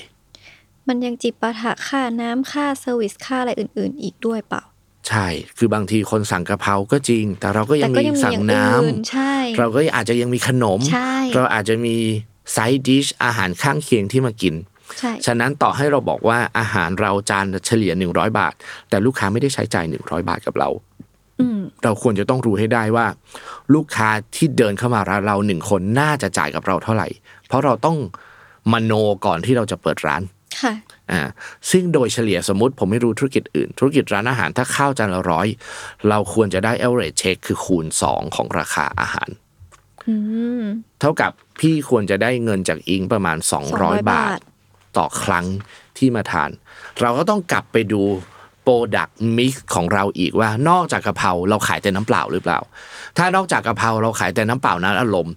[0.87, 4.63] มันยังจิปาถะค่าน้ำค่า service ค่าอะไรอื่น ๆ อีกด้วยเปล่า
[5.09, 5.27] ใช่
[5.57, 11.95] คือบางทีคนสั่งกะเพราก็จริง แต่เราก็ยัแต่ก็ยังมีสั่งน้ำอย่างอื่นใช่เราก็อาจจะยังมีขนมใช่เราอาจจะมี
[12.53, 14.55] side dish อาหารข้างเคียงที่มากิน
[14.99, 18.53] ใช่ฉะนั้นต่อให้เราบอกว่าอาหารเราจานเฉลี่ย 100 บาท
[18.89, 20.69] แต่ลูกค้าไม่ได้ใช้จ่าย 100 บาทกับเรา
[21.83, 23.07] เราควรจะต้องรู้ให้ได้ว่า
[23.73, 27.07] ลูกค้าที่เดินเข้ามาร้านเราหนึ่งคนน่าจะจ่ายกับเราเท่าไหร่
[27.47, 27.97] เพราะเราต้อง
[28.73, 28.93] มโน
[29.25, 30.21] ก่อนที่เราจะเปิดร้าน
[30.63, 30.73] ค่ะ
[31.11, 31.21] อ่า
[31.71, 35.47] ซึ่งโดยเฉลี่ยสมมติผมไม่รู้ธุรกิจอื่น ธุรกิจร้านอาหารถ้าข้าวจานละร้อย
[36.09, 39.29] เราควรจะได้ average check คือคูณ 2 ของราคาอาหาร
[40.07, 40.15] อื
[40.61, 40.63] ม
[40.99, 44.39] เท่ากับพี่ควรจะได้เงินจากอิงประมาณ200 200 บาท
[44.97, 45.45] ต่อครั้ง
[45.97, 46.49] ที่มาทาน
[47.01, 48.03] เราก็ต้องกลับไปดู
[48.63, 52.59] product mix ของเราอีกว่านอกจากกะเพราเราขายแต่น้ำเปล่าหรือเปล่า
[53.17, 55.33] ถ้านอกจากกะเพราเราขายแต่น้ำเปล่านั้นอารมณ์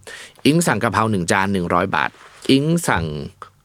[0.47, 2.11] อิงสั่งกะเพราหนึ่งจานหนึ่งร้อยบาท
[2.51, 3.05] อิงสั่ง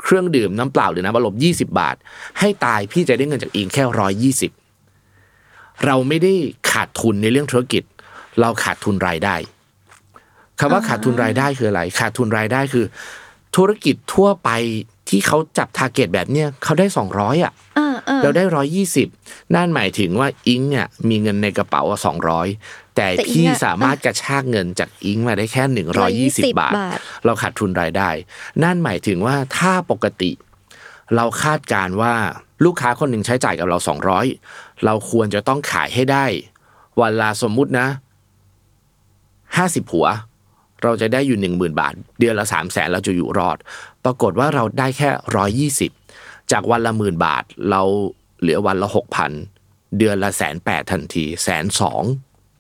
[0.04, 1.96] เครื่องดื่มน้ำเปล่าหรือน้ำอารมณ์ยี่สิบาท
[2.40, 4.52] ให้ตายพี่จะได้เงินจากอิงแค่ร้อยยี่สิบ
[5.86, 6.34] เราไม่ได้
[6.72, 7.84] ขาดทุนในเรื่องธุรกิจ
[8.42, 9.36] เราขาดทุนรายได้
[10.60, 12.86] คำว่าขาดทุนรายได้คืออะไร ขาดทุนรายได้คือ
[13.56, 14.50] ธุรกิจทั่วไป
[15.10, 17.91] ที่เขาจับทาร์เก็ตแบบเนี้ยเขาได้สองร้อยอะอ่าอ่า
[18.24, 19.08] เราได้ร้อยยี่สิบ
[19.56, 22.48] นั่นหมายถึงว่าอิงเนี่ยมีเงินในกระเป๋าสองร้อย
[22.96, 28.10] แต่แต่อิ๊งพี่อะสามารถกระชากเงินจากอิงมาได้แค่หนึ่งร้อยยี่สิบบาทบาท เราขาดทุนรายได้
[28.64, 30.32] นั่นหมายถึงว่าถ้าปกติ
[31.16, 32.14] เราคาดการณ์ว่า
[32.66, 34.26] ลูกค้าคนหนึ่งใช้จ่ายกับเราสองร้อย
[34.86, 36.26] เราควรจะต้องขายให้ได้
[37.02, 37.88] วันละสมมุตินะ
[39.58, 40.08] ห้าสิบหัว
[40.84, 43.58] เราจะได้อยู่หนึ่งหมื่นบาท เดือนละสามแสนเราจะอยู่รอด
[44.06, 45.92] ปรากฏว่าเราได้แค่ร้อยยี่สิบ
[46.52, 47.82] จากวันละหมื่นบาท เรา
[48.42, 49.32] เหลือวันละหกพัน
[49.98, 52.04] เดือนละแสนแปดทันทีแสนสอง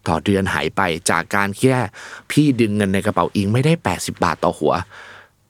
[0.07, 1.77] ต่อเดือนหายไปจากการแค่
[2.31, 4.73] พี่ดึงเงินในกระเป๋าอิงไม่ได้แปดสิบาทต่อหัว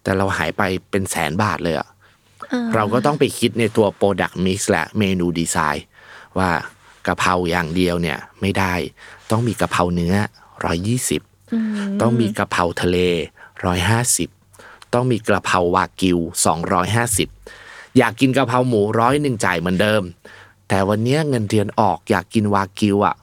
[0.04, 1.88] แต่เราหายไปเป็นแสนบาทเลยอะ
[2.52, 5.86] อ่าเราก็ต้องไปคิดในตัว Product Mix และเมนูดีไซน์
[6.38, 6.50] ว่า
[7.08, 8.74] กะเพราอย่างเดียวเนี่ยไม่ได้
[9.32, 10.16] ต้องมีกะเพราเนื้อ
[10.66, 11.22] ร้อยยี่สิบ
[12.02, 12.98] ต้องมีกะเพราทะเล
[13.66, 14.30] ร้อยห้าสิบ
[14.94, 16.48] ต้องมีกะเพราวากิวส
[17.92, 20.02] องร้อยห้าสิบอยากกินกะเพราหมูร้อยหนึ่งจ่ายเหมือนเดิม
[20.70, 23.16] แต่วันเนี้ยเงินเดือนออกอยากกินวากิวอะ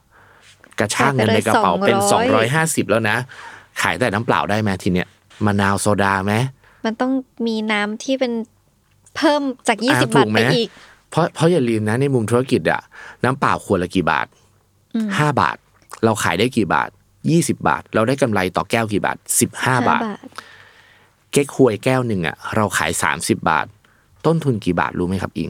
[0.79, 3.17] กระชากเงินในกระเป๋าเป็นสองร้อยห้าสิบแล้วนะ
[3.81, 5.07] ขายแต่น้ำเปล่าได้ไหมทีเนี้ย
[5.45, 6.33] มะนาวโซดาไหม
[6.85, 7.11] มันต้อง
[7.47, 8.33] มีน้ำที่เป็น
[9.15, 10.69] เพิ่มจากยี่สิบถูบาทกไหมไปอีก
[11.11, 12.81] เพราะเพราะอย่าลืมนะในมุมธุรกิจอะ
[13.23, 14.27] น้ำเปล่าขวดละกี่บาท
[15.17, 15.57] ห้าบาท
[16.03, 16.89] เราขายได้กี่บาท
[17.29, 20.03] ยี่สิบาท เราได้กำไรต่อแก้วกี่บาทสิบห้าบาท
[21.31, 23.65] เก๊กฮวยแก้วหนึ่งอะเราขายสามสิบาท
[24.25, 25.49] ต้นทุนกี่บาทรู้ไหมครับ อิง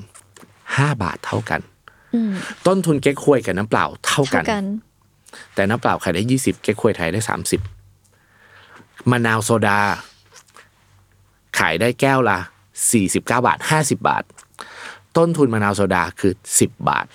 [0.78, 1.62] ห้าบาทเท่ากัน
[2.16, 2.32] อืม
[2.68, 4.66] ต้นทุนเก๊กฮวยกับน้ำเปล่าเท่ากัเท่านกัน
[5.56, 7.62] แต่น้ำเปล่าขายได้ยี่สิบเก๊กฮวยไทยได้สามสิบ
[9.12, 9.80] มะนาวโซดา
[11.60, 12.40] ขายได้แก้วละ
[12.92, 14.24] สี่สิบเก้าบาทห้าสิบาท
[15.18, 17.06] ต้นทุนมะนาวโซดาคือสิบบาท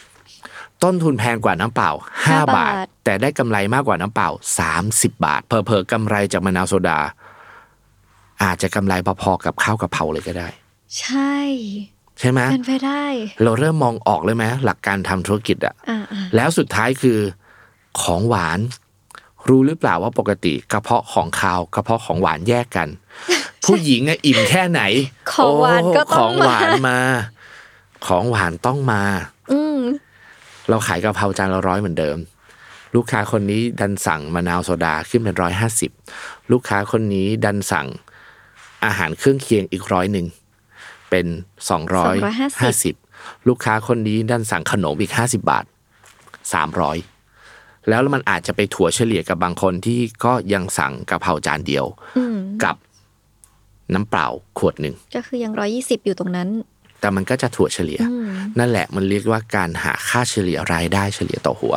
[0.85, 1.91] ต้นทุนแพงกว่าน้ำเปล่า
[2.27, 4.29] ห้าห้าบาทบาท แต่ได้กำไรมากกว่าน้ำเปล่า
[4.59, 6.99] สามสิบบาท เพอเพอๆกำไรจากมะนาวโซดา
[8.43, 10.49] อาจจะกำไรพอๆกับข้าวกะเพราเลยก็ได้
[11.01, 11.35] ใช่
[12.21, 13.05] ใช่ไหมเป็นไปได้
[13.43, 17.19] เราเริ่มมองออกเลยไหมหลักการทำธุรกิจอะอ่าอ่าแล้วสุดท้ายคือ
[18.03, 18.59] ของหวาน
[19.49, 22.89] รู้หรือเปล่าว่าปกติกระเพาะของคาวกระเพาะของหวานแยกกัน
[23.65, 24.83] ผู้หญิงอะอิ่มแค่ไหน
[25.33, 26.99] ของหวานก็โขต้อองงหวานมา
[28.07, 29.03] ของหวานต้องมา
[29.53, 29.81] อืม
[30.69, 32.19] เราขายกะเพราจานละร้อยเหมือนเดิม
[32.95, 35.91] ลูกค้าคนนี้ดันสั่งมะนาวโซดาขึ้นเป็นร้อยห้าสิบ
[36.53, 37.87] ลูกค้าคนนี้ดันสั่ง
[38.85, 40.27] อาหารเครื่องเคียงอีกร้อยหนึ่ง
[41.11, 41.27] เป็น
[41.71, 42.17] สองร้อย
[42.61, 42.95] ห้าสิบ
[43.49, 45.65] ลูกค้าคนนี้ดันสั่งขนมอีกห้าสิบาท
[46.53, 46.97] สามร้อย
[47.89, 51.85] แล้วมันอาจจะไปถั่วเฉลี่ยกับบางคนที่ก็ยังสั่งกะเพราจานเดียว
[52.17, 52.77] อืมกับ
[53.95, 54.27] น้ำเปล่า
[54.59, 56.49] ขวดหนึ่งก็คือยังร้อยยี่สิบอยู่ตรงนั้น
[57.01, 58.29] แต่มันก็จะถั่วเฉลี่ยอืม
[58.59, 61.75] นั่นแหละมันเรียกว่าการหาค่าเฉลี่ยรายได้เฉลี่ยต่อหัว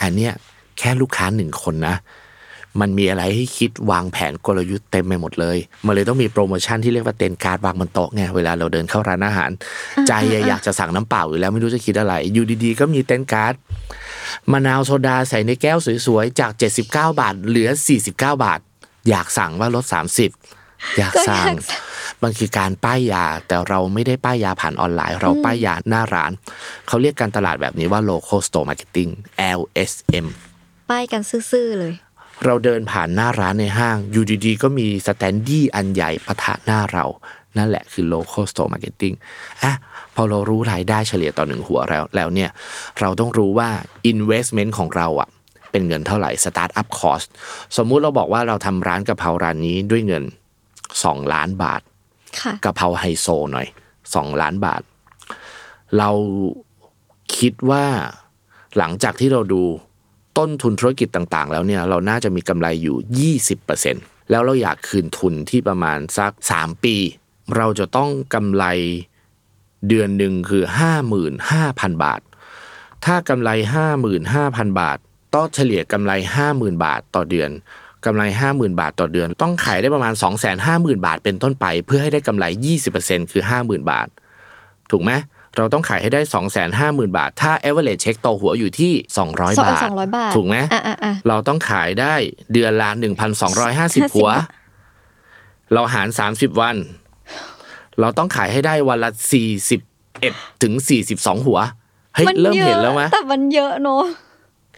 [0.00, 0.32] อันเนี้ย
[0.78, 1.96] แค่ลูกค้าหนึ่งคนนะ
[2.80, 9.50] มันมีอะไรให้คิดวางแผนกลยุทธ์เต็มไปหมดเลย มันเลยต้องมีโปรโมชั่นที่เรียกว่า tent card วางบนโต๊ะไงเวลาเราเดินเข้าร้านอาหาร
[10.08, 13.54] ใจอะอยากจะสั่งน้ำเปล่าอยู่แล้วไม่รู้จะคิดอะไร อยู่ดีๆ ก็มี tent card
[14.52, 18.60] มะนาวโซดาใส่ในแก้วสวยๆ จาก 79 บาท เหลือ 49 บาท
[19.08, 21.56] อยากสั่งว่าลด 30 อยากก็อยาสั่งกสั่ง
[22.22, 26.32] มันคือการป้ายยาแต่เราไม่ได้ป้ายยาผ่านออนไลน์ เราป้ายยาหน้าร้าน
[26.88, 29.10] เขาเรียกการตลาดแบบนี้ว่า local store marketing
[29.58, 30.26] LSM
[30.90, 31.94] ป้ายกันซื่อๆเลย
[32.44, 37.04] เราเดินผ่านหน้าร้านในห้าง อยู่ดีๆ ก็มีสแตนดี้อันใหญ่ปะทะหน้าเรา
[37.58, 39.16] นั่นแหละคือ local store marketing
[39.62, 39.72] อะ
[40.14, 42.50] พอเรารู้รายได้เฉลี่ยต่อหนึ่งหัวแล้วแล้วเนี่ย
[43.00, 43.68] เราต้องรู้ว่า
[44.12, 45.28] investment ของเราอะ
[45.70, 47.28] เป็นเงินเท่าไหร่ start up cost
[47.76, 50.24] สมมุติเราบอกว่าเราทำร้านกะเพราร้านนี้ด้วยเงิน
[50.78, 51.80] 2 ล้านบาท
[52.40, 53.66] ค่ะกะเพราไฮโซหน่อย
[54.14, 54.82] สองล้านบาท
[55.98, 56.10] เรา
[57.38, 57.84] คิดว่า
[58.78, 59.62] หลังจากที่เราดู
[60.38, 62.96] ต้นทุนธุรกิจต่างๆ แล้วเนี่ยเราน่าจะมีกำไรอยู่
[63.62, 66.96] 20%แล้วเราอยากคืนทุนที่ประมาณสัก 3 ปี
[67.56, 68.64] เราจะต้องกำไร
[69.88, 70.64] เดือนหนึ่งคือ
[71.32, 72.20] 55,000 บาท
[73.04, 73.50] ถ้ากำไร
[74.14, 74.98] 55,000 บาท
[75.34, 77.50] ต้องเฉลี่ยกำไรห้าหมื่นบาทต่อเดือน
[78.04, 84.08] กำไรห้าหมื่นบาทต่อเดือน ต้องขายได้ประมาณสองแสนห้าหมื่นบาทเป็นต้นไป เพื่อให้ได้กำไรยี่สิบเปอร์เซ็นคือห้าหมื่นบาท
[84.90, 85.12] ถูกไหม
[85.56, 92.14] เราต้องขายให้ได้สองแสนห้าหมื่นบาท ถ้า average เช็คต่อหัวอยู่ที่สองร้อยสองบาทสองร้อยบาท ถูกไหมอะอะอะเราต้องขายได้
[92.52, 94.44] เดือนละหนึ่งพันสองร้อยห้าสิบ50 หัวบาท
[95.72, 96.76] เราหารสามสิบวัน
[98.00, 99.80] เราต้องขายให้ได้วันละสี่สิบ
[100.20, 100.32] เอ็ด
[100.62, 101.58] ถึงสี่สิบสองหัว
[102.14, 104.02] เฮ้ยมันเริ่มยอะเห็นแล้วไหมแต่มันเยอะเนอะ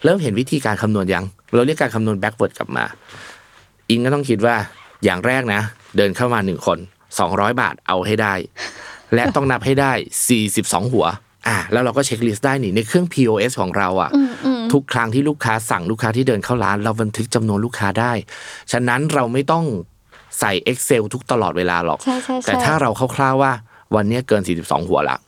[0.05, 1.25] เริ่มเห็นวิธีการคำนวณยัง
[1.55, 2.85] เราเรียกการคำนวณ backward กลับมา
[3.89, 4.57] อิงก็ต้องคิดว่า
[5.05, 5.61] อย่างแรกนะ
[5.97, 6.79] เดินเข้ามาหนึ่งคน
[7.19, 8.35] สองร้อยบาทเอาให้ได้
[9.15, 9.93] และต้องนับให้ได้
[10.29, 11.07] สี่สิบสองหัว
[11.49, 18.13] อะแล้วเราก็เช็คลิสต์ได้นี่ในเครื่อง POS ของเราอะอืมอืมทุกครั้งที่ลูกค้าสั่งลูกค้าที่เดินเข้าร้าน เราบันทึกจำนวนลูกค้าได้
[18.73, 19.65] ฉะนั้นเราไม่ต้อง
[20.41, 23.53] ใส่ Excel ทุกตลอดเวลาหรอกใช่ใช่ใช่แต่ถ้าเราคร่าวๆว่า
[23.95, 25.19] วันเนี้ยเกิน 42 หัวละ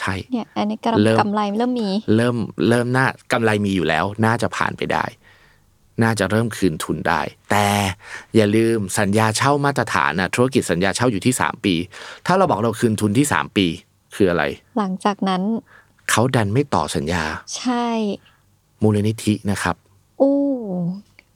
[0.00, 2.36] ใช่เนี่ยอันนี้เริ่มกำกำไรเริ่มมี เริ่ม
[2.68, 5.04] เริ่มน่ากำไรมีอยู่แล้ว น่าจะผ่านไปได้
[6.02, 7.20] น่าจะเริ่มคืนทุนได้
[7.50, 7.68] แต่
[8.36, 11.74] อย่าลืมสัญญาเช่ามาตรฐานนะธุรกิจสัญญาเช่าอยู่ที่ 3 ปี
[12.26, 13.66] ถ้าเราบอกเราคืนทุนที่ 3 ปี
[14.14, 14.44] คืออะไร
[14.78, 15.42] หลังจากนั้น
[16.10, 17.22] เขาดันไม่ต่อสัญญา
[17.56, 17.88] ใช่
[18.82, 19.76] มูลนิธินะครับ
[20.20, 20.36] อู้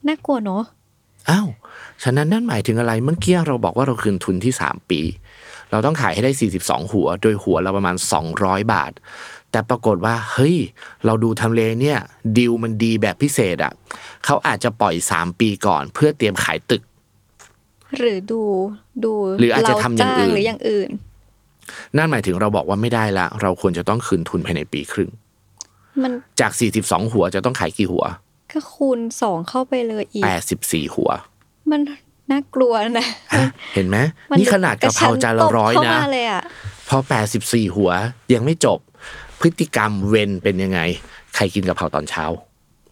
[0.06, 0.64] น่ากลัวเนอะ
[1.30, 1.48] อ้าว
[2.02, 5.00] ฉะนั้นนั่นหมายถึงอะไรเมื่อกี้เราบอกว่าเราคืนทุนที่ 3 ปี
[5.70, 6.32] เราต้องขายให้ได้
[6.62, 7.96] 42 หัว โดยหัวเราประมาณ
[8.34, 8.92] 200 บาท
[9.56, 10.56] แต่ปรากฏว่าเฮ้ย
[11.06, 11.98] เราดูทำเลเนี่ย
[12.36, 13.72] ดีลมันดีแบบพิเศษอะ่ะ
[14.24, 16.82] เขาอาจจะปล่อย3ปีก่อน เพื่อเตรียมขายตึก
[17.98, 18.42] หรือดู
[19.04, 20.88] ดูหรืออาจจะทำอย่างอื่นเรจ้หรืออย่างอื่น
[21.96, 25.10] นั่นหมายถึงเราบอกว่าไม่ได้ละ เราควรจะต้องคืนทุนภายในปีครึ่ง
[26.02, 26.52] มันจาก
[26.82, 28.04] 42หัวจะต้องขายกี่หัว
[28.52, 30.24] ก็คูณสองเข้าไปเลยอีก
[30.62, 31.10] 84หัว
[31.70, 31.80] มัน
[32.30, 33.44] น่ากลัวนะอะ
[33.74, 33.96] เห็นไหม
[34.30, 36.42] มันี่ขนาดกะเพราจานละร้อยเข้านะมาเลยอะ
[36.88, 36.98] พอ
[37.36, 37.90] 84หัว
[38.34, 38.80] ยังไม่จบ
[39.40, 40.80] พฤติกรรมเวนเป็นยังไง
[41.34, 42.24] ใครกินกะเพราตอนเช้า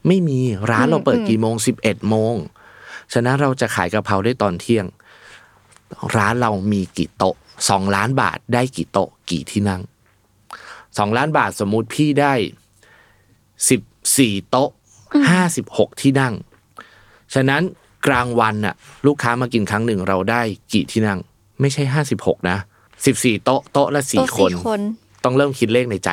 [0.07, 0.39] ไม่มี
[0.71, 2.35] ร้านเราเปิดกี่โมง11โมง
[3.13, 4.87] ฉะนั้นเราจะขายกะเพราได้ตอนเที่ยง
[6.17, 7.35] ร้านเรามีกี่โต๊ะ
[7.67, 9.83] 2ล้านบาทได้กี่โต๊ะกี่ที่นั่ง
[10.49, 12.35] 2ล้านบาทสมมุติพี่ได้
[13.67, 14.71] 14โต๊ะ
[15.35, 16.35] 56ที่นั่ง
[17.35, 17.63] ฉะนั้น
[18.07, 18.75] กลางวันน่ะ
[19.07, 20.41] ลูกค้ามากินครั้งหนึ่งเราได้
[20.73, 21.19] กี่ที่นั่ง
[21.61, 21.83] ไม่ใช่
[22.17, 22.59] 56นะ
[23.03, 24.81] 14โต๊ะโต๊ะละโต๊ะ4คนคน
[25.25, 26.11] ต้องเริ่มคิดเลขในใจ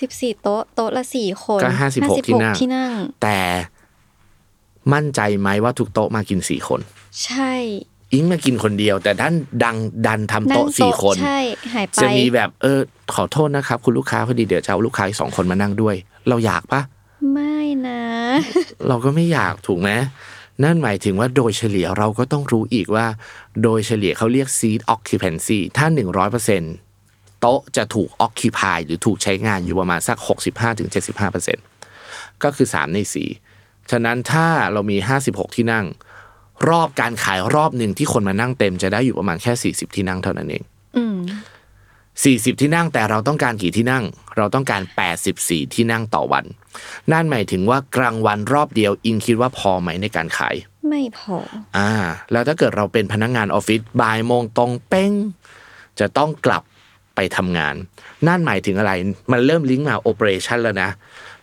[0.00, 2.92] สิบสี่โต๊ะโต๊ะละสี่คนก็56ที่นั่งที่นั่ง
[3.22, 3.38] แต่
[4.92, 6.80] มั่นใจไหมว่าทุกโต๊ะมากินสี่คน
[7.24, 7.52] ใช่
[8.12, 9.34] อิงมากินคนเดียว แต่ด้าน
[9.64, 11.38] ดังดันทำนั่งโต๊ะสี่คนใช่
[11.74, 12.80] หายไปจะมีแบบเออ
[13.14, 15.94] ขอโทษนะครับ คุณลูกค้าพอดีเดี๋ยวจะเอาลูกค้าอีกสองคนมานั่งด้วย
[16.28, 16.80] เราอยากปะ
[17.32, 17.58] ไม่
[17.88, 18.02] นะ
[18.88, 19.90] เราก็ไม่อยากถูกไหม
[20.64, 23.06] นั่นหมายถึงว่าโดยเฉลี่ยเราก็ต้องรู้อีกว่า
[23.62, 25.86] โดยเฉลี่ยเขาเรียก seat occupancy ถ้า
[26.42, 26.83] 100%
[27.46, 30.18] โต๊ะจะถูก occupy หรือถูกใช้งานอยู่ประมาณสัก
[31.10, 32.98] 65-75%ก็คือ 3 ใน
[33.44, 35.86] 4 ฉะนั้นถ้าเรามี 56 ที่นั่ง
[36.68, 40.62] รอบการขายรอบหนึ่งที่คนมานั่งเต็มจะได้อยู่ประมาณแค่ 40 ที่นั่งเท่านั้นเอง
[40.96, 41.18] อืม
[41.90, 44.04] 40 ที่นั่งแต่เราต้องการกี่ที่นั่ง
[44.36, 44.82] เราต้องการ
[45.28, 46.44] 84 ที่นั่งต่อวัน
[47.12, 50.54] นั่นหมายถึงว่ากลางวันรอบเดียว อิงคิดว่าพอไหมในการขาย
[50.88, 51.36] ไม่พอ
[51.76, 51.90] อ่า
[52.32, 55.12] แล้วถ้าเกิดเราเป็นพนักงานออฟฟิศบ่ายโมงตรงเป้ง
[56.00, 56.62] จะต้องกลับ
[57.14, 57.74] ไปทำงาน
[58.26, 58.92] นั่นหมายถึงอะไร
[59.32, 60.90] มันเริ่มลิงก์มาโอเปอเรชันแล้วนะ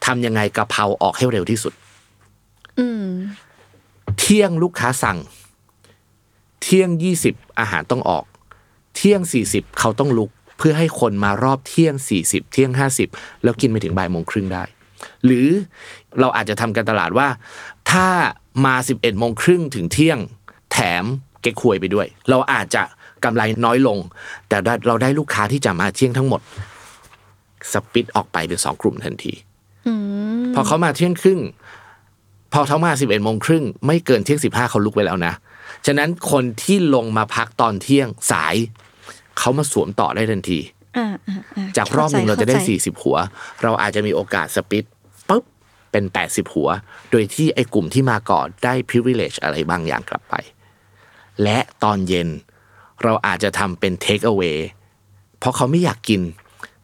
[0.05, 1.73] ทำยังไงกะเพราออกให้เร็วที่สุด
[2.79, 3.07] อืม
[4.19, 5.17] เที่ยงลูกค้าสั่ง
[6.61, 8.25] เที่ยงยี่สิบอาหารต้องออก
[8.95, 13.09] เที่ยงสี่สิบเขาต้องลุก เพื่อให้คนมารอบเที่ยงสี่สิบเที่ยงห้าสิบ
[13.43, 14.63] แล้วกินไปถึงบ่ายโมงครึ่งได้
[15.25, 15.47] หรือ
[16.19, 17.27] เราอาจจะทำการตลาดว่า
[17.91, 18.07] ถ้า
[18.65, 20.17] มาสิบเอ็ดโมงครึ่งถึงเที่ยง
[20.71, 21.03] แถม
[21.41, 22.83] เก๊กควยไปด้วย เราอาจจะ
[23.23, 23.97] กำไรน้อยลง
[24.49, 26.41] แต่ได้เราได้ลูกค้าที่จะมาเที่ยงทั้งหมด
[27.71, 29.33] สปิดออกไปเป็นสองกลุ่มทันที
[29.87, 29.93] อื
[30.41, 31.39] มพอเขามาเที่ยงครึ่ง
[32.53, 35.33] พอเขามาสิบเอ็ดโมงครึ่งไม่เกินเที่ยงสิบห้าเขาลุกไปแล้วนะ
[35.85, 38.55] ฉะนั้นคนที่ลงมาพักตอนเที่ยงสาย
[39.39, 40.59] เขามาสวมต่อได้ทันที
[40.97, 43.17] อ่าอ่าอ่าจากรอบหนึ่งเราจะได้ข้ใจสี่สิบหัว
[43.63, 44.85] เราอาจจะมีโอกาสสปิด
[45.29, 45.43] ปุ๊บ
[45.91, 46.69] เป็นแปดสิบหัว
[47.11, 50.35] โดยที่ไอ้กลุ่มที่มาก่อนได้ privilege อะไรบางอย่างกลับไป
[51.43, 52.29] และตอนเย็น
[53.03, 54.59] เราอาจจะทำเป็น take away
[55.39, 56.21] เพราะเขาไม่อยากกิน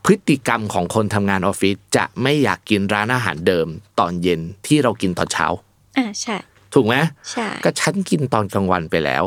[0.05, 3.67] พฤติกรรมของคนทำงานออฟฟิศจะไม่อยากกินร้านอาหารเดิม
[3.99, 5.47] ตอนเย็นที่เรากินตอนเช้า
[5.97, 6.35] อ่าใช่
[6.73, 6.95] ถูกไหม
[7.31, 9.23] ใช่ ก็ฉันกินตอนกลางวันไปแล้ว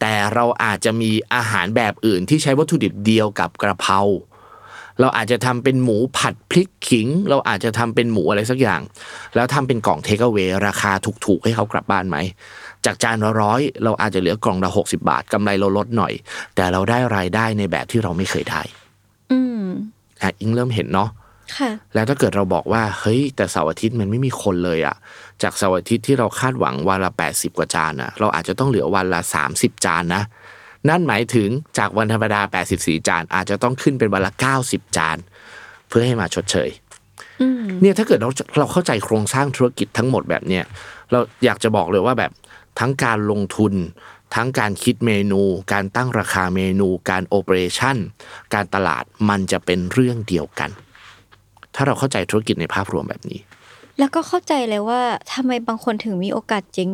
[0.00, 4.00] แต่เราอาจจะมีอาหารแบบอื่นที่ใช้วัตถุดิบเดียวกับกระเพรา
[5.00, 8.80] เราอาจจะทำเป็นหมูผัดพริกขิง เราอาจจะทำเป็นหมูอะไรสักอย่าง
[9.34, 10.92] แล้วทำเป็นกล่องเทคเอา a y ราคา
[11.26, 12.16] ถูกๆ ให้เขากลับบ้านไหม
[12.88, 16.12] จากจานละร้อยเราอาจจะเหลือกล่องละหกสิบาทกำไรเราลดหน่อย
[16.56, 18.62] แต่เราได้รายได้ในแบบที่เราไม่เคยได้
[19.32, 19.64] อืม
[20.22, 21.10] อะอิงเริ่มเห็นเนาะ
[21.56, 24.96] ค่ะแล้วถ้าเกิดเราบอกว่าเฮ้ย แต่เสาร์อาทิตย์มันไม่มีคนเลยอะ
[25.42, 29.20] จากเสาร์อาทิตย์ที่เราคาดหวังวันละ80กว่าจานอะเราอาจจะต้องเหลือวันละ
[29.52, 30.22] 30จานนะ
[30.88, 32.40] นั่นหมายถึงจากวันธรรมดา
[32.74, 34.32] 84 จาน อาจจะต้องขึ้นเป็นวันละ
[34.64, 35.18] 90 จาน
[35.88, 36.70] เพื่อให้มาชดเชย
[37.40, 40.64] อืมเนี่ยถ้าเกิดเราเราเข้าใจโครงสร้างธุรกิจทั้งหมดแบบเนี้ย
[41.10, 42.30] เราอยากจะบอกเลยว่าแบบ
[42.78, 43.74] ทั้งการลงทุน
[44.34, 47.96] ทั้งการคิดเมนู การตั้งราคาเมนู การโอเปอเรชั่น
[48.54, 50.70] การตลาดมันจะเป็นเรื่องเดียวกัน
[51.74, 53.40] ถ้าเราเข้าใจธุรกิจในภาพรวมแบบนี้
[53.98, 55.00] แล้วก็เข้าใจเลยว่า
[55.32, 56.90] ทำไมบางคนถึงมีโอกาสเจ๊ง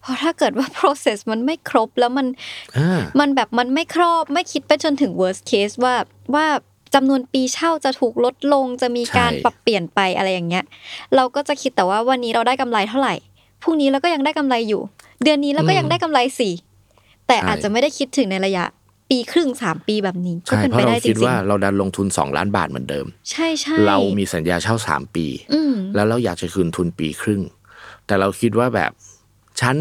[0.00, 2.26] เพราะถ้าเกิดว่า process มันไม่ครบแล้วมัน
[2.78, 5.94] อ่ามันแบบมันไม่ครอบไม่คิดไปจนถึง worst case ว่า
[6.34, 6.46] ว่า
[6.94, 10.64] จำนวนปีเช่าจะถูกลดลงจะมีการใช่ปรับเปลี่ยนไปอะไรอย่างเงี้ย
[11.14, 13.14] เราก็จะคิดแต่ว่าวันนี้เราได้กำไรเท่าไหร่
[13.64, 14.82] พรุ่งนี้เราก็ยังได้กำไรอยู่
[15.24, 16.52] เดือนนี้เราก็ยังได้กำไรสี่
[17.26, 18.64] แต่อาจจะไม่ได้คิดถึงในระยะ
[19.10, 27.42] ปีครึ่งสามปีแบบนี้ก็ใช่เป็นเพไปราะเราได้จคิดริงว่าเราดันลงทุน2ล้านบาทเหมือนเดิมๆใช่ใช่เรามีสัญญาเช่า3ปีอืมแล้วเราอยากจะคืนทุนปีครึ่ง
[28.06, 28.92] แต่เราคิดว่าแบบ
[29.60, 29.76] ฉัน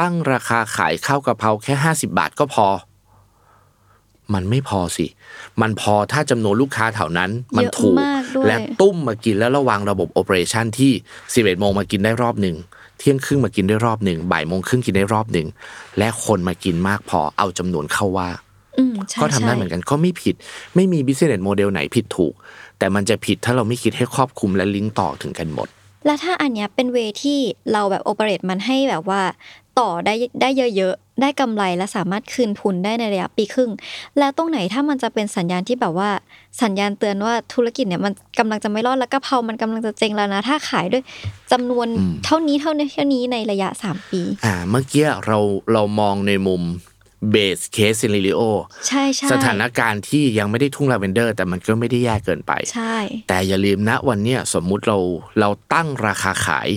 [0.00, 2.66] ตั้งราคาขายข้าวกะเพราแค่50บาทก็พอ
[4.34, 5.06] มันไม่พอสิ
[5.60, 10.92] มันพอถ้าจำนวนลูกค้าแถวนั้น มันถูกเยอะมากด้วยและตุ้มมากินแล้วระวางระบบโอเปอเรชันที่
[11.26, 12.56] 11โมงมากินได้รอบหนึ่ง
[13.00, 15.46] เที่ยงครึ่งมากินได้รอบหนึ่งบ่ายโมงครึ่งกินได้รอบหนึ่ง
[15.98, 18.28] และคนมากินมากพอเอาจำนวนเข้าว่า
[18.78, 20.34] อืมใช่ก็ทำได้ใช่เหมือนกันก็ไม่ผิด
[20.74, 22.34] ไม่มี business model ไหนผิดถูก
[22.78, 25.68] แต่มันจะผิดถ้าเราไม่คิดให้ครอบคลุมและลิงก์ต่อถึงกันหมด
[26.06, 27.38] แล้วถ้าอันเนี้ยเป็นเวที่
[27.72, 29.20] เราแบบโอเปเรตมันให้แบบว่า
[29.78, 33.70] ต่อได้ได้เยอะๆ ได้กำไรและสามารถคืนทุนได้ในระยะปีครึ่ง
[34.18, 36.10] แล้วตรงไหนถ้ามันจะเป็นสัญญาณที่แบบว่า
[36.62, 41.02] สัญญาณเตือนว่าธุรกิจเนี่ยมันกำลังจะไม่รอดแล้วกะเพรามันกำลังจะเจ๊งแล้วนะ ถ้าขายด้วย
[41.52, 45.38] จำนวนอืมเท่านี้เท่านี้เท่านี้ในระยะ 3 ปี อ่าเมื่อกี้เรา
[45.72, 46.62] เรามองในมุม
[47.34, 48.40] base case scenario
[48.86, 52.96] ใช่ใช่สถานการณ์ที่ยังไม่ได้ทุ่งลาเวนเดอร์ แต่มันก็ไม่ได้แย่เกินไป ใช่
[53.28, 54.98] แต่อย่าลืมนะวันเนี้ยสมมุติเรา
[55.40, 56.68] เราตั้งราคาขาย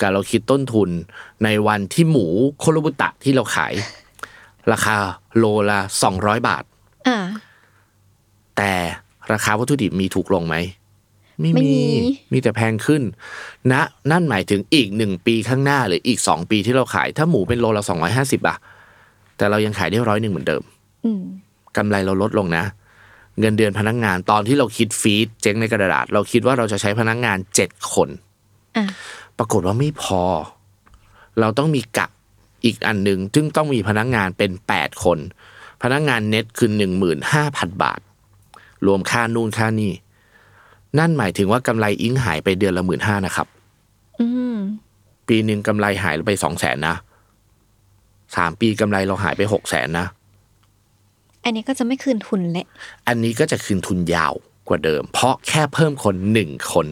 [0.00, 0.90] กับเราคิดต้นทุน
[1.44, 2.26] ในวันที่หมู
[2.58, 3.72] โคโรบุตะที่เราขาย
[4.72, 4.96] ราคา
[5.36, 5.80] โลละ
[6.14, 6.64] 200บาท
[7.08, 7.18] อ่า
[8.56, 8.72] แต่
[9.32, 10.56] ราคาวัตถุดิบมีถูกลงไหม
[11.40, 13.02] ไม่ไม่มีมี มีแต่แพงขึ้น
[13.72, 18.56] นะนั่นหมายถึงอีกหนึ่งปีข้างหน้าหรืออีกสองปีที่เราขาย ถ้าหมูเป็นโลละสองร้อยห้าสิบอะ
[19.40, 20.62] แต่เรายังขายได้ร้อยหนึ่งเหมือนเดิม
[21.04, 21.22] อืม
[21.76, 22.64] กำไรเราลดลงนะ
[23.40, 28.08] เงินเดือนพนักงานตอนที่เราคิดฟีดเจ๊งในกระดาษ เราคิดว่าเราจะใช้พนักงานเจ็ดคน
[28.76, 28.84] อะ
[29.38, 30.22] ปรากฏว่าไม่พอ
[31.40, 32.06] เราต้องมีกะ
[32.64, 35.18] อีกอันหนึ่งซึ่งต้องมีพนักงานเป็นแปดคน
[35.82, 38.00] พนักงานเน็ตคือหนึ่งหมื่นห้าพันบาท
[38.86, 39.92] รวมค่านู่นค่านี่
[40.98, 43.46] นั่นหมายถึงว่ากำไรอิงหายไปเดือนละหมื่นห้านะครับ
[44.20, 44.56] อืม
[45.28, 46.96] ปีหนึ่งกำไรหายไปสองแสนนะ
[48.36, 50.06] สามปีกำไรเราหายไปหกแสนนะ
[51.44, 52.66] อันนี้ก็จะไม่คืนทุนแหละ
[53.08, 54.34] อันนี้ก็จะคืนทุนยาว
[54.68, 56.86] กว่าเดิม เพราะแค่เพิ่มคนหนึ่งคน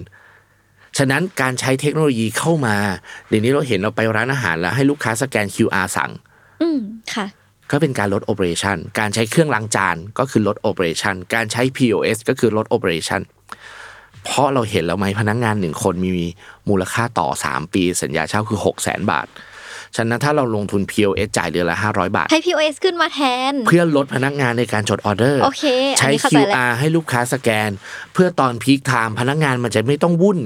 [0.98, 2.76] ฉะนั้นการใช้เทคโนโลยีเข้ามา
[3.28, 6.10] เดี๋ยวนี้เราเห็นเราไปร้านอาหารแล้ว ให้ลูกค้าสแกน QR สั่ง
[6.62, 6.80] อืม
[7.14, 7.26] ค่ะ
[7.70, 13.20] ก็เป็นการลด operation การใช้เครื่องล้างจานก็คือลด operation การใช้ POS ก็คือลด operation
[14.24, 16.10] เพราะเราเห็นแล้วไหมพนักงานหนึ่งคนมี
[16.68, 19.26] มูลค่าต่อ 3 ปี สัญญาเช่าคือ 6 0 0 0 0 0บาท
[19.96, 23.20] ฉะนั้นถ้าเราลงทุน POS จ่ายเดือนละ 500 บาท ให้ POS ขึ้นมาแท
[23.50, 25.64] น เพื่อลดพนักงานในการจดออเดอร์โอเค
[25.94, 27.70] อันใช้นี้เข้าใจแล้ว QR ให้ลูกค้าสแกน
[28.14, 30.38] เพื่อตอน peak time พนักงานมันจะไม่ต้องวุ่น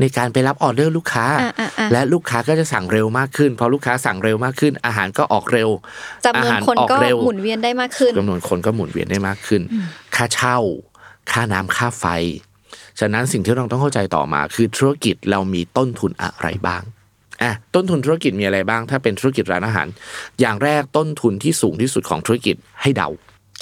[0.00, 5.68] ในการไปรับออเดอร์ลูกค้าอะอะอะและลูกค้าก็จะสั่งเร็วมากขึ้นพอลูกค้าสั่งเร็วมากขึ้น อาหารก็ออกเร็ว
[6.26, 9.62] จำนวนอาหารคนออกก็เร็วหมุนเวียนได้มากขึ้นจำนวนคนก็หมุนเวียนได้มากขึ้น
[10.16, 10.58] ค่าเช่า
[11.30, 12.04] ค่าน้ำค่าไฟ
[13.00, 16.82] ฉะนั้นสิ่งที่เราต้องเข้าใจต่อมาคือธุรกิจเรามีต้นทุนอะไรบ้าง
[17.42, 19.86] อะต้นทุนธุรกิจมีอะไรบ้าง ถ้าเป็นธุรกิจร้านอาหาร
[20.40, 23.08] อย่างแรกต้นทุนที่สูงที่สุดของธุรกิจให้เดา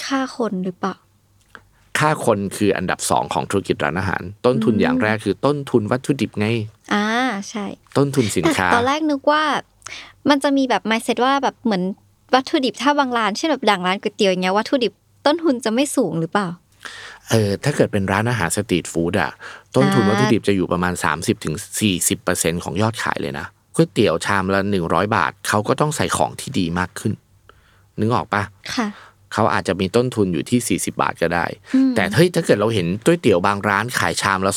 [0.05, 0.95] ค่าคนหรือเปล่า
[1.99, 6.47] ค่าคนคืออันดับสองของธุรกิจร้านอาหาร ต้นทุนอย่างแรกคือต้นทุนวัตถุดิบไง
[6.93, 7.07] อ่า
[7.49, 7.65] ใช่
[7.97, 9.43] ต้นทุนสินแต่ค้าตอนแรกนึกว่า
[10.29, 11.83] มันจะมีแบบ mindset ว่าแบบเหมือน
[12.35, 14.91] วัตถุดิบถ้าบางร้านเช่นแบบดังร้านก๋วยเตี๋ยวอย่างเงี้ยวัตถุดิบ
[15.25, 16.47] ต้นทุนจะไม่สูงหรือเปล่า
[17.29, 19.31] เออถ้าเกิดเป็นร้านอาหารสตรีทฟู้ดอะ
[19.75, 20.93] ต้นทุนอ่าวัตถุดิบจะอยู่ประมาณ
[21.59, 23.47] 30-40%ของยอดขายเลยนะ
[23.77, 27.13] ก๋วยเตี๋ยวชามละ100บาท เขาก็ต้องใส่ของที่ดีมากขึ้น
[27.99, 28.43] นึกออกปะ
[28.75, 28.87] ค่ะ
[29.33, 34.53] เขาอาจจะมีต้นทุนอยู่ที่ 40 บาทก็ได้อืมแต่เฮ้ยถ้าเกิดเราเห็นก๋วยเตี๋ยวบางร้านขายชามละ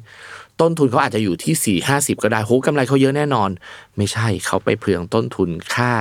[0.00, 3.50] 200 ต้นทุนเขาอาจจะอยู่ที่ 4 50 ก็ได้โหกำไรเขาเยอะแน่นอน
[3.96, 5.92] ไม่ใช่เขาไปเปลืองต้นทุนค่า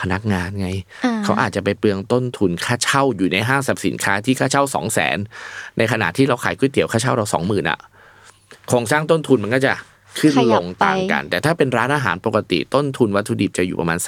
[0.00, 0.68] พนักงานไง
[1.04, 5.16] อ่าเขาอาจจะไปเปลืองต้นทุนค่าเช่าอยู่ในห้างสรรพสินค้าที่ค่าเช่า 2 0 0 0 0น
[5.78, 7.78] ในขณะที่เราขายก๋วยเตี๋ยวค่าเช่าเรา 20,000อะ
[8.68, 9.72] โครงสร้างต้นทุนมันก็จะ
[10.18, 13.98] ขึ้นขลยับงไปต่างกัน แต่ถ้าเป็นร้านอาหารปกติต้นทุนวัตถุดิบจะอยู่ประมาณ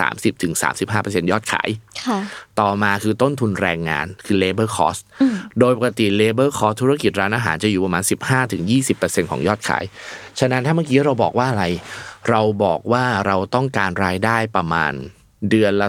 [0.60, 1.68] 30-35%ยอดขาย
[2.06, 2.18] ค่ะ
[2.60, 8.02] ต่อมาคือต้นทุนแรงงานคือ labor cost อืมโดยปกติ labor cost ธุรกิจร้านอาหารจะอยู่ประมาณ
[8.66, 9.84] 15-20%ของยอดขาย
[10.38, 11.64] ฉะนั้นถ้าเมื่อกี้เราบอกว่าอะไร
[12.30, 14.92] เราบอกว่าเราต้องการรายได้ประมาณ
[15.50, 15.88] เดือนละ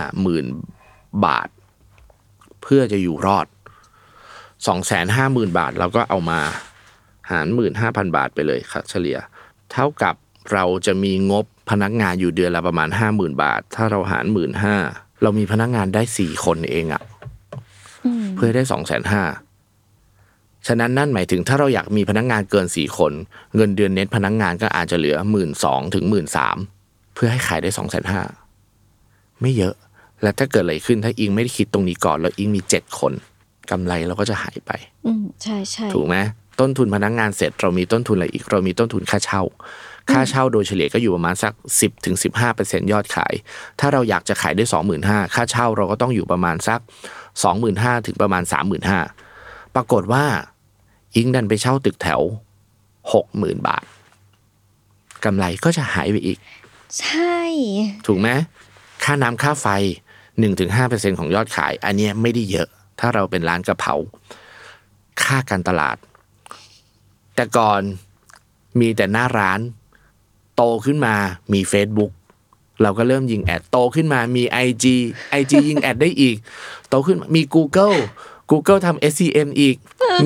[0.00, 1.48] 250,000 บาท
[2.62, 3.46] เพื่อจะอยู่รอด
[4.72, 6.40] 250,000 บาทเราก็เอามา
[7.30, 7.46] หาร
[7.80, 9.18] 15,000 บาทไปเลยครับเฉลี่ย
[9.72, 10.14] เท่ากับ
[10.52, 14.24] เราจะมีงบพนักงานอยู่เดือนละประมาณ 50,000 บาท ถ้าเราหาร
[14.74, 17.02] 15,000เรามีพนักงานได้ 4 คนเองอะ
[18.04, 19.22] อืมเพื่อให้ได้สองแสนห้า
[20.66, 23.12] ฉะนั้นนั่นหมายถึงถ้าเราอยากมีพนักงานเกินสี่คน
[23.56, 26.56] เงินเดือนเน็ตพนักงานก็อาจจะเหลือหมื่นสองถึงหมื่นสาม
[27.14, 28.22] เพื่อให้ขายได้สองแสนห้า
[29.40, 29.74] ไม่เยอะ
[30.22, 33.12] และถ้าเกิดอะไรขึ้นถ้าอิงไม่ได้คิดตรงนี้ก่อน แล้วอิงมีเจ็ดคน
[33.70, 34.70] กำไรเราก็จะหายไป
[35.06, 36.16] อืมใช่ใช่ถูกไหม
[36.60, 39.42] ต้นทุนพนักงานเสร็จ เรามีต้นทุนอะไรอีก เรามีต้นทุนค่าเช่า
[40.10, 43.34] ค่าเช่าโดยเฉลี่ยก็อยู่ประมาณสักสิบถึงสิบห้าเปอร์เซ็นยอดขาย
[43.80, 46.80] ถ้าเราอยากจะขายได้สองหมื่นห้าค่าเช่าเราก็ต้องอยู่ประมาณสัก
[47.42, 48.98] สองหมื่นห้าถึงประมาณสามหมื่นห้า
[49.74, 50.24] ปรากฏว่า
[51.16, 52.20] อิงดันไปเช่าตึกแถว
[53.12, 53.84] หกหมื่นบาท
[55.24, 56.38] กำไรก็จะหายไปอีก
[57.00, 57.38] ใช่
[58.06, 58.28] ถูกไหม
[59.04, 59.66] ค่าน้ำค่าไฟ
[60.38, 62.68] หนึ่งถึงห้าเปอร์เซ็นของยอดขาย อันเนี้ยไม่ได้เยอะ
[63.00, 63.94] ถ้าเราเป็นร้านกะเพรา
[65.22, 65.96] ค่าการตลาด
[67.34, 67.80] แต่ก่อน
[68.80, 69.60] มีแต่หน้าร้าน
[70.56, 71.14] โตขึ้นมา
[71.52, 72.12] มี Facebook
[72.82, 74.84] เราก็เริ่มยิงแอดโตขึ้นมามี IG
[75.40, 76.36] IG ยิงแอดได้อีก
[76.88, 77.96] โตขึ้นมามี Google
[78.50, 79.76] Google ทำ SEM อีก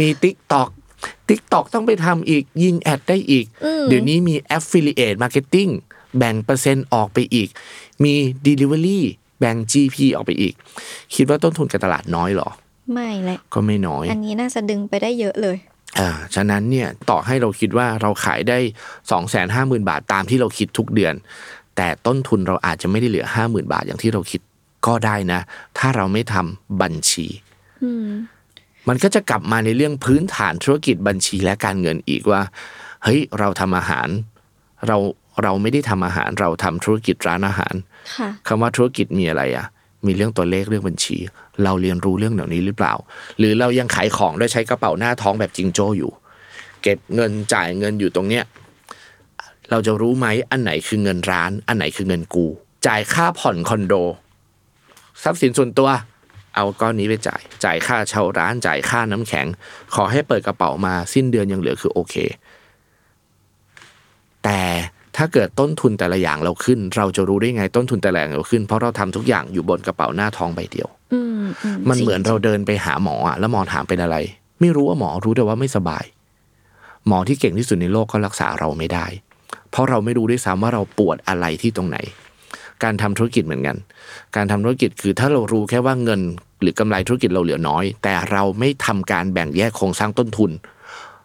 [0.01, 0.69] มี TikTok
[1.29, 3.47] TikTok ต้องไปทำอีกยิงแอดได้อีก
[3.89, 5.71] เดี๋ยวนี้มี Affiliate Marketing
[6.19, 7.49] แบ่งเปอร์เซ็นต์ออกไปอีก
[8.05, 8.13] มี
[8.47, 9.01] Delivery
[9.41, 10.55] แบ่ง GP ออกไปอีก
[11.15, 12.51] คิดว่าต้นทุนการตลาดน้อยเหรอ
[12.93, 15.57] ไม่แหละ ก็ไม่น้อย อันนี้น่าจะดึงไปได้เยอะเลย
[15.99, 18.59] อ่าฉะนั้นเนี่ยต่อให้เราคิดว่าเราขายได้
[19.11, 21.15] สองแสนห้าหมื่นบาทตามที่เราคิดทุกเดือน
[21.77, 24.41] แต่ต้นทุนเราอาจจะไม่ได้เหลือห้าหมื่นบาทอย่างที่เราคิด
[24.87, 25.41] ก็ได้นะ
[25.79, 27.27] ถ้าเราไม่ทำบัญชี
[27.83, 28.11] อืม
[28.89, 32.43] มันก็จะกลับมาในเรื่องพื้นฐานธุรกิจบัญชีและการเงินอีกว่า
[33.05, 34.09] เฮ้ยเราทำอาหาร
[34.87, 34.97] เรา
[35.43, 37.75] เราไม่ได้ทำอาหาร เราทำธุรกิจร้านอาหาร
[38.17, 39.67] ค่ะคำว่าธุรกิจมีอะไรอะ
[40.07, 41.17] มีเรื่องตัวเลขเรื่องบัญชี
[41.65, 42.95] เราเรียนรู้เรื่องเหล่านี้หรือเปล่า
[43.39, 46.11] หรือเรายังขายของด้วยใช้กระเป๋าหน้าท้องแบบจิงโจ้อยู่
[46.83, 48.45] เก็บเงินจ่ายเงินอยู่ตรงเนี้ย
[49.71, 52.47] เราจะรู้ไหมอันไหนคือเงินร้าน อันไหนคือเงินกู
[52.87, 53.95] จ่ายค่าผ่อนคอนโด
[55.23, 55.91] ทรัพย์สินส่วนตัว
[56.55, 59.47] เอาก้อนนี้ไปจ่าย จ่ายค่าเช่าร้านจ่ายค่าน้ำแข็ง
[59.95, 62.15] ขอให้เปิดกระเป๋ามาสิ้นเดือนยังเหลือคือโอเค
[64.45, 64.61] แต่
[65.19, 74.17] ถ้าเกิดต้นทุนแต่ละอย่างเราขึ้น เราจะรู้ได้ไงต้นทุนแต่ละอย่างเราขึ้น เพราะเราทำทุกอย่างอยู่บนกระเป๋าหน้าท้องใบเดียวอืมอืมันเหมือนเราเดินไปหาหมออะแล้วหมอถามเป็นอะไร
[74.61, 76.05] ไม่รู้ว่าหมอรู้แต่ว่าไม่สบาย
[77.07, 79.07] หมอที่เก่งที่สุดในโลกก็รักษาเราไม่ได้
[79.71, 81.99] เพราะเราไม่รู้ด้วยซ้ำว่าเราปวดอะไรที่ตรงไหน
[82.83, 83.77] การทำธุรกิจเหมือนกัน
[84.37, 86.21] การทำธุรกิจคือถ้าเรารู้แค่ว่าเงิน
[86.61, 90.51] หรือกำไรธุรกิจเราเหลือน้อย แต่เราไม่ทำการแบ่งแยกโครงสร้างต้นทุน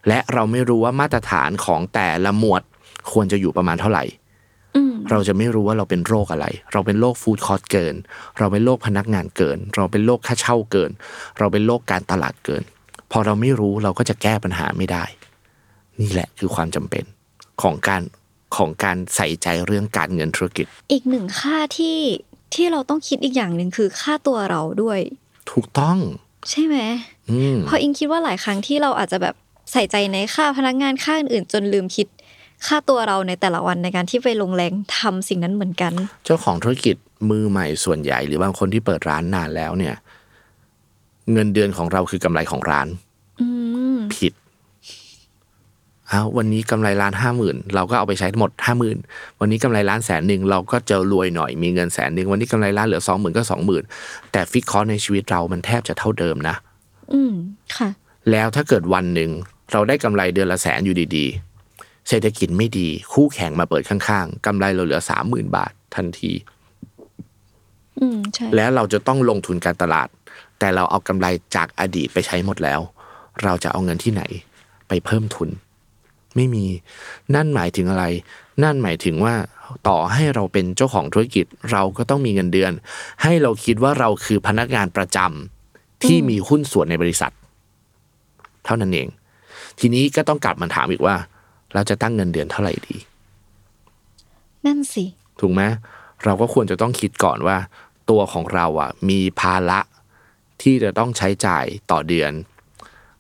[0.08, 2.62] และเราไม่รู้ว่ามาตรฐานของแต่ละหมวด
[3.12, 4.04] ควรจะอยู่ประมาณเท่าไหร่
[4.76, 7.96] อืมเราจะไม่รู้ว่าเราเป็นโรคอะไร เราเป็นโรคฟู้ดคอร์สเกิน
[8.40, 10.92] เราเป็นโรคพนักงานเกิน เราเป็นโรคค่าเช่าเกิน
[11.40, 12.64] เราเป็นโรคการตลาดเกิน
[13.12, 15.04] พอเราไม่รู้เราก็จะแก้ปัญหาไม่ได้
[16.02, 17.04] นี่แหละคือความจำเป็น
[17.62, 18.02] ของการ
[18.56, 22.00] ของการใส่ใจเรื่องการเงินธุรกิจ อีกหนึ่งค่าที่
[22.54, 25.00] ที่เราต้องคิดอีกอย่างหนึ่งคือค่าตัวเราด้วย
[25.52, 25.98] ถูกต้อง
[26.50, 26.78] ใช่ไหม
[27.32, 29.36] อืมเพราะอิงคิดว่าหลายครั้งที่เราอาจจะแบบ
[29.72, 32.08] ใส่ใจในค่าพนักงานค่าอื่นๆจนลืมคิด
[32.68, 35.94] ค่าตัวเราในแต่ละวันในการที่ไปลงแรงทำสิ่งนั้นเหมือนกัน
[36.26, 36.96] เจ้าของธุรกิจ
[37.30, 39.96] มือใหม่ส่วนใหญ่ หรือบางคนที่เปิดร้านนานแล้วเนี่ย
[41.32, 42.88] เงินเดือนของเราคือกำไรของร้าน
[43.42, 43.48] อื
[43.96, 44.34] มผิด
[46.10, 48.98] เอาวันนี้กำไรล้านห้าหมื่นเราก็เอาไปใช้ทั้งหมดห้าหมื่น
[49.40, 53.84] วันนี้กำไรล้านแสนหนึ่งเราก็จะรวยหน่อยมีเงินแสนหนึ่งวันนี้กำไรล้านเหลือสองหมื่นก็สองหมื่น
[54.32, 56.56] แต่ฟิกคอร์สในชีวิตเรามันแทบจะเท่าเดิมนะ
[57.14, 57.34] อืม
[57.78, 57.90] ค่ะ
[58.32, 59.30] แล้วถ้าเกิดวันหนึ่ง
[59.72, 61.53] เราได้กำไรเดือนละแสนอยู่ดีๆ
[62.10, 66.32] เศรษฐกิจไม่ดี คู่แข่งมาเปิดข้างๆกำไรเราเหลือสามหมื่นบาททันที
[68.00, 70.08] อืมใช่แล้วเราจะต้องลงทุนการตลาด
[70.60, 72.80] แต่เราเอากำไรจากอดีตไปใช้หมดแล้ว
[73.44, 74.24] เราจะเอาเงินที่ไหน
[74.88, 75.50] ไปเพิ่มทุน
[76.36, 76.66] ไม่มี
[77.36, 78.06] นั่นหมายถึงอะไร
[78.64, 79.36] นั่นหมายถึงว่า
[79.88, 82.72] ต่อให้เราเป็นเจ้าของธุรกิจ เราก็ต้องมีเงินเดือน
[83.24, 87.32] ให้เราคิดว่าเราคือพนักงานประจำที่มีหุ้นส่วนในบริษัท
[88.66, 89.08] เท่านั้นเอง
[89.80, 91.16] ทีนี้ก็ต้องกลับมาถามอีกว่า
[91.74, 92.98] เราจะตั้งเงินเดือนเท่าไหร่ดี
[94.66, 95.06] นั่นสิ
[95.40, 95.62] ถูกไหม
[96.24, 97.58] เราก็ควรจะต้องคิดก่อนว่า
[98.10, 99.80] ตัวของเราอะ มีภาระ
[100.62, 102.32] ที่จะต้องใช้จ่ายต่อเดือน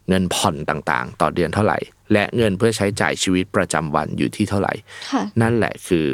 [0.10, 1.78] เงินผ่อนต่างๆ ต่อเดือนเท่าไหร่
[2.14, 4.74] และเงินเพื่อใช้จ่ายชีวิตประจำวันอยู่ที่เท่าไหร่
[5.12, 6.08] ค่ะนั่นแหละคือ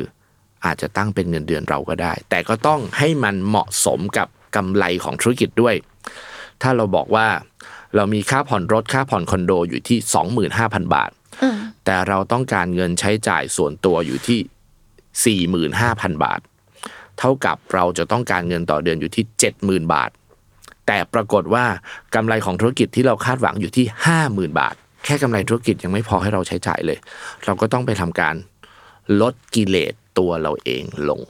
[0.66, 5.76] อาจจะตั้งเป็นเงินเดือนเราก็ได้ แต่ก็ต้องให้มันเหมาะสมกับกำไรของธุรกิจด้วย
[6.62, 7.28] ถ้าเราบอกว่า
[7.96, 9.98] เรามีค่าผ่อนรถค่าผ่อนคอนโดอยู่ที่
[10.48, 11.18] 25,000 บาทอืม
[11.86, 15.46] แต่เราต้องการเงินใช้จ่ายส่วนตัวอยู่ที่
[15.84, 16.40] 45,000 บาท
[17.20, 19.24] เท่ากับเราจะต้องการเงินต่อเดือนอยู่ที่
[19.84, 20.10] 70,000 บาท
[20.88, 21.66] แต่ปรากฏว่า
[22.16, 23.86] กำไรของธุรกิจที่เราคาดหวังอยู่ที่
[24.22, 24.76] 50,000 บาท
[25.06, 26.98] แค่กำไรธุรกิจยังไม่พอให้เราใช้จ่ายเลย
[27.46, 28.36] เราก็ต้องไปทำการ
[29.22, 31.22] ลดกิเลสตัวเราเองลง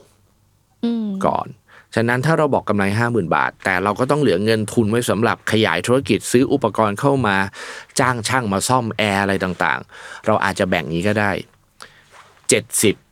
[0.84, 1.46] อืมก่อน
[1.94, 7.36] ฉะนั้นถ้าเราบอกกำไร 50,000 บาท แต่เราก็ต้องเหลือเงินทุนไว้สำหรับขยายธุรกิจซื้ออุปกรณ์เข้ามา
[8.00, 11.30] จ้างช่างมาซ่อมแอร์อะไรต่างๆ เราอาจจะแบ่งนี้ก็ได้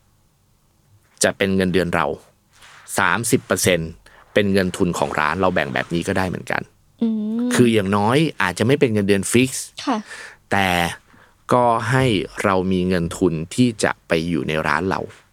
[0.06, 2.06] 70 จะเป็นเงินเดือนเรา
[3.20, 6.62] 30%เป็นเงินทุนของร้านเราแบ่งแบบนี้ก็ได้เหมือนกัน
[7.02, 7.08] อื
[7.46, 9.98] มคืออย่างน้อยอาจจะไม่เป็นเงินเดือน fix ค่ะ
[10.52, 10.68] แต่
[11.52, 12.04] ก็ให้
[12.44, 15.27] เรามีเงินทุนที่จะไปอยู่ในร้านเราอืม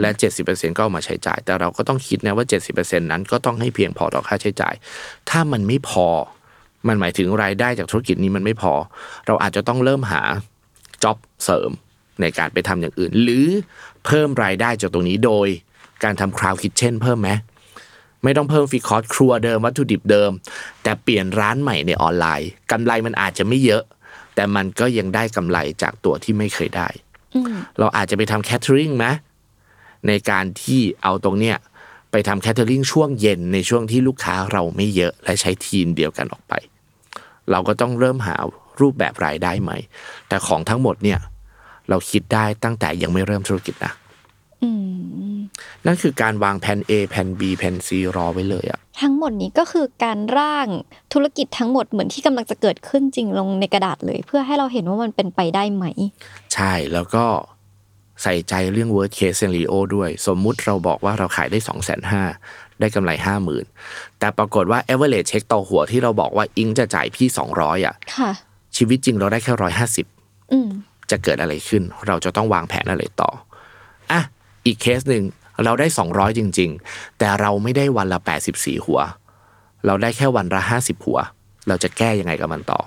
[0.00, 0.10] และ
[0.44, 4.74] 70%ก็เอามาใช้จ่าย แต่เราก็ต้องคิดนะว่า 70%นั้นก็ต้องให้เพียงพอต่อค่าใช้จ่าย
[5.30, 6.08] ถ้ามันไม่พอ
[6.88, 8.72] มันหมายถึงรายได้จากธุรกิจนี้มันไม่พอ
[9.26, 10.22] เราอาจจะต้องเริ่มหา
[11.02, 11.70] จ็อบเสริม
[12.20, 13.46] ในการไปทำอย่างอื่น หรือ
[14.04, 15.48] เพิ่มรายได้จากตรงนี้โดย
[16.04, 17.30] การทำคราวคิ t เช่นเพิ่มไหม
[18.24, 20.30] ไม่ต้องเพิ่มฟรีคอร์สครัวเดิมวัตถุดิบเดิม
[20.82, 23.82] แต่เปลี่ยนร้านใหม่ในออนไลน์กำไรมันอาจจะไม่เยอะ
[24.34, 26.88] แต่มันก็ยังได้กำไรจากตัวที่ไม่เคยได้
[27.34, 29.06] อืมเราอาจจะไปทำแคทเทอริงไหม
[30.08, 31.56] ในการที่เอาตรงเนี้ย
[32.10, 36.54] ไปทำแคทเทอริงช่วงเย็นในช่วงที่ลูกค้าเราไม่เยอะและใช้ทีมเดียวกันออกไป
[37.50, 38.36] เราก็ต้องเริ่มหา
[38.80, 39.78] รูปแบบรายได้ใหม่
[40.28, 41.18] แต่ของทั้งหมดเนี่ย
[41.88, 43.92] เราคิดได้ตั้งแต่ยังไม่เริ่มธุรกิจนะ
[44.62, 44.70] อื
[45.32, 45.38] ม
[45.86, 50.66] นั่นคือการวางแผน A แผน B แผน C รอไว้เลยอะทั้งหมดนี้ก็คือการร่าง
[51.12, 55.84] ธุรกิจทั้งหมดเหมือนที่กำลังจะเกิดขึ้นจริงลงในกระดาษเลย เพื่อให้เราเห็นว่ามันเป็นไปได้ไหม
[56.54, 57.24] ใช่แล้วก็
[58.22, 62.00] ใส่ใจเรื่อง worst case scenario ด้วย สมมุติเราบอกว่าเราขายได้ 2 5 0 0
[62.32, 63.10] 0ได้กำไร
[63.64, 68.30] 50,000 แต่ปรากฏว่า average เช็คต่อหัวที่เราบอกว่าอิงจะจ่ายพี่ 200อะค่ะ
[68.76, 69.52] ชีวิตจริงเราได้แค่
[70.02, 70.70] 150อืม
[71.10, 73.30] จะเกิดอะไรขึ้น เราจะต้องวางแผนอะไรต่อ
[74.12, 74.20] อะ
[74.66, 75.24] อีกเคสหนึ่ง
[75.64, 78.18] เราได้ 200 จริง ๆ แต่เราไม่ได้วันละ
[78.52, 79.00] 84 หัว
[79.86, 81.18] เราได้แค่วันละ 50 หัว
[81.68, 82.80] เราจะแก้ยังไงกับมันต่อ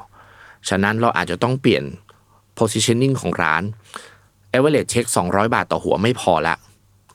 [0.70, 1.84] ฉะนั้นเราอาจจะต้องเปลี่ยน
[2.60, 3.64] positioning ของร้าน
[4.54, 6.56] average เช็ค 200 บาทต่อหัวไม่พอละ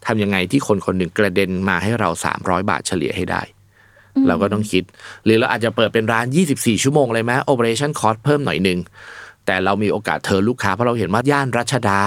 [0.07, 2.09] ทำยังไงที่คนคนหนึ่งกระเด็นมาให้เรา
[2.41, 3.43] 300 บาทเฉลี่ยให้ได้
[4.27, 4.85] เราก็ต้องคิด
[5.25, 8.79] หรือเราอาจจะเปิดเป็นร้าน 24 ชั่วโมงเลยไหม operation cost เพิ่มหน่อยหนึ่ง
[9.47, 12.01] แต่เรามีโอกาสเธอลูกค้า เพราะเราเห็นว่าย่านรัชดา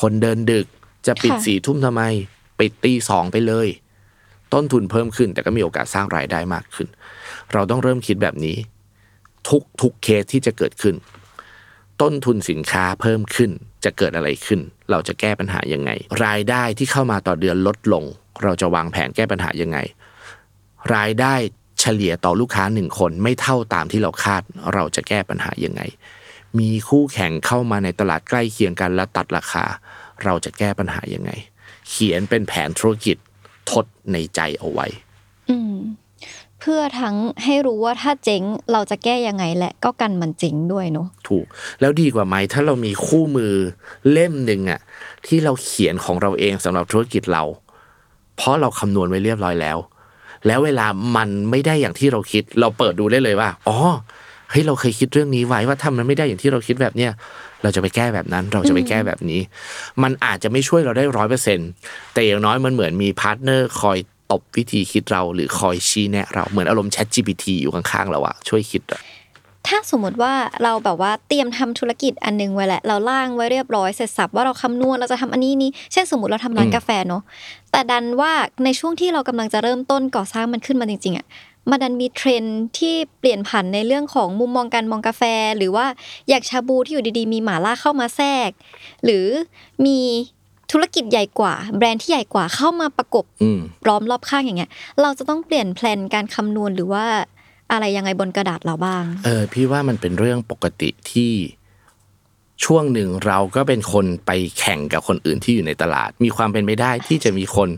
[0.00, 0.66] คนเดินดึก
[1.06, 2.02] จะปิดค่ะสี่ทุ่มทำไม
[2.60, 3.68] ปิดตีสองไปเลย
[4.52, 6.88] ต้นทุนเพิ่มขึ้น แต่ก็มีโอกาสสร้างรายได้มากขึ้น
[7.52, 8.56] เราต้องเริ่มคิดแบบนี้
[9.48, 10.94] ทุกทุกเคสที่จะเกิดขึ้น
[12.02, 13.50] ต้นทุนสินค้าเพิ่มขึ้น
[13.84, 15.90] จะเกิดอะไรขึ้น เราจะแก้ปัญหายังไง
[16.24, 18.04] รายได้ที่เข้ามาต่อเดือนลดลง
[18.42, 19.78] เราจะวางแผนแก้ปัญหายังไง
[20.94, 21.34] รายได้
[21.80, 24.42] เฉลี่ยต่อลูกค้าหนึ่งคนไม่เท่าตามที่เราคาด
[24.74, 25.82] เราจะแก้ปัญหายังไง
[26.58, 29.64] มีคู่แข่งเข้ามาในตลาดใกล้เคียงกันและตัดราคา
[30.24, 31.30] เราจะแก้ปัญหายังไง
[31.88, 33.16] เขียนเป็นแผนธุรกิจ
[33.70, 34.86] ทดในใจเอาไว้
[35.50, 35.76] อืม
[36.60, 38.42] เพื่อทั้งให้รู้ว่าถ้าเจ๊ง
[38.72, 41.44] เราจะแก้ยังไงและก็กันมันเจ๊งด้วยเนาะถูก
[41.80, 43.52] แล้วดีกว่าไหมถ้าเรามีคู่มือ
[44.10, 44.80] เล่มหนึ่งอะ
[45.26, 47.42] ที่เราเขียนของเราเองสำหรับธุรกิจเรา
[48.36, 49.78] เพราะเราคำนวณไว้เรียบร้อยแล้ว
[50.46, 50.86] แล้วเวลา
[51.16, 53.76] มันไม่ได้อย่างที่เราคิด เราเปิดดูได้เลยว่าอ๋อ
[54.50, 57.10] เฮ้ยเราเคยคิดเรื่องนี้ไว้ว่าถ้ามันไม่ได้อย่างที่เราคิดแบบเนี้ย
[57.62, 59.40] เราจะไปแก้แบบนั้น เราจะไปแก้แบบนี้
[60.02, 61.58] มันอาจจะไม่ช่วยเราได้ร้อยเปอร์เซ็น
[62.12, 63.98] แต่อย่างน้อยมันเหมือนมี partner คอย
[64.32, 69.02] ตบวิธีคิดเราหรือคอยชี้แนะเราเหมือนอารมณ์ Chat GPT อยู่ข้างๆเราอะช่วยคิดอะ
[69.66, 77.22] ถ้าสมมติว่าเราแบบว่าเตรียมทำธุรกิจอันนึงไว้แหละ เราร่างไว้เรียบร้อยเสร็จสับว่าเราคำนวณเราจะทำอันนี้นี้เช่นสมมติเราทำร้านกาแฟเนาะ
[77.72, 78.32] แต่ดันว่า
[78.64, 81.26] ในช่วงที่เรากำลังจะเริ่มต้นก่อสร้างมันขึ้นมาจริงๆอะ
[81.70, 85.22] มันดันมีเทรนด์ที่เปลี่ยนผันในเรื่องของมุมมองการมองกาแฟ
[85.56, 85.86] หรือว่า
[86.28, 88.50] อย่างชาบูที่อยู่ดีๆ มีหม่าล่าเข้ามาแทรก
[89.04, 89.26] หรือ
[89.86, 89.98] มี
[90.72, 94.70] ธุรกิจใหญ่กว่า แบรนด์ที่ใหญ่กว่าเข้ามาประกบอืมล้อมรอบข้างอย่างเงี้ย
[95.02, 97.04] เราจะต้องเปลี่ยน plan การคำนวณหรือว่า
[97.72, 101.32] อะไรยังไงบนกระดาษเราบ้าง เออพี่ว่ามันเป็นเรื่องปกติที่
[102.64, 107.68] ช่วงหนึ่งเราก็เป็นคนไปแข่งกับคนอื่นที่อยู่ในตลาด มีความเป็นไปได้ที่จะมีคน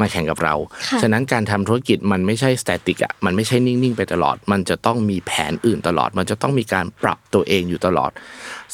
[0.00, 0.54] มาแข่งกับเรา
[0.88, 8.10] ค่ะฉะนั้นการทำธุรกิจมันไม่ใช่ static อะมันไม่ใช่นิ่งๆไปตลอด มันจะต้องมีแผนอื่นตลอด มันจะต้องมีการปรับตัวเองอยู่ตลอด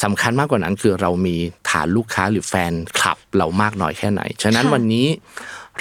[0.03, 1.37] สำคัญมากกว่านั้นคือเรามี
[1.71, 5.07] ฐานลูกค้าหรือแฟนคลับเรามากน้อยแค่ไหน ฉะนั้นค่ะวันนี้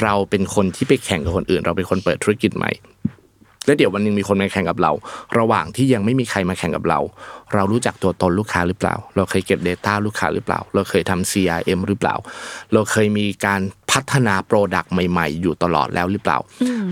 [0.01, 2.71] เราเป็นคนที่ไปแข่งกับคนอื่น เราเป็นคนเปิดธุรกิจใหม่
[3.67, 4.91] แล้วเดี๋ยววันหนึงมีคนมาแข่งกับเรา
[5.37, 6.99] ระหว่างที่ยังไม่มีใครมาแข่งกับเรา
[7.53, 12.15] เรารู้จักตัวตนลูกค้าหรือเปล่า เราเคยเก็บ Data ลูกค้าหรือเปล่า เราเคยทำ CRM หรือเปล่า
[12.73, 13.61] เราเคยมีการ
[13.91, 16.37] พัฒนาโปรดักต์ใหม่ๆ อยู่ตลอดแล้วหรือเปล่า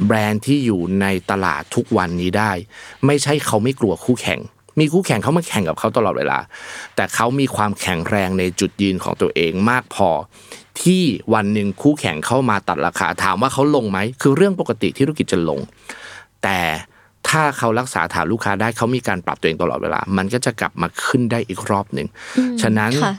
[0.08, 2.52] แบรนด์ที่อยู่ในตลาดทุกวันนี้ได้
[3.06, 4.40] ไม่ใช่เขาไม่กลัวคู่แข่ง
[4.80, 6.40] มีคู่แข่งเขามาแข่งกับเขาตลอดเวลา
[6.96, 10.10] แต่เขามีความแข็งแรงในจุดยืนของตัวเองมากพอ
[10.82, 11.04] ที่
[11.34, 15.60] วันหนึ่งคู่แข่งเข้ามาตัดราคาถามว่าเขาลงไหม คือเรื่องปกติที่ธุรกิจจะลง
[16.46, 16.62] แต่
[17.30, 22.08] ถ้าเขารักษาฐานลูกค้าได้เขามีการปรับตัวเองตลอดเวลา มันก็จะกลับมาขึ้นได้อีกรอบหนึ่ง
[22.62, 23.14] ฉะนั้นค่ะ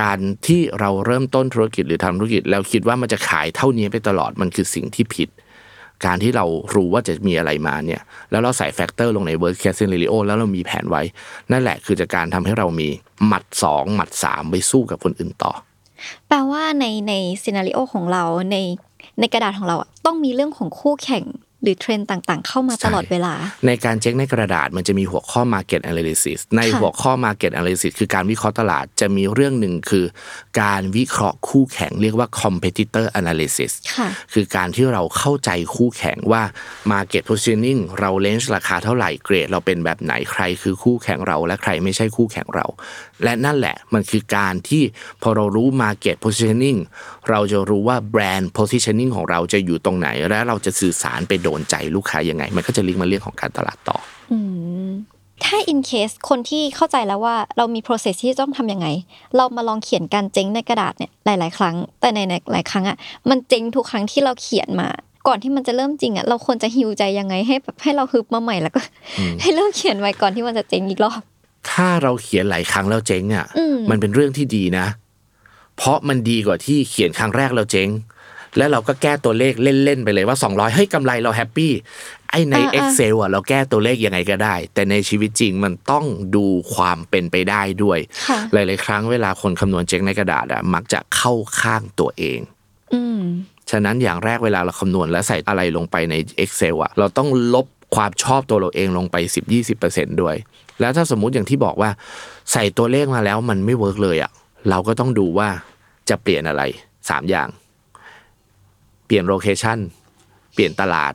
[0.00, 5.28] การที่เราเริ่มต้นธุรกิจหรือทำธุรกิจ แล้วคิดว่ามันจะขายเท่านี้ไปตลอดมันคือสิ่งที่ผิด
[6.04, 8.00] การที่เรารู้ว่าจะมีอะไรมาเนี่ย
[8.30, 11.02] แล้วเราใส่ factor ลงใน worst case scenario แล้วเรามีแผนไว้
[11.52, 12.88] นั่นแหละคือจากการทำให้เรามี
[13.26, 15.52] หมัดสองหมัดสามไปสู้กับคนอื่นต่อ
[16.28, 17.12] แปลว่าในใน
[17.42, 18.56] scenario ของเราใน
[19.20, 21.24] ในกระดาษของเราอะต้องมีเรื่องของคู่แข่ง
[21.62, 23.34] หรือเทรนด์ต่างๆ เข้ามาตลอดเวลา
[23.66, 30.06] ในการเช็คในกระดาษมันจะมีหัวข้อ Market Analysis ในค่ะหัวข้อ Market Analysis คือการวิเคราะห์ตลาดจะมีเรื่องหนึ่งคือ
[30.62, 36.42] การวิเคราะห์คู่แข่งเรียกว่า Competitor Analysis ค่ะคือการที่เราเข้าใจคู่แข่งว่า
[36.92, 42.66] Market Positioning เราเลนส์ราคาเท่าไหร่เกรด เราเป็นแบบไหนใครคือคู่แข่งเราและใครไม่ใช่คู่แข่งเรา
[43.24, 44.82] และนั่นแหละมันคือการที่
[45.22, 46.78] พอเรารู้ Market Positioning
[47.30, 53.96] เราจะรู้ว่า Brand Positioning ของเราจะอยู่ตรงไหน และเราจะสื่อสารไปโดนใจลูกค้ายังไง มันก็จะลิงก์มาเรื่องของการตลาดต่อ
[54.32, 54.38] อื
[54.88, 54.90] ม
[55.44, 58.86] ถ้า in case คนที่เข้าใจแล้วว่าเรามี process ที่ต้องทำยังไง
[59.36, 62.20] เรามาลองเขียนการเจ๊งในกระดาษเนี่ยหลาย ๆ ครั้ง แต่ใน
[62.52, 62.96] หลายๆครั้งอะ
[63.30, 64.88] มันเจ๊งทุกครั้งที่เราเขียนมา
[65.28, 68.80] ก่อนที่มันจะเริ่มจริงอะเราควรจะฮิวใจยังไงให้แบบให้เราฮึบมาใหม่แล้วก็
[69.40, 71.20] ให้เริ่มเขียนไว้ก่อนที่มันจะเจ๊งอีกรอบ
[71.70, 74.86] ถ้าเราเขียนหลายครั้งแล้วเจ๊งอะอืมมันเป็นเรื่องที่ดีนะ
[75.76, 77.90] เพราะมันดีกว่าที่เขียนครั้งแรกเราเจ๊ง
[78.56, 81.72] แล้วเราก็แก้ตัวเลขเล่นๆไปเลยว่า 200เฮ้ยกำไรเราแฮปปี้
[82.30, 86.04] ไอ้ในอ่าอ่า Excel อะเราแก้ตัวเลขยังไงก็ได้ แต่ในชีวิตจริงมันต้อง
[86.36, 87.98] ดูความเป็นไปได้ด้วย
[88.28, 92.40] ค่ะหลาย ๆ ครั้งเวลาคนคำนวณเจ๊งในกระดาษอะมักจะเข้าข้างตัวเอง
[92.94, 93.22] อืม
[93.70, 99.16] ฉะนั้นอย่างแรกเวลาเราคำนวณและใส่อะไรลงไปใน Excel อะเราต้องลบความชอบตัวเราเองลงไป
[99.68, 100.36] 10-20%ด้วย
[100.80, 101.90] แล้วถ้าสมมุติอย่างที่บอกว่า
[102.52, 104.30] ใส่ตัวเลขมาแล้วมันไม่ work เลยอะ
[104.70, 105.48] เราก็ต้องดูว่า
[106.08, 106.62] จะเปลี่ยนอะไร
[106.96, 107.48] 3อย่าง
[109.06, 109.78] เปลี่ยน location
[110.54, 111.12] เปลี่ยนตลาด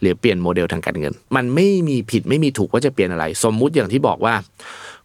[0.00, 4.34] หรือเปลี่ยนโมเดลทางการเงิน มันไม่มีผิดไม่มีถูกว่าจะเปลี่ยนอะไร สมมุติอย่างที่บอกว่า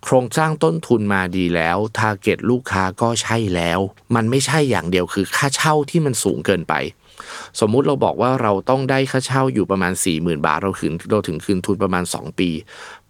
[0.04, 3.80] โครงสร้างต้นทุนมาดีแล้วทาร์เก็ตลูกค้าก็ใช่แล้ว
[4.16, 6.74] มันไม่ใช่อย่างเดียวคือค่าเช่าที่มันสูงเกินไป
[7.60, 12.50] สมมุติเราบอกว่าเราต้องได้ค่าเช่าอยู่ประมาณ 4 0,000 บาท เราคืนเราถึงคืนทุนประมาณ 2 ปี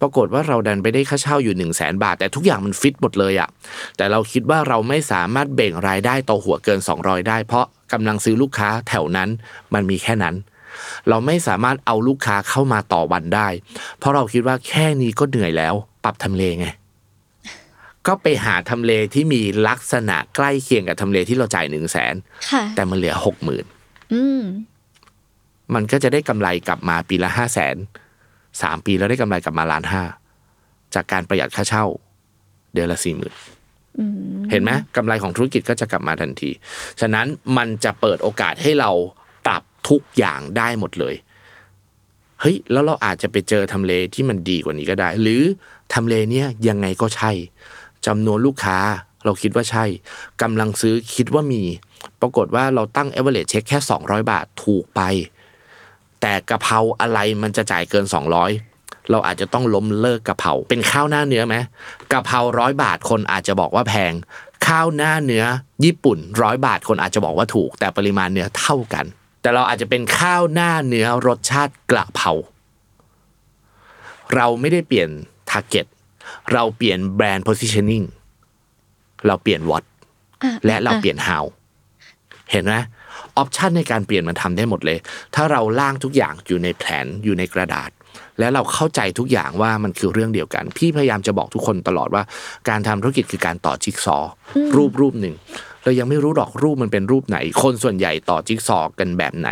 [0.00, 3.48] ปรากฏว่าเราดันไปได้ค่าเช่าอยู่ 1 0 0 0 0แบาท แต่ทุกอย่างมันฟิตหมดเลยอะ
[3.96, 9.28] แต่เราคิดว่าเราไม่สามารถเบ่งรายได้ต่อหัวเกิน 200 ได้ เพราะกำลังซื้อลูกค้าแถวนั้น
[9.74, 10.34] มันมีแค่นั้น
[11.08, 13.48] เราไม่สามารถเอาลูกค้าเข้ามาต่อวันได้
[13.98, 15.74] เพราะเราคิดว่าแค่นี้ก็เหนื่อยแล้ว
[16.04, 16.66] ปรับทำเลไง
[18.06, 22.14] ก็ไปหาทำเลที่มีลักษณะใกล้เคียงกับทำเลที่เราจ่ายหนึ่งแสน
[22.50, 23.79] ค่ะแต่มันเหลือหกหมื่นอื
[24.40, 24.42] ม
[25.74, 27.76] มันก็จะได้กำไรกลับมาปีละห้าแสน
[28.62, 30.02] สามปีแล้วได้กำไรกลับมาล้านห้า
[30.94, 31.84] จากการประหยัดค่าเช่า
[32.72, 33.34] เดือนละสี่หมื่น
[34.50, 36.50] เห็นไหมกำไรของธุรกิจก็จะกลับมาทันที
[37.00, 38.90] ฉะนั้นมันจะเปิดโอกาสให้เรา
[39.46, 41.14] ปรับทุกอย่างได้หมดเลย
[42.40, 45.42] เฮ้ยแล้วเราอาจจะไปเจอทำเลที่มันดีกว่านี้ก็ได้ หรือ
[45.92, 47.30] ทำเลเนี้ยยังไงก็ใช่
[48.06, 48.78] จำนวนลูกค้า
[49.24, 49.84] เราคิดว่าใช่
[50.42, 51.62] กำลังซื้อคิดว่ามี
[52.20, 55.00] ปรากฏว่าเราตั้ง average check แค่ 200 บาทถูกไป
[56.20, 58.04] แต่กะเพราอะไรมันจะจ่ายเกิน
[58.52, 61.56] 200 เราอาจจะต้องล้มเลิกกะเพราเป็นข้าวหน้าเนื้อไหม
[62.12, 64.12] กะเพราร้อยบาทคนอาจจะบอกว่าแพง
[64.66, 65.44] ข้าวหน้าเนื้อ
[65.84, 69.04] ญี่ปุ่นร้อยบาทคนอาจจะบอกว่าถูก แต่ปริมาณเนื้อเท่ากัน
[69.42, 72.32] แต่เราอาจจะเป็นข้าวหน้าเนื้อรสชาติกระเพรา
[74.34, 75.08] เราไม่ได้เปลี่ยน
[75.50, 75.86] target
[76.52, 78.06] เราเปลี่ยนแบรนด์ positioning
[79.26, 79.84] เราเปลี่ยน what
[80.42, 81.44] อะและเราอะเปลี่ยน how
[82.52, 82.74] เห็นไหม
[83.38, 84.98] ออปชันในการเปลี่ยนมันทำได้หมดเลย
[85.34, 87.90] ถ้าเราล่างทุกอย่างอยู่ในแผนอยู่ในกระดาษ
[88.38, 92.22] และเราเข้าใจทุกอย่างว่ามันคือเรื่องเดียวกัน พี่พยายามจะบอกทุกคนตลอดว่า
[92.68, 94.30] การทำธุรกิจคือการต่อจิ๊กซอว์
[94.76, 95.34] รูปรูปหนึ่ง
[95.84, 99.48] เรายังไม่รู้หรอกรูปมันเป็นรูปไหน คนส่วนใหญ่ต่อจิ๊กซอว์กันแบบไหน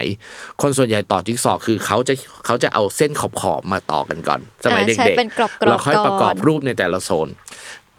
[0.63, 2.15] คนส่วนใหญ่ต่อจิ๊กซอว์คือเขาจะ
[2.47, 7.29] เขาจะเอาเส้นขอบขอบๆมาต่อกันก่อน สมัยอ่าเด็ใช่กเป็นกรอบๆๆเราค่อยประกอบก่อนรูปในแต่ละโซน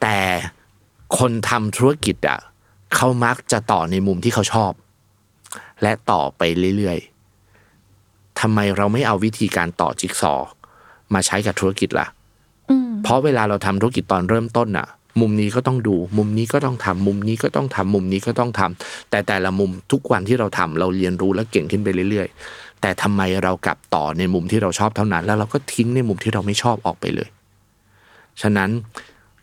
[0.02, 0.20] แต่
[1.20, 2.40] คนทำธุรกิจอะ
[2.96, 4.72] เขามักจะต่อในมุมที่เขาชอบ
[5.82, 6.42] และต่อไป
[6.78, 10.50] เรื่อยๆทำไมเราไม่เอาวิธีการต่อจิ๊กซอว์
[11.14, 12.08] มาใช้กับธุรกิจล่ะ
[12.70, 14.88] อืมเพราะเวลาเราทำธุรกิจตอนเริ่มต้นน่ะ
[15.22, 27.30] มุมนี้ก็ต้องดู มุมนี้ก็ต้องทำมุมนี้ก็ต้องทำมุมนี้ก็ต้องทำแต่แต่ละมุมทุกวันที่เราทำเราเรียนรู้และเก่งขึ้นไปเรื่อย ๆ แต่ทำไมเรากลับต่อในมุมที่เราชอบเท่านั้น แล้วเราก็ทิ้งในมุมที่เราไม่ชอบออกไปเลย
[28.42, 28.70] ฉะนั้น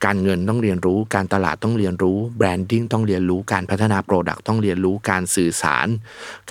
[0.04, 5.86] การเงินต้องเรียนรู้ การตลาดต้องเรียนรู้ branding ต้องเรียนรู้การพัฒนา product ต้องเรียนรู้การสื่อสาร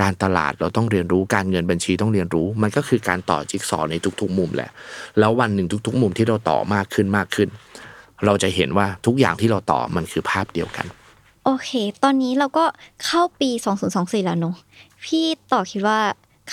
[0.01, 4.69] การตลาดเราต้องเรียนรู้การเงินบัญชีต้องเรียนรู้ มันก็คือการต่อจิ๊กซอว์ในทุกๆ มุมแหละ
[5.19, 7.49] แล้ววันหนึ่งทุก ๆ มุมที่เราต่อมากขึ้นมากขึ้น
[8.25, 10.85] เราจะเห็นว่าทุกอย่างที่เราต่อมันคือภาพเดียวกัน
[11.45, 11.69] โอเค
[12.03, 12.65] ตอนนี้เราก็
[13.05, 13.49] เข้าปี
[13.87, 14.55] 2024 แล้วเนอะ
[15.05, 15.99] พี่ต่อคิดว่า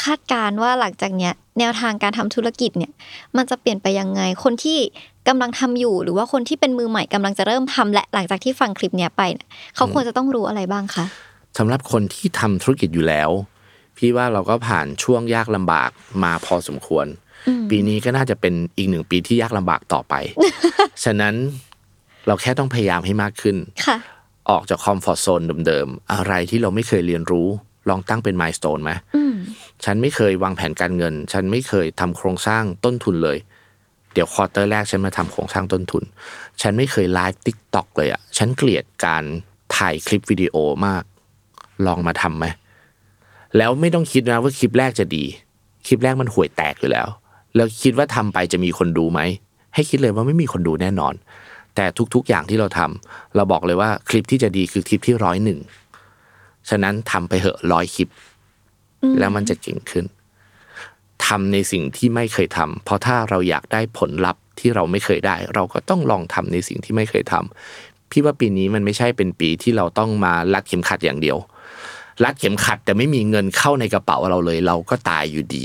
[0.03, 2.93] คาดการณ์ว่าหลังจากเนี้ยแนวทางการทำธุรกิจเนี่ย
[3.37, 4.79] มันจะเปลี่ยนไปยังไง คนที่
[5.29, 11.05] กำลังทำอยู่ หรือว่าคนที่เป็นมือใหม่กำลังจะเริ่มทำและหลังจากที่ฟังคลิปเนี้ยไปเนี่ยเขาควรจะต้องรู้อะไรบ้างคะ
[11.59, 13.31] สำหรับคนที่ทำธุรกิจอยู่แล้ว
[13.97, 15.91] พี่ว่าเราก็ผ่านช่วงยากลำบาก
[16.23, 17.07] มาพอสมควร
[17.71, 20.15] ปีนี้ก็น่าจะเป็นอีกหนึ่งปีที่ยากลำบากต่อไป
[21.05, 21.35] ฉะนั้น
[22.27, 23.57] เราแค่ต้องพยายามให้มากขึ้น
[23.87, 23.97] ค่ะ
[24.51, 27.49] ออกจาก comfort zone เดิมๆ อะไรที่เราไม่เคยเรียนรู้
[27.89, 29.35] ลองตั้งเป็นมายส t ตนไหมอืม
[29.85, 33.39] ฉันไม่เคยวางแผนการเงิน ฉันไม่เคยทำโครงสร้างต้นทุนเลย
[34.13, 36.05] เดี๋ยว quarter แรกฉันมาทำโครงสร้างต้นทุน
[36.61, 39.25] ฉันไม่เคย live TikTok เลยอะ่ะฉันเกลียดการ
[39.77, 40.55] ถ่ายคลิปวิดีโอ
[40.87, 41.03] มาก
[41.87, 42.47] ลองมาทำไหม
[43.57, 45.25] แล้วไม่ต้องคิดนะว่าคลิปแรกจะดี
[45.87, 47.09] คลิปแรกมันห่วยแตกอยู่แล้ว
[47.57, 49.21] แล้วคิดว่าทำไปจะมีคนดูไหม
[49.75, 51.15] ให้คิดเลยว่าไม่มีคนดูแน่นอน
[51.75, 51.85] แต่
[52.15, 55.59] ทุกๆอย่างที่เราทำเราบอกเลยว่าคลิปที่จะดีคือคลิปที่ร้อยหนึ่ง
[56.71, 58.09] ฉะนั้นทำไปเหอะร้อยคลิป
[59.19, 60.05] แล้วมันจะเก่งขึ้น
[61.27, 71.39] ทำในสิ่งที่ไม่เคยทำเพราะถ้าเราอยากได้ผลลัพธ์ที่เราไม่เคยได้ เราก็ต้องลองทำในสิ่งที่ไม่เคยทำพี่ว่าปีนี้มันไม่ใช่เป็นปีที่เราต้องมารัดเข็มขัดอย่างเดียว
[72.25, 75.65] รัดเข็มขัดแต่ไม่มีเงินเข้าในกระเป๋าเราเลย เราก็ตายอยู่ดี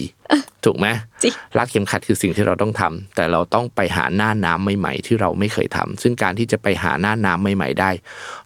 [0.66, 0.88] ถูกไหม
[1.24, 7.92] จริงรัดเข็มขัดคือสิ่งที่เราต้องทำแต่เราต้องไปหาหน้าน้ำใหม่ ๆ ที่เราไม่เคยทำซึ่งการที่จะไปหาหน้าน้ำใหม่ ๆ ได้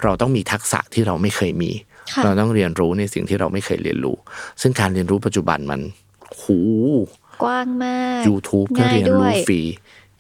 [0.04, 1.72] เราต้องมีทักษะที่เราไม่เคยมี
[2.14, 4.16] ค่ะเราต้องเรียนรู้ในสิ่งที่เราไม่เคยเรียนรู้
[4.62, 5.82] ซึ่งการเรียนรู้ปัจจุบันมัน
[6.40, 6.60] หู
[7.44, 9.62] กว้างมาก YouTube ก็ง่ายเรียนด้รู้วยฟรี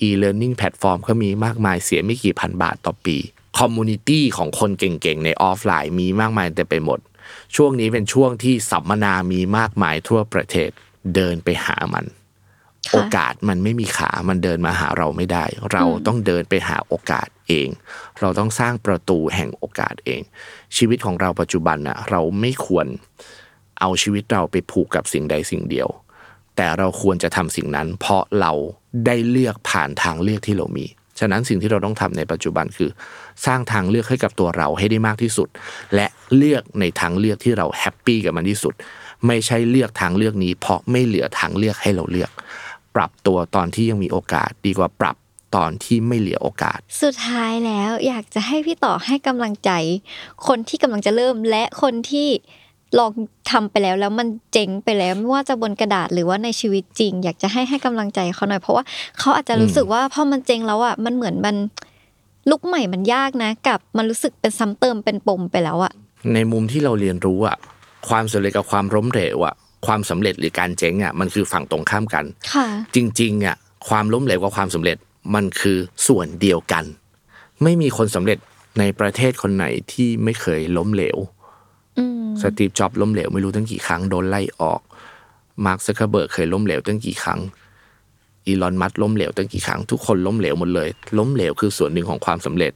[0.07, 3.17] e-learning แพลตฟอร์มก็มีมากมายเสียไม่กี่พันบาทต่อปี
[3.59, 6.99] community ของคนเก่งๆ ในออฟไลน์มีมากมายแต่ไปหมด
[7.55, 10.69] ช่วงนี้เป็นช่วงที่สัมมนามีมากมายทั่วประเทศ
[11.15, 12.05] เดินไปหามัน
[12.91, 17.67] โอกาสมันไม่มีขามันเดินมาหาเราไม่ได้ เราต้องเดินไปหาโอกาสเอง
[18.19, 20.21] เราต้องสร้างประตูแห่งโอกาสเอง
[20.77, 22.87] ชีวิตของเราปัจจุบันน่ะเราไม่ควร
[23.81, 25.89] เอาชีวิตเราไปผูกกับสิ่งใดสิ่งเดียว
[26.55, 28.51] แต่เราควรจะทำสิ่งนั้น เพราะเรา
[29.05, 30.85] ได้เลือกผ่านทางเลือกที่เรามี
[31.19, 32.89] ฉะนั้นสิ่งที่เราต้องทำในปัจจุบันคือ
[33.45, 35.47] สร้างทางเลือกให้กับตัวเราให้ได้มากที่สุด
[35.95, 38.73] และเลือกในทางเลือกที่เราแฮปปี้กับมันที่สุด
[39.27, 42.31] ไม่ใช่เลือกทางเลือกนี้ เพราะไม่เหลือทางเลือกให้เราเลือก
[42.95, 45.15] ปรับตัวตอนที่ยังมีโอกาสดีกว่าปรับ
[45.55, 49.71] ตอนที่ไม่เหลือโอกาส สุดท้ายแล้วอยากจะให้พี่ต่อให้กำลังใจ
[50.47, 52.29] คนที่กำลังจะเริ่มและคนที่
[52.99, 53.11] ลอง
[53.51, 58.83] ทำไปแล้วแล้วมันเจ๋งไปแล้วไม่ว่าจะบนกระดาษหรือว่าในชีวิตจริง อยากจะให้ให้กำลังใจเขาหน่อยเพราะว่า
[59.19, 61.55] เขาอาจจะรู้สึกว่าพอมันเจ๋งแล้วอะมันเหมือนมัน
[62.49, 65.93] ลุกใหม่มันยากนะ กับมันรู้สึกเป็นซ้ำเติมเป็นปมไปแล้วอะ
[66.33, 67.57] ในมุมที่เราเรียนรู้อะ
[68.09, 73.55] ความสำเร็จกับความล้มเหลวอะความสำเร็จหรือการเจ๊งอะมันคือฝั่งตรงข้ามกันค่ะจริงๆอะ
[73.89, 74.97] ความล้มเหลวกับความสำเร็จ
[75.35, 75.77] มันคือ
[76.07, 76.83] ส่วนเดียวกัน
[77.63, 78.37] ไม่มีคนสำเร็จ
[78.79, 81.40] ในประเทศคนไหนที่ไม่เคยล้มเหลวอืม
[82.41, 84.81] สตีฟจ็อบส์ล้มเหลวไม่รู้ตั้งกี่ครั้งโดนไล่ออก
[85.65, 87.39] มาร์คซักเคอร์เบิร์กเคยล้มเหลวตั้งกี่ครั้ง
[88.47, 92.71] อีลอนมัสก์ล้มเหลวตั้งกี่ครั้ง ทุกคนล้มเหลวหมดเลย ล้มเหลวคือส่วนหนึ่งของความสำเร็จ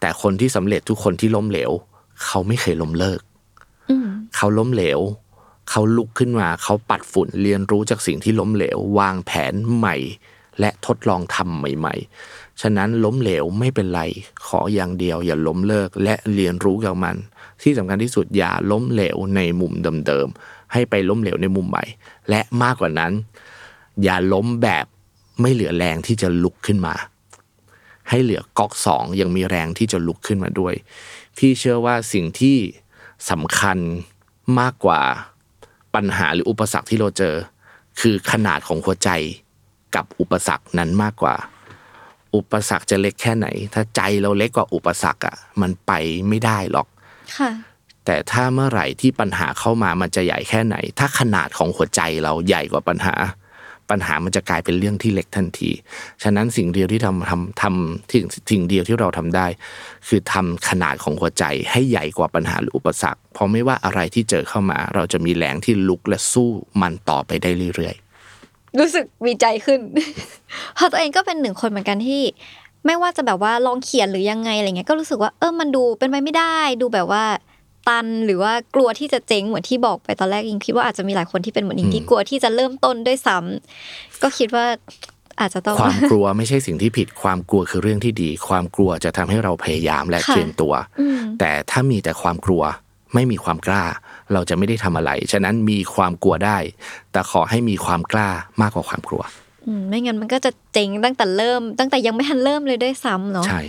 [0.00, 1.70] แต่คนที่สำเร็จทุกคนที่ล้มเหลว
[2.24, 3.20] เขาไม่เคยล้มเลิก
[3.90, 4.06] อืม
[4.36, 5.00] เขาล้มเหลว
[5.70, 9.96] เขาลุกขึ้นมาเขาปัดฝุ่นเรียนรู้จากสิ่งที่ล้มเหลว วางแผนใหม่
[10.60, 11.94] และทดลองทำใหม่
[12.28, 14.02] ๆ ฉะนั้นล้มเหลวไม่เป็นไร
[14.46, 17.16] ขออย่างเดียวอย่าล้มเลิกและเรียนรู้กับมัน
[17.62, 19.72] ที่สำคัญที่สุดอย่าล้มเหลวในมุม
[20.06, 21.84] เดิมๆให้ไปล้มเหลวในมุมใหม่
[22.28, 23.12] และมากกว่านั้น
[24.02, 24.86] อย่าล้มแบบ
[25.40, 26.94] ไม่เหลือแรงที่จะลุกขึ้นมา
[28.08, 30.74] ให้เหลือก๊อกสองยังมีแรงที่จะลุกขึ้นมาด้วย
[31.38, 32.56] พี่เชื่อว่าสิ่งที่
[33.30, 33.78] สำคัญ
[34.60, 35.00] มากกว่า
[35.94, 37.34] ปัญหาหรืออุปสรรคที่เราเจอ
[38.00, 39.10] คือขนาดของหัวใจ
[39.94, 41.34] กับอุปสรรคนั้นมากกว่า
[42.34, 45.92] อุปสรรคจะเล็กแค่ไหน ถ้าใจเราเล็กกว่าอุปสรรคอะมันไป
[46.28, 46.86] ไม่ได้หรอก
[48.04, 53.14] แต่ถ้าเมื่อไหร่ที่ปัญหาเข้ามามันจะใหญ่แค่ไหน ถ้าขนาดของหัวใจเราใหญ่กว่าปัญหา
[53.90, 55.70] ปัญหามันจะกลายเป็นเรื่องที่เล็กทันที
[56.22, 59.46] ฉะนั้นสิ่งเดียวที่ทำทำทำสิ่งสิ่งเดียวที่เราทำได้
[60.08, 66.50] คือทำขนาดของหัวใจให้ใหญ่กว่าปัญหาหรืออุปสรรค เพราะไม่ว่าอะไรที่เจอเข้ามา เราจะมีแรงที่ลุกและสู้
[66.80, 67.94] มันต่อไปได้เรื่อย
[68.78, 69.80] รู้สึกมีใจขึ้น
[70.74, 72.22] เพราะตัวเองก็เป็นหนึ่งคนเหมือนกันที่
[72.86, 77.24] ไม่ว่าจะแบบว่าลองเขียนหรือยังไงอะไรเงี้ยก็รู้สึกว่าเออมันดูเป็นไปไม่ได้ดูแบบว่า
[77.88, 84.64] ตันหรือว่ากลัวที่จะเจ๊งเหมือนที่บอกไปตอนแรกอิงคิดว่าอาจจะมีหลายคนที่เป็นเหมือนอิงที่กลัวที่จะเริ่มต้นด้วยซ้ำก็คิดว่า
[85.40, 92.62] อาจจะต้องความกลัวไม่ใช่สิ่งที่ผิดความกลัวคือเรื่องที่ดี ความกลัวจะทำให้เราพยายามและค่ะเตรียมตัวอืมแต่ถ้ามีแต่ความกลัว
[93.14, 93.84] ไม่มีความกล้า
[94.32, 96.58] เราจะไม่ได้ทำอะไร ฉะนั้นมีความกลัวได้
[97.12, 98.28] แต่ขอให้มีความกล้า
[98.60, 99.47] มากกว่าความกลัวอืม
[99.88, 103.62] ไม่งั้นมันก็จะเจ๊งตั้งแต่เริ่ม ตั้งแต่ยังไม่ทันเริ่มเลยด้วยซ้ำเนาะใช่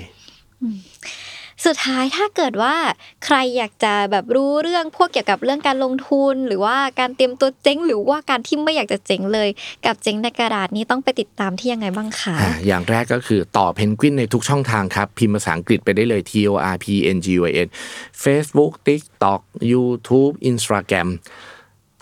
[1.66, 2.76] สุดท้ายถ้าเกิดว่า
[3.26, 9.49] ใครอยากจะแบบรู้เรื่องพวกเกี่ยวกับเรื่องการลงทุน หรือว่าการเตรียมตัวเจ๊ง หรือว่าการที่ไม่อยากจะเจ๊งเลย
[9.86, 16.86] กับเจ๊งในกระดาษนี้ต้องไปติดตามที่ยังไงบ้างคะอ่าอย่างแรกก็คือต่อเพนกวินในทุกช่องทางครับ พิมพ์ภาษาอังกฤษไปได้เลย T O R P
[17.16, 17.68] N G U I N
[18.24, 19.41] Facebook TikTok
[19.72, 21.07] YouTube Instagram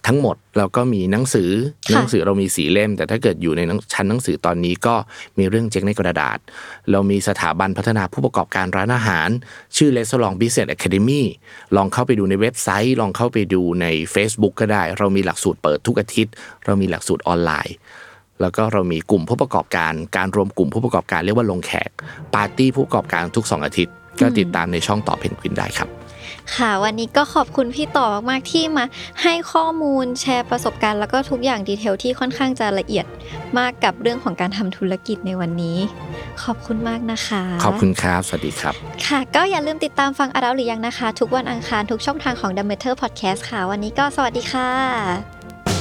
[0.07, 1.49] ทั้งหมดแล้วก็มีหนังสือ
[1.85, 4.95] ค่ะหนังสือเรามีสีเล่ม แต่ถ้าเกิดอยู่ในหนังชั้นหนังสือตอนนี้ก็
[5.37, 6.37] มีเรื่องเจ๊งในกระดาษ
[6.91, 9.29] เรามีสถาบันพัฒนาผู้ประกอบการร้านอาหาร
[9.77, 11.21] ชื่อ r e s t a u r a n t Business Academy
[11.75, 16.33] ลองเข้าไปดูในเว็บไซต์ ลองเข้าไปดูใน Facebook ก็ได้ เรามีหลักสูตรเปิดทุกอาทิตย์
[16.65, 17.75] เรามีหลักสูตรออนไลน์
[18.41, 21.89] แล้วก็เรามีกลุ่มผู้ประกอบการ การรวมกลุ่มผู้ประกอบการเรียกว่าลงแขก
[22.35, 25.89] ปาร์ตี้ผู้ประกอบการทุก 2 อาทิตย์ ก็ติดตามในช่องต่อเพนกวินได้ครับ
[26.55, 28.85] ค่ะ วันนี้ก็ขอบคุณพี่ต่อมากๆที่มา
[29.23, 33.05] ให้ข้อมูลแชร์ประสบการณ์ แล้วก็ทุกอย่าง detail ที่ค่อนข้างจะละเอียด
[33.57, 35.77] มากกับเรื่องของการทำธุรกิจในวันนี้
[36.43, 38.73] ขอบคุณมากนะคะ ขอบคุณครับ สวัสดีครับ
[39.05, 45.77] ค่ะ ก็อย่าลืมติดตามฟังอาราหรือยังนะคะ ทุกวันอังคารทุกช่องทางของ The Matter Podcast ค่ะ วันนี้ก็สวัสดีค่ะ